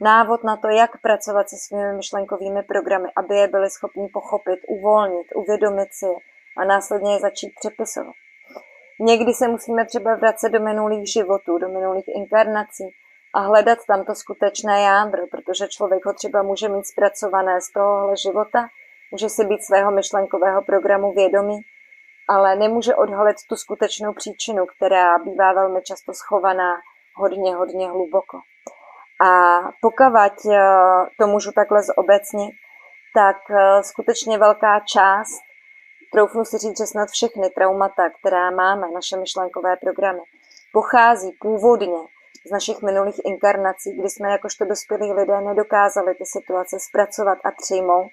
návod 0.00 0.44
na 0.44 0.56
to, 0.56 0.68
jak 0.68 1.00
pracovat 1.00 1.48
se 1.48 1.56
svými 1.56 1.92
myšlenkovými 1.92 2.62
programy, 2.62 3.08
aby 3.16 3.36
je 3.36 3.48
byli 3.48 3.70
schopni 3.70 4.08
pochopit, 4.12 4.60
uvolnit, 4.68 5.26
uvědomit 5.34 5.88
si 5.92 6.06
a 6.56 6.64
následně 6.64 7.12
je 7.12 7.20
začít 7.20 7.52
přepisovat. 7.60 8.14
Někdy 9.00 9.32
se 9.34 9.48
musíme 9.48 9.86
třeba 9.86 10.14
vracet 10.14 10.48
do 10.48 10.60
minulých 10.60 11.12
životů, 11.12 11.58
do 11.58 11.68
minulých 11.68 12.08
inkarnací 12.08 12.84
a 13.34 13.40
hledat 13.40 13.78
tam 13.86 14.04
to 14.04 14.14
skutečné 14.14 14.82
jádro, 14.82 15.26
protože 15.30 15.68
člověk 15.68 16.06
ho 16.06 16.12
třeba 16.12 16.42
může 16.42 16.68
mít 16.68 16.86
zpracované 16.86 17.60
z 17.60 17.72
tohohle 17.72 18.16
života, 18.16 18.68
může 19.10 19.28
si 19.28 19.44
být 19.44 19.62
svého 19.62 19.90
myšlenkového 19.90 20.62
programu 20.62 21.12
vědomý, 21.12 21.60
ale 22.28 22.56
nemůže 22.56 22.94
odhalit 22.94 23.36
tu 23.48 23.56
skutečnou 23.56 24.12
příčinu, 24.12 24.66
která 24.66 25.18
bývá 25.18 25.52
velmi 25.52 25.82
často 25.82 26.12
schovaná 26.12 26.76
hodně, 27.16 27.54
hodně 27.54 27.88
hluboko. 27.88 28.38
A 29.20 29.58
pokud 29.80 30.52
eh, 30.52 30.58
to 31.18 31.26
můžu 31.26 31.52
takhle 31.52 31.82
zobecnit, 31.82 32.54
tak 33.14 33.36
eh, 33.50 33.82
skutečně 33.82 34.38
velká 34.38 34.80
část 34.80 35.47
troufnu 36.12 36.44
si 36.44 36.58
říct, 36.58 36.78
že 36.78 36.86
snad 36.86 37.08
všechny 37.08 37.50
traumata, 37.50 38.10
která 38.18 38.50
máme, 38.50 38.90
naše 38.90 39.16
myšlenkové 39.16 39.76
programy, 39.76 40.20
pochází 40.72 41.32
původně 41.40 41.98
z 42.46 42.50
našich 42.50 42.82
minulých 42.82 43.20
inkarnací, 43.24 43.92
kdy 43.98 44.10
jsme 44.10 44.30
jakožto 44.30 44.64
dospělí 44.64 45.12
lidé 45.12 45.40
nedokázali 45.40 46.14
ty 46.14 46.24
situace 46.26 46.76
zpracovat 46.80 47.38
a 47.44 47.50
přijmout 47.62 48.10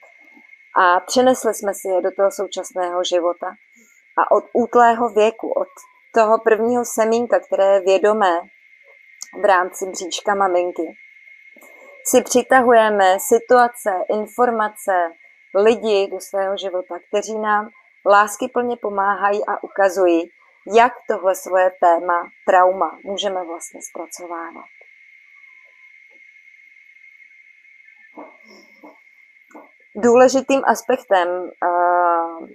a 0.77 0.99
přenesli 0.99 1.53
jsme 1.53 1.73
si 1.73 1.87
je 1.87 2.01
do 2.01 2.11
toho 2.11 2.31
současného 2.31 3.03
života. 3.03 3.47
A 4.17 4.31
od 4.31 4.43
útlého 4.53 5.09
věku, 5.09 5.49
od 5.51 5.67
toho 6.13 6.39
prvního 6.39 6.83
semínka, 6.85 7.39
které 7.39 7.73
je 7.73 7.81
vědomé 7.81 8.39
v 9.41 9.45
rámci 9.45 9.85
bříška 9.85 10.35
maminky, 10.35 10.95
si 12.05 12.21
přitahujeme 12.21 13.17
situace, 13.19 13.91
informace, 14.09 15.11
lidi 15.55 16.07
do 16.11 16.19
svého 16.19 16.57
života, 16.57 16.95
kteří 17.07 17.39
nám 17.39 17.69
lásky 18.05 18.47
plně 18.47 18.77
pomáhají 18.77 19.45
a 19.45 19.63
ukazují, 19.63 20.29
jak 20.75 20.93
tohle 21.07 21.35
svoje 21.35 21.71
téma, 21.79 22.29
trauma, 22.45 22.97
můžeme 23.03 23.43
vlastně 23.45 23.79
zpracovávat. 23.89 24.65
Důležitým 29.95 30.61
aspektem 30.65 31.27
uh, 31.29 32.47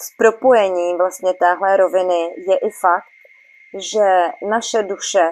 s 0.00 0.16
propojením 0.16 0.98
vlastně 0.98 1.34
téhle 1.34 1.76
roviny 1.76 2.34
je 2.48 2.58
i 2.58 2.70
fakt, 2.80 3.10
že 3.78 4.32
naše 4.48 4.82
duše 4.82 5.30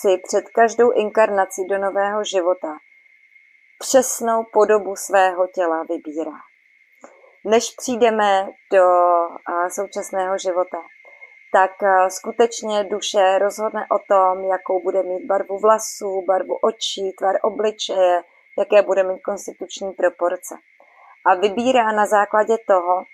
si 0.00 0.18
před 0.28 0.44
každou 0.54 0.90
inkarnací 0.90 1.66
do 1.70 1.78
nového 1.78 2.24
života 2.24 2.78
přesnou 3.78 4.44
podobu 4.52 4.96
svého 4.96 5.46
těla 5.46 5.82
vybírá. 5.82 6.51
Než 7.44 7.74
přijdeme 7.76 8.48
do 8.72 8.84
současného 9.68 10.38
života, 10.38 10.78
tak 11.52 11.70
skutečně 12.08 12.84
duše 12.84 13.38
rozhodne 13.38 13.86
o 13.90 13.98
tom, 14.08 14.44
jakou 14.44 14.82
bude 14.82 15.02
mít 15.02 15.26
barvu 15.26 15.58
vlasů, 15.58 16.24
barvu 16.26 16.54
očí, 16.54 17.12
tvar 17.18 17.34
obličeje, 17.42 18.22
jaké 18.58 18.82
bude 18.82 19.02
mít 19.02 19.20
konstituční 19.22 19.92
proporce. 19.92 20.54
A 21.26 21.34
vybírá 21.34 21.92
na 21.92 22.06
základě 22.06 22.56
toho, 22.66 23.04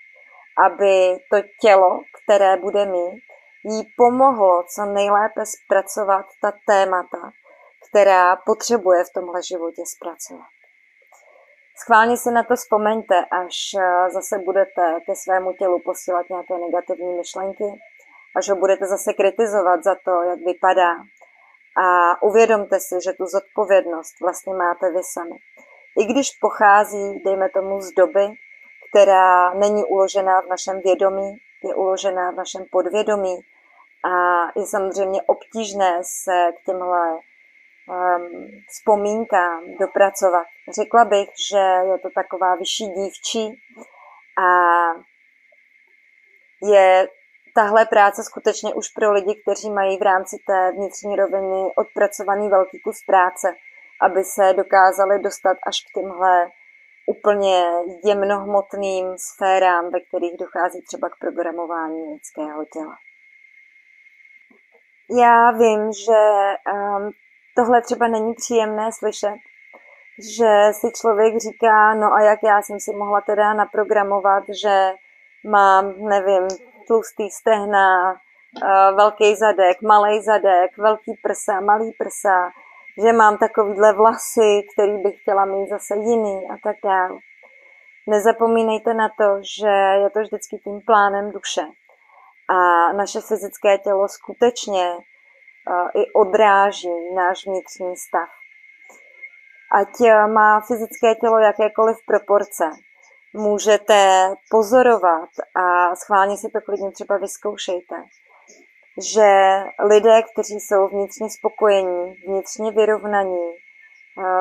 aby 0.65 1.17
to 1.31 1.37
tělo, 1.61 2.01
které 2.23 2.57
bude 2.57 2.85
mít, 2.85 3.21
jí 3.65 3.83
pomohlo 3.97 4.63
co 4.75 4.85
nejlépe 4.85 5.45
zpracovat 5.45 6.25
ta 6.41 6.53
témata, 6.67 7.31
která 7.89 8.35
potřebuje 8.35 9.03
v 9.03 9.13
tomhle 9.13 9.43
životě 9.43 9.81
zpracovat. 9.85 10.58
Schválně 11.83 12.17
si 12.17 12.31
na 12.31 12.43
to 12.43 12.55
vzpomeňte, 12.55 13.25
až 13.31 13.55
eh, 13.79 14.09
zase 14.09 14.39
budete 14.39 14.81
ke 15.05 15.15
svému 15.15 15.53
tělu 15.53 15.79
posílat 15.79 16.25
nějaké 16.29 16.53
negativní 16.57 17.13
myšlenky, 17.17 17.63
až 18.35 18.49
ho 18.49 18.55
budete 18.55 18.85
zase 18.85 19.13
kritizovat 19.13 19.83
za 19.83 19.95
to, 20.05 20.11
jak 20.23 20.39
vypadá. 20.39 20.91
A 21.77 22.21
uvědomte 22.23 22.79
si, 22.79 22.95
že 23.03 23.13
tu 23.13 23.25
zodpovědnost 23.25 24.19
vlastně 24.21 24.53
máte 24.53 24.91
vy 24.91 25.03
sami. 25.03 25.35
I 25.99 26.05
když 26.05 26.31
pochází, 26.41 27.19
dejme 27.25 27.49
tomu, 27.49 27.81
z 27.81 27.91
doby, 27.91 28.27
která 28.89 29.53
není 29.53 29.83
uložená 29.83 30.41
v 30.41 30.47
našem 30.47 30.81
vědomí, 30.81 31.37
je 31.63 31.75
uložená 31.75 32.31
v 32.31 32.35
našem 32.35 32.65
podvědomí 32.71 33.39
a 34.03 34.13
je 34.59 34.65
samozřejmě 34.65 35.21
obtížné 35.21 35.99
se 36.03 36.49
k 36.57 36.65
těmhle 36.65 37.19
um, 37.89 38.47
vzpomínkám 38.67 39.63
dopracovat. 39.79 40.47
Řekla 40.75 41.05
bych, 41.05 41.29
že 41.51 41.57
je 41.91 41.99
to 41.99 42.09
taková 42.15 42.55
vyšší 42.55 42.85
dívčí 42.85 43.61
a 44.37 44.49
je 46.63 47.07
tahle 47.55 47.85
práce 47.85 48.23
skutečně 48.23 48.73
už 48.73 48.89
pro 48.89 49.11
lidi, 49.11 49.41
kteří 49.41 49.69
mají 49.69 49.97
v 49.97 50.01
rámci 50.01 50.37
té 50.47 50.71
vnitřní 50.71 51.15
roviny 51.15 51.71
odpracovaný 51.75 52.49
velký 52.49 52.79
kus 52.79 52.97
práce, 53.07 53.55
aby 54.01 54.23
se 54.23 54.53
dokázali 54.53 55.19
dostat 55.19 55.57
až 55.67 55.81
k 55.81 55.99
těmhle 55.99 56.51
úplně 57.07 57.65
jemnohmotným 58.05 59.17
sférám, 59.17 59.89
ve 59.91 59.99
kterých 59.99 60.37
dochází 60.39 60.81
třeba 60.81 61.09
k 61.09 61.19
programování 61.19 62.13
lidského 62.13 62.65
těla. 62.73 62.95
Já 65.19 65.51
vím, 65.51 65.93
že 65.93 66.21
um, 66.73 67.11
tohle 67.59 67.81
třeba 67.81 68.07
není 68.07 68.33
příjemné 68.33 68.91
slyšet, 68.91 69.37
že 70.37 70.49
si 70.71 70.87
člověk 71.01 71.33
říká, 71.37 71.93
no 71.93 72.13
a 72.13 72.21
jak 72.21 72.39
já 72.43 72.61
jsem 72.61 72.79
si 72.79 72.91
mohla 72.93 73.21
teda 73.21 73.53
naprogramovat, 73.53 74.43
že 74.61 74.91
mám, 75.49 75.93
nevím, 75.97 76.47
tlustý 76.87 77.29
stehna, 77.29 78.11
uh, 78.11 78.97
velký 78.97 79.35
zadek, 79.35 79.81
malý 79.81 80.21
zadek, 80.21 80.77
velký 80.77 81.13
prsa, 81.23 81.59
malý 81.59 81.91
prsa, 81.91 82.49
že 83.03 83.13
mám 83.13 83.37
takovýhle 83.37 83.93
vlasy, 83.93 84.63
který 84.73 84.97
bych 84.97 85.21
chtěla 85.21 85.45
mít 85.45 85.69
zase 85.69 85.95
jiný 85.95 86.41
a 86.49 86.55
tak 86.63 86.75
dále. 86.83 87.19
Nezapomínejte 88.07 88.93
na 88.93 89.09
to, 89.09 89.39
že 89.57 89.69
je 90.03 90.09
to 90.09 90.19
vždycky 90.19 90.57
tím 90.63 90.81
plánem 90.85 91.31
duše. 91.31 91.65
A 92.49 92.57
naše 92.93 93.19
fyzické 93.21 93.77
tělo 93.77 94.07
skutečně 94.07 94.97
i 95.95 96.11
odráží 96.11 97.13
náš 97.15 97.45
vnitřní 97.45 97.97
stav. 97.97 98.29
Ať 99.71 99.89
má 100.33 100.61
fyzické 100.61 101.15
tělo 101.15 101.39
jakékoliv 101.39 101.97
proporce, 102.05 102.63
můžete 103.33 104.29
pozorovat 104.49 105.29
a 105.55 105.95
schválně 105.95 106.37
si 106.37 106.49
to 106.49 106.61
klidně 106.61 106.91
třeba 106.91 107.17
vyzkoušejte, 107.17 107.95
že 109.13 109.59
lidé, 109.89 110.21
kteří 110.33 110.59
jsou 110.59 110.87
vnitřně 110.87 111.29
spokojení, 111.29 112.15
vnitřně 112.27 112.71
vyrovnaní, 112.71 113.51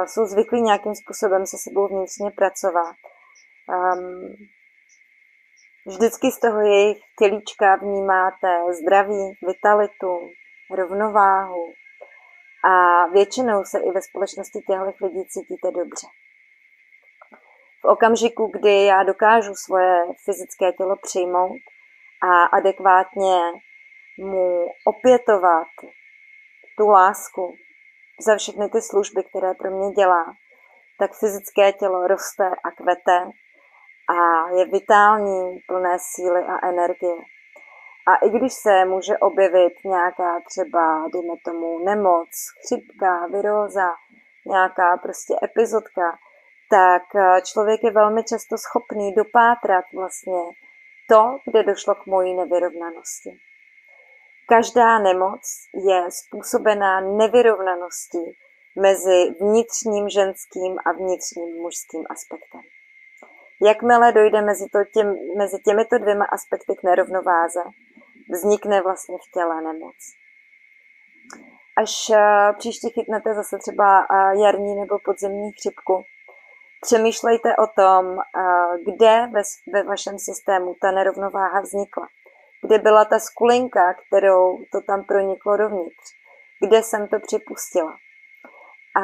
jsou 0.06 0.26
zvyklí 0.26 0.62
nějakým 0.62 0.94
způsobem 0.94 1.46
se 1.46 1.56
sebou 1.58 1.88
vnitřně 1.88 2.30
pracovat. 2.30 2.96
Um, 3.68 4.34
vždycky 5.86 6.30
z 6.30 6.40
toho 6.40 6.60
jejich 6.60 6.98
tělíčka 7.18 7.76
vnímáte 7.76 8.58
zdraví, 8.82 9.32
vitalitu, 9.46 10.30
rovnováhu 10.70 11.72
a 12.64 13.06
většinou 13.06 13.64
se 13.64 13.80
i 13.80 13.90
ve 13.90 14.02
společnosti 14.02 14.58
těchto 14.58 15.06
lidí 15.06 15.24
cítíte 15.28 15.70
dobře. 15.70 16.06
V 17.82 17.84
okamžiku, 17.84 18.46
kdy 18.46 18.84
já 18.84 19.02
dokážu 19.02 19.54
svoje 19.54 20.06
fyzické 20.24 20.72
tělo 20.72 20.96
přijmout 21.02 21.60
a 22.22 22.44
adekvátně 22.44 23.40
mu 24.18 24.66
opětovat 24.84 25.68
tu 26.78 26.88
lásku 26.88 27.54
za 28.20 28.36
všechny 28.36 28.68
ty 28.68 28.82
služby, 28.82 29.24
které 29.24 29.54
pro 29.54 29.70
mě 29.70 29.90
dělá, 29.90 30.24
tak 30.98 31.10
fyzické 31.14 31.72
tělo 31.72 32.06
roste 32.06 32.50
a 32.64 32.70
kvete 32.70 33.30
a 34.08 34.48
je 34.58 34.64
vitální, 34.64 35.58
plné 35.66 35.98
síly 36.00 36.42
a 36.44 36.68
energie. 36.68 37.16
A 38.08 38.26
i 38.26 38.30
když 38.30 38.52
se 38.54 38.84
může 38.84 39.18
objevit 39.18 39.74
nějaká 39.84 40.40
třeba, 40.40 41.08
dejme 41.12 41.34
tomu, 41.44 41.84
nemoc, 41.84 42.28
chřipka, 42.60 43.26
viróza, 43.26 43.88
nějaká 44.46 44.96
prostě 44.96 45.34
epizodka, 45.42 46.18
tak 46.70 47.02
člověk 47.44 47.84
je 47.84 47.90
velmi 47.90 48.24
často 48.24 48.56
schopný 48.58 49.14
dopátrat 49.14 49.84
vlastně 49.94 50.42
to, 51.08 51.38
kde 51.44 51.62
došlo 51.62 51.94
k 51.94 52.06
mojí 52.06 52.34
nevyrovnanosti. 52.34 53.38
Každá 54.48 54.98
nemoc 54.98 55.40
je 55.88 56.02
způsobená 56.10 57.00
nevyrovnaností 57.00 58.36
mezi 58.76 59.34
vnitřním 59.40 60.08
ženským 60.08 60.78
a 60.84 60.92
vnitřním 60.92 61.56
mužským 61.56 62.04
aspektem. 62.10 62.60
Jakmile 63.62 64.12
dojde 64.12 64.42
mezi, 64.42 64.68
to 64.72 64.78
těm, 64.94 65.14
mezi 65.36 65.58
těmito 65.58 65.98
dvěma 65.98 66.24
aspekty 66.24 66.76
k 66.76 66.82
nerovnováze, 66.82 67.60
vznikne 68.30 68.82
vlastně 68.82 69.16
v 69.18 69.32
těle 69.32 69.62
nemoc. 69.62 69.96
Až 71.78 72.10
eh, 72.10 72.52
příště 72.58 72.88
chytnete 72.88 73.34
zase 73.34 73.58
třeba 73.58 74.00
eh, 74.00 74.38
jarní 74.42 74.74
nebo 74.74 74.98
podzemní 75.04 75.52
chřipku, 75.52 76.04
přemýšlejte 76.80 77.56
o 77.56 77.66
tom, 77.66 78.18
eh, 78.18 78.92
kde 78.92 79.28
ve, 79.32 79.42
ve 79.72 79.82
vašem 79.82 80.18
systému 80.18 80.74
ta 80.80 80.90
nerovnováha 80.90 81.60
vznikla. 81.60 82.06
Kde 82.62 82.78
byla 82.78 83.04
ta 83.04 83.18
skulinka, 83.18 83.94
kterou 83.94 84.58
to 84.72 84.80
tam 84.80 85.04
proniklo 85.04 85.56
dovnitř. 85.56 86.04
Kde 86.66 86.82
jsem 86.82 87.08
to 87.08 87.16
připustila. 87.20 87.96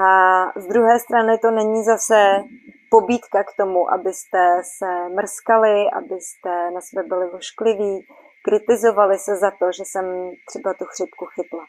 A 0.01 0.61
z 0.61 0.67
druhé 0.67 0.99
strany 0.99 1.39
to 1.39 1.51
není 1.51 1.85
zase 1.85 2.45
pobídka 2.91 3.45
k 3.45 3.57
tomu, 3.57 3.93
abyste 3.93 4.63
se 4.77 5.09
mrskali, 5.09 5.91
abyste 5.91 6.71
na 6.71 6.81
sebe 6.81 7.03
byli 7.03 7.27
voškliví, 7.31 8.07
kritizovali 8.45 9.19
se 9.19 9.37
za 9.37 9.51
to, 9.51 9.73
že 9.73 9.85
jsem 9.85 10.31
třeba 10.49 10.75
tu 10.75 10.85
chřipku 10.85 11.25
chytla. 11.27 11.65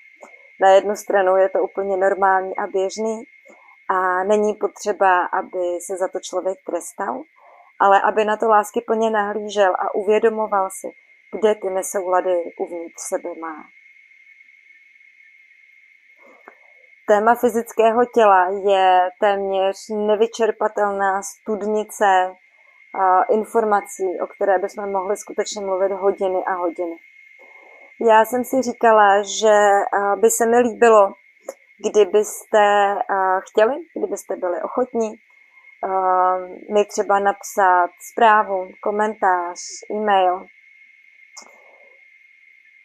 Na 0.62 0.70
jednu 0.70 0.96
stranu 0.96 1.36
je 1.36 1.50
to 1.50 1.60
úplně 1.60 1.98
normální 1.98 2.58
a 2.58 2.68
běžný 2.68 3.24
a 3.90 4.24
není 4.24 4.54
potřeba, 4.54 5.26
aby 5.26 5.80
se 5.86 5.98
za 5.98 6.08
to 6.08 6.20
člověk 6.20 6.58
trestal, 6.66 7.22
ale 7.80 8.02
aby 8.02 8.26
na 8.26 8.38
to 8.38 8.50
lásky 8.50 8.82
plně 8.82 9.10
nahlížel 9.10 9.74
a 9.80 9.96
uvědomoval 9.96 10.70
si, 10.80 10.88
kde 11.38 11.56
ty 11.56 11.70
nesoulady 11.70 12.36
uvnitř 12.60 13.02
sebe 13.10 13.30
má. 13.42 13.56
Téma 17.08 17.36
fyzického 17.36 18.06
těla 18.06 18.50
je 18.50 19.10
téměř 19.20 19.76
nevyčerpatelná 19.90 21.22
studnice 21.22 22.36
informací, 23.30 24.20
o 24.24 24.28
které 24.28 24.60
bychom 24.60 24.92
mohli 24.92 25.18
skutečně 25.18 25.62
mluvit 25.62 25.92
hodiny 25.92 26.44
a 26.48 26.54
hodiny. 26.54 26.96
Já 28.08 28.26
jsem 28.26 28.44
si 28.44 28.62
říkala, 28.62 29.22
že 29.22 29.56
by 30.16 30.32
se 30.32 30.46
mi 30.46 30.58
líbilo, 30.58 31.14
kdybyste 31.90 32.96
chtěli, 33.40 33.76
kdybyste 33.98 34.36
byli 34.36 34.62
ochotní 34.62 35.16
mi 36.74 36.86
třeba 36.86 37.20
napsat 37.20 37.90
zprávu, 38.12 38.68
komentář, 38.84 39.60
e-mail, 39.92 40.46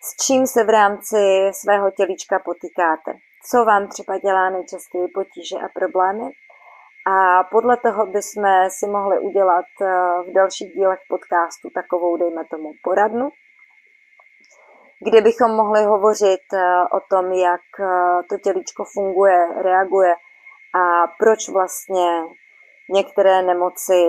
s 0.02 0.26
čím 0.26 0.46
se 0.46 0.64
v 0.64 0.68
rámci 0.68 1.50
svého 1.52 1.90
tělíčka 1.90 2.38
potýkáte 2.38 3.12
co 3.46 3.64
vám 3.64 3.88
třeba 3.88 4.18
dělá 4.18 4.50
nejčastěji 4.50 5.08
potíže 5.08 5.56
a 5.56 5.68
problémy. 5.68 6.30
A 7.10 7.44
podle 7.50 7.76
toho 7.76 8.06
bychom 8.06 8.44
si 8.68 8.86
mohli 8.86 9.18
udělat 9.18 9.64
eh, 9.82 9.86
v 10.22 10.32
dalších 10.34 10.72
dílech 10.72 10.98
podcastu 11.08 11.70
takovou, 11.74 12.16
dejme 12.16 12.44
tomu, 12.50 12.72
poradnu, 12.82 13.30
kde 15.04 15.20
bychom 15.20 15.50
mohli 15.50 15.84
hovořit 15.84 16.46
eh, 16.54 16.82
o 16.96 17.00
tom, 17.10 17.32
jak 17.32 17.60
eh, 17.80 18.22
to 18.28 18.38
tělíčko 18.38 18.84
funguje, 18.84 19.62
reaguje 19.62 20.14
a 20.74 21.06
proč 21.18 21.48
vlastně 21.48 22.22
některé 22.90 23.42
nemoci 23.42 24.00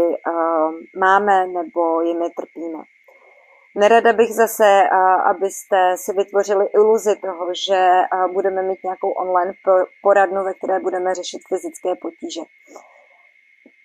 máme 1.00 1.48
nebo 1.48 2.02
jimi 2.02 2.30
trpíme. 2.30 2.84
Nerada 3.76 4.14
bych 4.14 4.34
zase, 4.34 4.84
abyste 5.26 5.98
si 5.98 6.14
vytvořili 6.14 6.66
iluzi 6.66 7.16
toho, 7.16 7.48
že 7.68 7.92
budeme 8.34 8.62
mít 8.62 8.84
nějakou 8.84 9.12
online 9.12 9.54
poradnu, 10.02 10.44
ve 10.44 10.54
které 10.54 10.80
budeme 10.80 11.16
řešit 11.16 11.42
fyzické 11.48 11.96
potíže. 12.02 12.42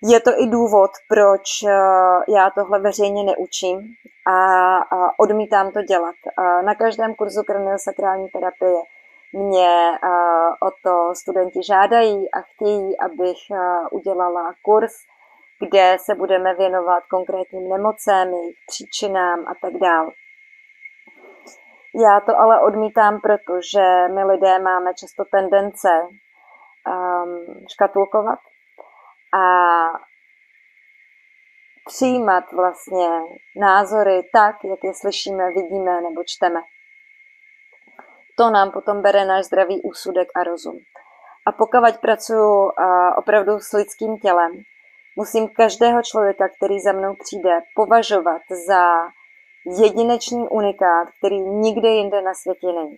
Je 0.03 0.19
to 0.19 0.31
i 0.31 0.47
důvod, 0.47 0.91
proč 1.09 1.43
já 2.35 2.49
tohle 2.55 2.79
veřejně 2.79 3.23
neučím 3.23 3.79
a 4.27 4.79
odmítám 5.19 5.71
to 5.71 5.81
dělat. 5.81 6.15
Na 6.65 6.75
každém 6.75 7.15
kurzu 7.15 7.43
kraniosakrální 7.43 8.29
terapie 8.29 8.81
mě 9.33 9.91
o 10.67 10.71
to 10.83 11.15
studenti 11.15 11.63
žádají 11.63 12.31
a 12.31 12.41
chtějí, 12.41 12.99
abych 12.99 13.37
udělala 13.91 14.53
kurz, 14.61 14.93
kde 15.59 15.97
se 15.99 16.15
budeme 16.15 16.55
věnovat 16.55 17.03
konkrétním 17.09 17.69
nemocem, 17.69 18.33
jejich 18.33 18.55
příčinám 18.67 19.39
a 19.47 19.53
tak 19.61 19.73
dále. 19.73 20.11
Já 21.95 22.19
to 22.19 22.39
ale 22.39 22.61
odmítám, 22.61 23.19
protože 23.21 24.07
my 24.13 24.23
lidé 24.23 24.59
máme 24.59 24.93
často 24.93 25.25
tendence 25.25 25.89
um, 26.01 27.65
škatulkovat 27.73 28.39
a 29.33 29.43
přijímat 31.85 32.43
vlastně 32.51 33.07
názory 33.55 34.21
tak, 34.33 34.55
jak 34.63 34.79
je 34.83 34.93
slyšíme, 34.93 35.47
vidíme 35.47 36.01
nebo 36.01 36.23
čteme. 36.25 36.59
To 38.37 38.49
nám 38.49 38.71
potom 38.71 39.01
bere 39.01 39.25
náš 39.25 39.45
zdravý 39.45 39.81
úsudek 39.81 40.27
a 40.35 40.43
rozum. 40.43 40.77
A 41.47 41.51
pokud 41.51 41.97
pracuji 42.01 42.71
opravdu 43.17 43.59
s 43.59 43.73
lidským 43.73 44.17
tělem, 44.17 44.51
musím 45.17 45.47
každého 45.47 46.01
člověka, 46.03 46.49
který 46.49 46.79
za 46.79 46.91
mnou 46.91 47.15
přijde, 47.15 47.59
považovat 47.75 48.41
za 48.67 49.11
jedinečný 49.83 50.47
unikát, 50.47 51.07
který 51.17 51.39
nikde 51.39 51.89
jinde 51.89 52.21
na 52.21 52.33
světě 52.33 52.67
není. 52.67 52.97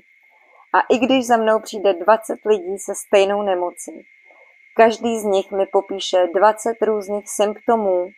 A 0.73 0.79
i 0.89 0.97
když 0.97 1.27
za 1.27 1.37
mnou 1.37 1.59
přijde 1.59 1.93
20 1.93 2.45
lidí 2.45 2.79
se 2.79 2.95
stejnou 2.95 3.41
nemocí, 3.41 4.05
každý 4.75 5.19
z 5.19 5.23
nich 5.23 5.51
mi 5.51 5.65
popíše 5.65 6.27
20 6.35 6.81
různých 6.81 7.29
symptomů, 7.29 8.09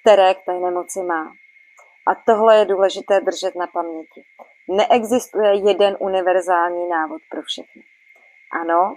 které 0.00 0.34
k 0.34 0.44
té 0.44 0.52
nemoci 0.52 1.02
má. 1.02 1.32
A 2.06 2.14
tohle 2.14 2.58
je 2.58 2.64
důležité 2.64 3.20
držet 3.20 3.54
na 3.54 3.66
paměti. 3.66 4.22
Neexistuje 4.68 5.54
jeden 5.54 5.96
univerzální 6.00 6.88
návod 6.88 7.20
pro 7.30 7.42
všechny. 7.42 7.82
Ano, 8.60 8.96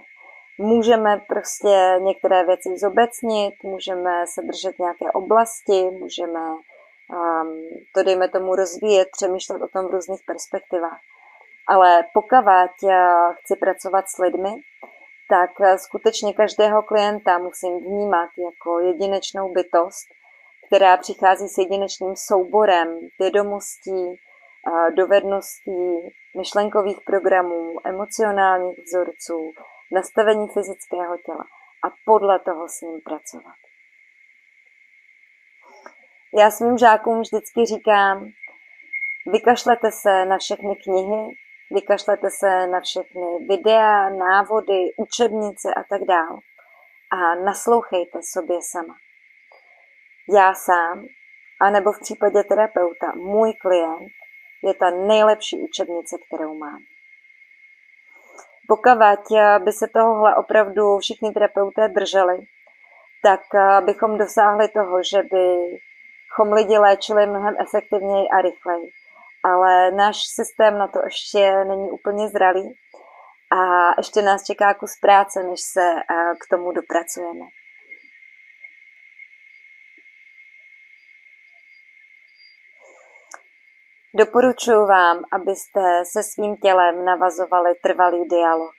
můžeme 0.58 1.20
prostě 1.28 1.98
některé 2.00 2.46
věci 2.46 2.68
zobecnit, 2.76 3.54
můžeme 3.62 4.24
se 4.26 4.42
držet 4.42 4.78
nějaké 4.78 5.10
oblasti, 5.12 5.90
můžeme 5.90 6.40
um, 6.50 7.68
to, 7.94 8.02
dejme 8.02 8.28
tomu, 8.28 8.54
rozvíjet, 8.54 9.08
přemýšlet 9.12 9.62
o 9.62 9.68
tom 9.68 9.88
v 9.88 9.90
různých 9.90 10.20
perspektivách. 10.26 11.00
Ale 11.68 12.04
pokud 12.14 12.28
já 12.88 13.32
chci 13.32 13.56
pracovat 13.56 14.04
s 14.08 14.18
lidmi, 14.18 14.50
tak 15.28 15.50
skutečně 15.80 16.32
každého 16.32 16.82
klienta 16.82 17.38
musím 17.38 17.78
vnímat 17.78 18.30
jako 18.38 18.80
jedinečnou 18.80 19.52
bytost, 19.52 20.06
která 20.66 20.96
přichází 20.96 21.48
s 21.48 21.58
jedinečným 21.58 22.16
souborem 22.16 22.98
vědomostí, 23.18 24.20
dovedností, 24.96 26.12
myšlenkových 26.36 27.00
programů, 27.00 27.74
emocionálních 27.84 28.78
vzorců, 28.78 29.52
nastavení 29.90 30.48
fyzického 30.48 31.18
těla 31.26 31.44
a 31.84 31.88
podle 32.04 32.38
toho 32.38 32.68
s 32.68 32.80
ním 32.80 33.00
pracovat. 33.00 33.56
Já 36.38 36.50
svým 36.50 36.78
žákům 36.78 37.20
vždycky 37.20 37.66
říkám, 37.66 38.28
vykašlete 39.26 39.92
se 39.92 40.24
na 40.24 40.38
všechny 40.38 40.76
knihy, 40.76 41.36
vykašlete 41.70 42.30
se 42.30 42.66
na 42.66 42.80
všechny 42.80 43.46
videa, 43.48 44.08
návody, 44.08 44.80
učebnice 44.96 45.74
a 45.74 45.82
tak 45.90 46.02
dále 46.04 46.38
a 47.12 47.34
naslouchejte 47.34 48.18
sobě 48.22 48.56
sama. 48.62 48.94
Já 50.34 50.54
sám, 50.54 51.06
anebo 51.60 51.92
v 51.92 52.00
případě 52.00 52.44
terapeuta, 52.44 53.12
můj 53.14 53.52
klient, 53.54 54.12
je 54.64 54.74
ta 54.74 54.90
nejlepší 54.90 55.62
učebnice, 55.62 56.16
kterou 56.26 56.54
mám. 56.54 56.82
Pokud 58.68 58.98
by 59.64 59.72
se 59.72 59.88
tohohle 59.88 60.36
opravdu 60.36 60.98
všichni 60.98 61.32
terapeuté 61.32 61.88
drželi, 61.88 62.38
tak 63.22 63.40
bychom 63.84 64.18
dosáhli 64.18 64.68
toho, 64.68 65.02
že 65.02 65.22
bychom 65.22 66.52
lidi 66.52 66.78
léčili 66.78 67.26
mnohem 67.26 67.54
efektivněji 67.60 68.28
a 68.28 68.40
rychleji. 68.42 68.90
Ale 69.44 69.90
náš 69.90 70.16
systém 70.34 70.78
na 70.78 70.88
to 70.88 70.98
ještě 71.04 71.64
není 71.64 71.90
úplně 71.90 72.28
zralý 72.28 72.74
a 73.50 73.90
ještě 73.98 74.22
nás 74.22 74.44
čeká 74.44 74.74
kus 74.74 74.98
práce, 75.00 75.42
než 75.42 75.60
se 75.60 75.94
k 76.40 76.48
tomu 76.50 76.72
dopracujeme. 76.72 77.44
Doporučuji 84.14 84.86
vám, 84.86 85.24
abyste 85.32 86.04
se 86.04 86.22
svým 86.22 86.56
tělem 86.56 87.04
navazovali 87.04 87.74
trvalý 87.82 88.28
dialog. 88.28 88.74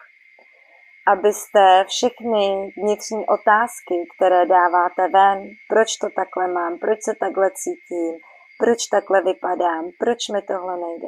Abyste 1.07 1.85
všechny 1.87 2.73
vnitřní 2.77 3.25
otázky, 3.27 3.95
které 4.15 4.45
dáváte 4.45 5.07
ven, 5.13 5.49
proč 5.69 5.97
to 5.97 6.07
takhle 6.15 6.47
mám, 6.47 6.79
proč 6.79 7.03
se 7.03 7.15
takhle 7.19 7.51
cítím, 7.51 8.13
proč 8.59 8.87
takhle 8.87 9.21
vypadám, 9.21 9.89
proč 9.99 10.29
mi 10.33 10.41
tohle 10.41 10.77
nejde, 10.77 11.07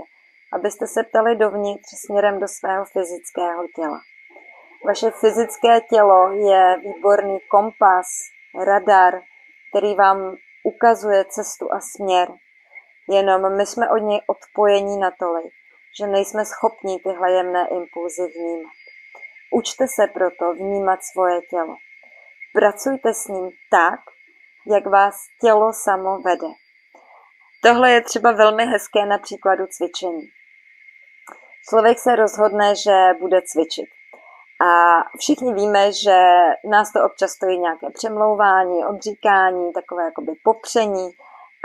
abyste 0.54 0.88
se 0.88 1.04
ptali 1.04 1.36
dovnitř 1.36 1.90
směrem 2.06 2.40
do 2.40 2.48
svého 2.48 2.86
fyzického 2.86 3.64
těla. 3.76 4.00
Vaše 4.86 5.12
fyzické 5.12 5.82
tělo 5.82 6.32
je 6.32 6.78
výborný 6.84 7.40
kompas, 7.52 8.08
radar, 8.66 9.22
který 9.70 9.96
vám 9.96 10.36
ukazuje 10.64 11.26
cestu 11.26 11.74
a 11.74 11.80
směr, 11.80 12.28
Jenom 13.10 13.58
my 13.58 13.66
jsme 13.66 13.90
od 13.90 13.98
něj 13.98 14.22
odpojení 14.28 14.98
natolik, 15.00 15.54
že 16.00 16.08
nejsme 16.08 16.46
schopni 16.46 17.00
tyhle 17.00 17.32
jemné 17.32 17.68
impulzy 17.68 18.28
vnímat. 18.28 18.72
Učte 19.52 19.88
se 19.88 20.08
proto 20.08 20.54
vnímat 20.54 21.00
svoje 21.04 21.42
tělo. 21.42 21.76
Pracujte 22.54 23.14
s 23.14 23.28
ním 23.28 23.50
tak, 23.72 24.00
jak 24.68 24.86
vás 24.86 25.16
tělo 25.42 25.74
samo 25.74 26.20
vede. 26.20 26.48
Tohle 27.64 27.92
je 27.92 28.02
třeba 28.02 28.32
velmi 28.32 28.66
hezké 28.66 29.06
na 29.06 29.18
příkladu 29.18 29.68
cvičení. 29.68 30.30
Člověk 31.70 32.00
se 32.00 32.16
rozhodne, 32.16 32.76
že 32.76 33.14
bude 33.20 33.42
cvičit. 33.42 33.90
A 34.62 35.02
všichni 35.20 35.54
víme, 35.54 35.92
že 35.92 36.18
nás 36.70 36.92
to 36.92 37.06
občas 37.06 37.32
stojí 37.32 37.60
nějaké 37.60 37.88
přemlouvání, 37.90 38.86
odříkání, 38.86 39.74
takové 39.74 40.04
jakoby 40.04 40.32
popření, 40.44 41.12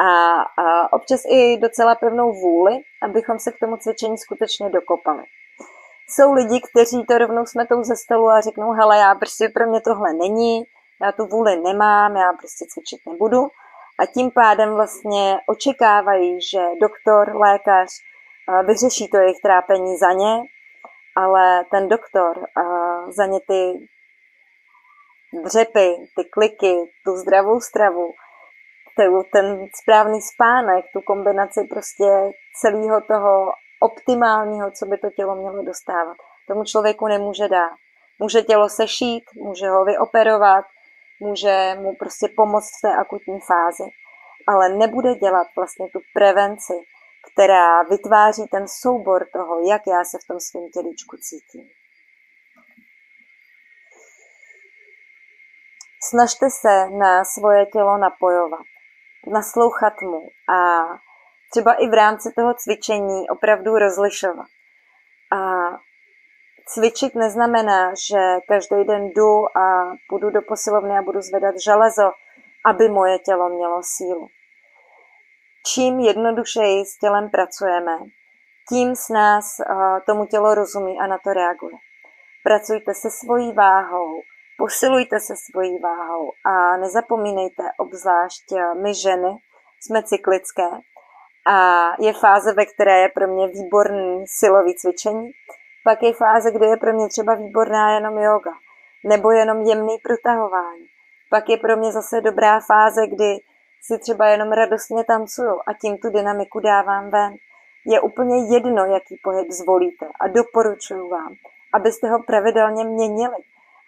a, 0.01 0.41
a 0.63 0.93
občas 0.93 1.21
i 1.29 1.59
docela 1.59 1.95
pevnou 1.95 2.33
vůli, 2.33 2.73
abychom 3.03 3.39
se 3.39 3.53
k 3.53 3.59
tomu 3.59 3.77
cvičení 3.77 4.19
skutečně 4.19 4.71
dokopali. 4.71 5.25
Jsou 6.09 6.33
lidi, 6.33 6.61
kteří 6.71 7.05
to 7.09 7.19
rovnou 7.19 7.47
smetou 7.47 7.83
ze 7.83 7.97
stolu 7.97 8.29
a 8.29 8.41
řeknou, 8.41 8.73
hele, 8.73 8.99
já 8.99 9.15
prostě 9.15 9.49
pro 9.49 9.67
mě 9.67 9.81
tohle 9.81 10.13
není, 10.13 10.63
já 11.03 11.13
tu 11.13 11.27
vůli 11.27 11.57
nemám, 11.57 12.17
já 12.17 12.33
prostě 12.33 12.65
cvičit 12.69 13.01
nebudu. 13.07 13.49
A 13.99 14.07
tím 14.07 14.31
pádem 14.31 14.75
vlastně 14.75 15.39
očekávají, 15.47 16.41
že 16.41 16.61
doktor, 16.81 17.37
lékař 17.37 17.89
vyřeší 18.67 19.09
to 19.09 19.17
jejich 19.17 19.41
trápení 19.43 19.97
za 19.97 20.13
ně, 20.13 20.43
ale 21.17 21.65
ten 21.71 21.89
doktor 21.89 22.47
za 23.09 23.27
ně 23.27 23.41
ty 23.49 23.89
dřepy, 25.45 25.97
ty 26.17 26.25
kliky, 26.25 26.93
tu 27.05 27.17
zdravou 27.17 27.61
stravu 27.61 28.13
ten 29.33 29.67
správný 29.83 30.21
spánek, 30.23 30.85
tu 30.93 31.01
kombinaci 31.01 31.65
prostě 31.71 32.05
celého 32.61 33.01
toho 33.01 33.53
optimálního, 33.81 34.71
co 34.71 34.87
by 34.87 34.99
to 34.99 35.11
tělo 35.11 35.35
mělo 35.35 35.63
dostávat. 35.63 36.17
Tomu 36.49 36.65
člověku 36.65 37.07
nemůže 37.07 37.49
dát. 37.49 37.77
Může 38.19 38.43
tělo 38.43 38.69
sešít, 38.69 39.25
může 39.35 39.69
ho 39.69 39.85
vyoperovat, 39.85 40.65
může 41.21 41.77
mu 41.81 41.95
prostě 41.99 42.29
pomoct 42.37 42.69
v 42.79 42.81
té 42.83 42.97
akutní 42.97 43.41
fázi, 43.41 43.91
ale 44.47 44.69
nebude 44.69 45.15
dělat 45.15 45.47
vlastně 45.57 45.89
tu 45.93 46.01
prevenci, 46.15 46.73
která 47.33 47.83
vytváří 47.83 48.47
ten 48.47 48.69
soubor 48.69 49.27
toho, 49.33 49.61
jak 49.71 49.83
já 49.87 50.05
se 50.05 50.19
v 50.25 50.27
tom 50.27 50.41
svém 50.41 50.69
tělíčku 50.71 51.17
cítím. 51.17 51.69
Snažte 56.11 56.51
se 56.51 56.91
na 56.91 57.25
svoje 57.25 57.67
tělo 57.67 57.99
napojovat 57.99 58.70
naslouchat 59.27 60.03
mu 60.03 60.29
a 60.49 60.81
třeba 61.51 61.73
i 61.73 61.89
v 61.89 61.95
rámci 61.95 62.33
toho 62.37 62.55
cvičení 62.55 63.31
opravdu 63.31 63.79
rozlišovat. 63.79 64.47
A 65.33 65.71
cvičit 66.67 67.15
neznamená, 67.15 67.93
že 68.11 68.19
každý 68.49 68.85
den 68.85 69.09
jdu 69.09 69.59
a 69.59 69.93
půjdu 70.09 70.31
do 70.31 70.43
posilovny 70.43 70.99
a 70.99 71.03
budu 71.03 71.21
zvedat 71.21 71.55
železo, 71.65 72.13
aby 72.65 72.89
moje 72.89 73.19
tělo 73.19 73.49
mělo 73.49 73.81
sílu. 73.83 74.29
Čím 75.67 76.01
jednodušeji 76.01 76.85
s 76.85 76.99
tělem 76.99 77.31
pracujeme, 77.31 77.99
tím 78.69 78.97
s 78.97 79.09
nás 79.09 79.45
tomu 80.07 80.27
tělo 80.27 80.55
rozumí 80.55 81.01
a 81.01 81.07
na 81.07 81.19
to 81.19 81.33
reaguje. 81.33 81.77
Pracujte 82.45 82.95
se 82.95 83.11
svojí 83.11 83.53
váhou, 83.53 84.21
posilujte 84.61 85.21
se 85.21 85.35
svojí 85.37 85.79
váhou 85.79 86.33
a 86.45 86.77
nezapomínejte, 86.77 87.63
obzvlášť 87.79 88.45
my 88.83 88.95
ženy, 88.95 89.37
jsme 89.81 90.03
cyklické 90.03 90.69
a 91.47 91.57
je 92.03 92.13
fáze, 92.13 92.53
ve 92.53 92.67
které 92.67 92.99
je 92.99 93.09
pro 93.09 93.27
mě 93.27 93.47
výborný 93.49 94.25
silový 94.27 94.75
cvičení, 94.75 95.31
pak 95.85 96.03
je 96.03 96.13
fáze, 96.13 96.51
kdy 96.51 96.67
je 96.67 96.77
pro 96.77 96.93
mě 96.93 97.09
třeba 97.09 97.35
výborná 97.35 97.95
jenom 97.95 98.19
yoga 98.19 98.53
nebo 99.05 99.31
jenom 99.31 99.61
jemný 99.61 99.99
protahování. 99.99 100.87
Pak 101.31 101.49
je 101.49 101.57
pro 101.57 101.77
mě 101.77 101.93
zase 101.93 102.21
dobrá 102.21 102.61
fáze, 102.61 103.07
kdy 103.07 103.39
si 103.83 103.99
třeba 103.99 104.27
jenom 104.27 104.53
radostně 104.53 105.05
tancuju 105.05 105.61
a 105.67 105.73
tím 105.81 105.99
tu 105.99 106.11
dynamiku 106.11 106.61
dávám 106.61 107.11
ven. 107.11 107.35
Je 107.87 108.01
úplně 108.01 108.55
jedno, 108.55 108.85
jaký 108.85 109.21
pohyb 109.23 109.51
zvolíte 109.51 110.07
a 110.21 110.29
doporučuji 110.29 111.09
vám, 111.09 111.35
abyste 111.73 112.09
ho 112.09 112.23
pravidelně 112.23 112.85
měnili, 112.85 113.37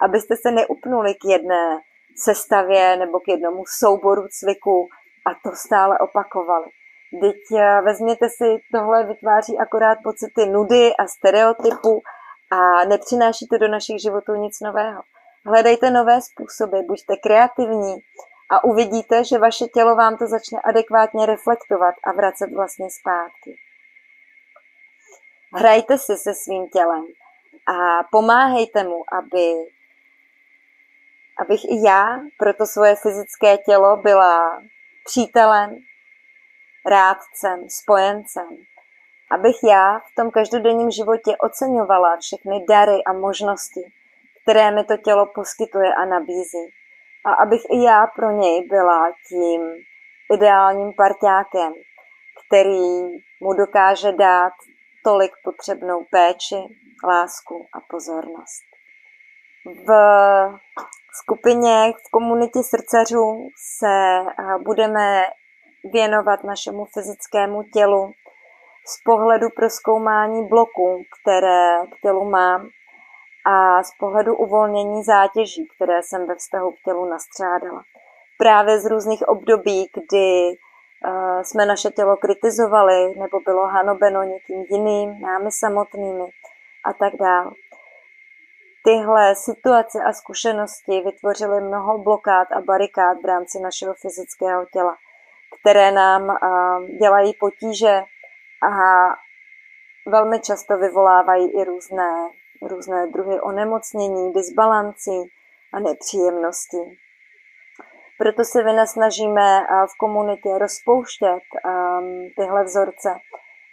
abyste 0.04 0.36
se 0.36 0.50
neupnuli 0.50 1.14
k 1.14 1.24
jedné 1.24 1.78
sestavě 2.16 2.96
nebo 2.96 3.20
k 3.20 3.28
jednomu 3.28 3.64
souboru 3.78 4.22
cviku 4.30 4.88
a 5.26 5.30
to 5.44 5.56
stále 5.56 5.98
opakovali. 5.98 6.66
Teď 7.20 7.36
eh, 7.58 7.80
vezměte 7.82 8.28
si, 8.28 8.60
tohle 8.72 9.04
vytváří 9.06 9.58
akorát 9.58 9.98
pocity 10.04 10.46
nudy 10.46 10.96
a 10.96 11.06
stereotypu 11.06 12.02
a 12.50 12.84
nepřináší 12.84 13.46
to 13.46 13.58
do 13.58 13.68
našich 13.68 14.00
životů 14.02 14.34
nic 14.34 14.60
nového. 14.60 15.02
Hledejte 15.46 15.90
nové 15.90 16.20
způsoby, 16.22 16.76
buďte 16.88 17.16
kreativní 17.16 17.96
a 18.50 18.64
uvidíte, 18.64 19.24
že 19.24 19.38
vaše 19.38 19.64
tělo 19.64 19.96
vám 19.96 20.16
to 20.16 20.26
začne 20.26 20.58
adekvátně 20.64 21.26
reflektovat 21.26 21.94
a 22.04 22.12
vracet 22.12 22.52
vlastně 22.52 22.88
zpátky. 23.00 23.56
Hrajte 25.54 25.98
si 25.98 26.16
se 26.16 26.34
svým 26.34 26.68
tělem 26.68 27.04
a 27.66 28.02
pomáhejte 28.10 28.84
mu, 28.84 29.04
aby, 29.12 29.54
abych 31.40 31.64
i 31.64 31.86
já 31.86 32.20
pro 32.38 32.54
to 32.54 32.66
svoje 32.66 32.96
fyzické 32.96 33.58
tělo 33.58 33.96
byla 33.96 34.62
přítelem, 35.04 35.76
rádcem, 36.86 37.68
spojencem. 37.68 38.48
Abych 39.30 39.56
já 39.68 39.98
v 39.98 40.14
tom 40.16 40.30
každodenním 40.30 40.90
životě 40.90 41.36
oceňovala 41.36 42.16
všechny 42.16 42.64
dary 42.68 43.04
a 43.06 43.12
možnosti, 43.12 43.80
které 44.42 44.70
mi 44.70 44.84
to 44.84 44.96
tělo 44.96 45.26
poskytuje 45.34 45.94
a 45.94 46.04
nabízí. 46.04 46.64
A 47.24 47.32
abych 47.32 47.62
i 47.70 47.82
já 47.82 48.06
pro 48.06 48.30
něj 48.30 48.68
byla 48.68 49.12
tím 49.28 49.60
ideálním 50.34 50.92
parťákem, 50.92 51.72
který 52.46 53.02
mu 53.40 53.52
dokáže 53.54 54.12
dát 54.12 54.52
tolik 55.04 55.32
potřebnou 55.44 56.04
péči, 56.10 56.56
lásku 57.04 57.66
a 57.72 57.80
pozornost. 57.90 58.62
V 59.86 59.90
skupině, 61.20 61.92
v 62.06 62.10
komunitě 62.10 62.62
srdcařů 62.62 63.48
se 63.78 64.24
budeme 64.64 65.22
věnovat 65.92 66.44
našemu 66.44 66.84
fyzickému 66.84 67.62
tělu 67.62 68.12
z 68.86 69.02
pohledu 69.04 69.48
proskoumání 69.56 70.48
bloků, 70.48 71.02
které 71.20 71.86
k 71.86 72.00
tělu 72.02 72.30
mám 72.30 72.68
a 73.46 73.82
z 73.82 73.90
pohledu 73.98 74.36
uvolnění 74.36 75.02
zátěží, 75.02 75.68
které 75.76 76.02
jsem 76.02 76.26
ve 76.26 76.34
vztahu 76.34 76.70
k 76.70 76.82
tělu 76.84 77.04
nastřádala. 77.04 77.82
Právě 78.38 78.80
z 78.80 78.86
různých 78.90 79.28
období, 79.28 79.88
kdy 79.94 80.48
uh, 80.48 81.42
jsme 81.42 81.66
naše 81.66 81.90
tělo 81.90 82.16
kritizovali 82.16 83.14
nebo 83.18 83.40
bylo 83.40 83.66
hanobeno 83.66 84.22
někým 84.22 84.64
jiným, 84.70 85.20
námi 85.20 85.52
samotnými 85.52 86.24
a 86.84 86.92
tak 86.92 87.12
dále. 87.20 87.50
Tyhle 88.84 89.34
situace 89.34 89.98
a 90.06 90.12
zkušenosti 90.12 91.00
vytvořily 91.00 91.60
mnoho 91.60 91.98
blokád 91.98 92.48
a 92.52 92.60
barikád 92.60 93.16
v 93.22 93.26
rámci 93.26 93.60
našeho 93.60 93.94
fyzického 93.94 94.66
těla, 94.72 94.96
které 95.60 95.92
nám 95.92 96.36
dělají 97.00 97.32
potíže 97.40 98.02
a 98.62 98.70
velmi 100.06 100.40
často 100.40 100.78
vyvolávají 100.78 101.60
i 101.60 101.64
různé 101.64 102.30
různé 102.68 103.06
druhy 103.06 103.40
onemocnění, 103.40 104.32
disbalancí 104.32 105.30
a 105.72 105.80
nepříjemností. 105.80 106.98
Proto 108.18 108.44
se 108.44 108.62
vynasnažíme 108.62 109.60
v 109.94 109.98
komunitě 109.98 110.58
rozpouštět 110.58 111.42
tyhle 112.36 112.64
vzorce 112.64 113.14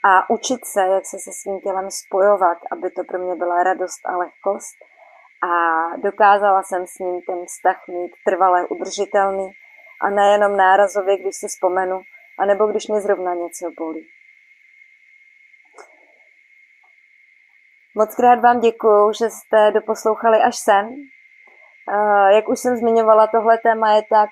a 0.05 0.29
učit 0.29 0.65
se, 0.65 0.81
jak 0.81 1.05
se 1.05 1.19
se 1.19 1.31
svým 1.31 1.59
tělem 1.59 1.91
spojovat, 1.91 2.57
aby 2.71 2.91
to 2.91 3.03
pro 3.03 3.19
mě 3.19 3.35
byla 3.35 3.63
radost 3.63 4.05
a 4.05 4.17
lehkost. 4.17 4.75
A 5.43 5.51
dokázala 5.97 6.63
jsem 6.63 6.87
s 6.87 6.99
ním 6.99 7.21
ten 7.21 7.45
vztah 7.45 7.87
mít 7.87 8.11
trvalé 8.25 8.67
udržitelný 8.67 9.51
a 10.01 10.09
nejenom 10.09 10.57
nárazově, 10.57 11.17
když 11.17 11.35
si 11.35 11.47
vzpomenu, 11.47 12.01
anebo 12.39 12.67
když 12.67 12.87
mě 12.87 13.01
zrovna 13.01 13.33
něco 13.33 13.71
bolí. 13.77 14.07
Moc 17.95 18.15
krát 18.15 18.39
vám 18.39 18.59
děkuju, 18.59 19.13
že 19.13 19.29
jste 19.29 19.71
doposlouchali 19.71 20.37
až 20.37 20.57
sem. 20.57 20.95
Jak 22.29 22.49
už 22.49 22.59
jsem 22.59 22.77
zmiňovala, 22.77 23.27
tohle 23.27 23.57
téma 23.57 23.93
je 23.93 24.01
tak 24.09 24.29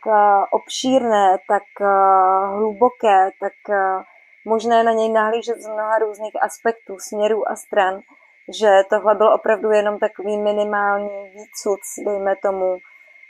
obšírné, 0.51 1.37
tak 1.47 1.63
hluboké, 2.49 3.29
tak 3.39 3.53
možné 4.45 4.83
na 4.83 4.91
něj 4.91 5.09
nahlížet 5.09 5.57
z 5.57 5.67
mnoha 5.67 5.99
různých 5.99 6.43
aspektů, 6.43 6.99
směrů 6.99 7.51
a 7.51 7.55
stran, 7.55 7.99
že 8.59 8.81
tohle 8.89 9.15
byl 9.15 9.33
opravdu 9.33 9.71
jenom 9.71 9.99
takový 9.99 10.37
minimální 10.37 11.23
výcud, 11.23 11.79
dejme 12.05 12.35
tomu, 12.35 12.77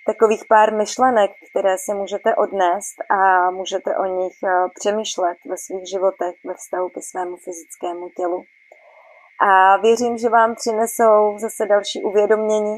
takových 0.06 0.44
pár 0.50 0.74
myšlenek, 0.74 1.32
které 1.50 1.78
si 1.78 1.94
můžete 1.94 2.36
odnést 2.36 2.96
a 3.12 3.52
můžete 3.52 3.98
o 3.98 4.06
nich 4.06 4.34
přemýšlet 4.80 5.38
ve 5.50 5.58
svých 5.58 5.90
životech 5.90 6.36
ve 6.46 6.54
vztahu 6.54 6.90
ke 6.90 7.02
svému 7.02 7.38
fyzickému 7.38 8.10
tělu. 8.10 8.44
A 9.42 9.78
věřím, 9.78 10.18
že 10.18 10.30
vám 10.30 10.56
přinesou 10.56 11.38
zase 11.40 11.66
další 11.66 12.04
uvědomění 12.04 12.78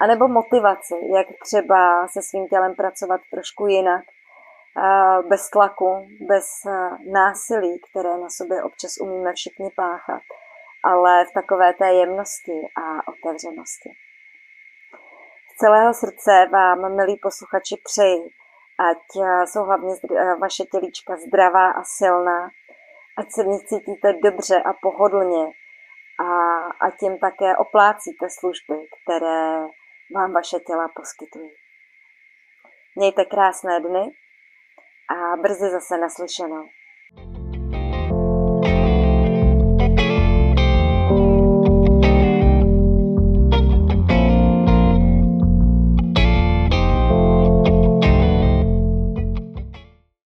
anebo 0.00 0.28
motivaci, 0.28 0.94
jak 1.16 1.26
třeba 1.44 2.08
se 2.08 2.22
svým 2.22 2.48
tělem 2.48 2.74
pracovat 2.74 3.20
trošku 3.30 3.66
jinak, 3.66 4.04
bez 5.28 5.50
tlaku, 5.50 6.06
bez 6.28 6.44
násilí, 7.12 7.80
které 7.90 8.18
na 8.18 8.30
sobě 8.30 8.62
občas 8.62 8.90
umíme 9.00 9.32
všichni 9.32 9.70
páchat, 9.76 10.22
ale 10.92 11.24
v 11.24 11.32
takové 11.32 11.74
té 11.74 11.92
jemnosti 11.92 12.56
a 12.82 13.08
otevřenosti. 13.08 13.90
Z 15.52 15.58
celého 15.58 15.94
srdce 15.94 16.48
vám, 16.52 16.96
milí 16.96 17.16
posluchači, 17.22 17.76
přeji, 17.84 18.30
ať 18.90 19.02
jsou 19.44 19.62
hlavně 19.64 19.94
vaše 20.40 20.64
tělíčka 20.64 21.16
zdravá 21.16 21.70
a 21.70 21.82
silná, 21.84 22.50
ať 23.18 23.26
se 23.32 23.42
v 23.42 23.46
nich 23.46 23.64
cítíte 23.66 24.12
dobře 24.12 24.62
a 24.62 24.72
pohodlně 24.82 25.46
a, 26.20 26.56
a 26.86 26.90
tím 27.00 27.18
také 27.18 27.56
oplácíte 27.56 28.26
služby, 28.38 28.74
které 28.96 29.66
vám 30.14 30.32
vaše 30.32 30.58
těla 30.58 30.88
poskytují. 30.96 31.50
Mějte 32.96 33.24
krásné 33.24 33.80
dny 33.80 34.10
a 35.10 35.36
brzy 35.36 35.70
zase 35.70 35.98
naslyšenou. 35.98 36.64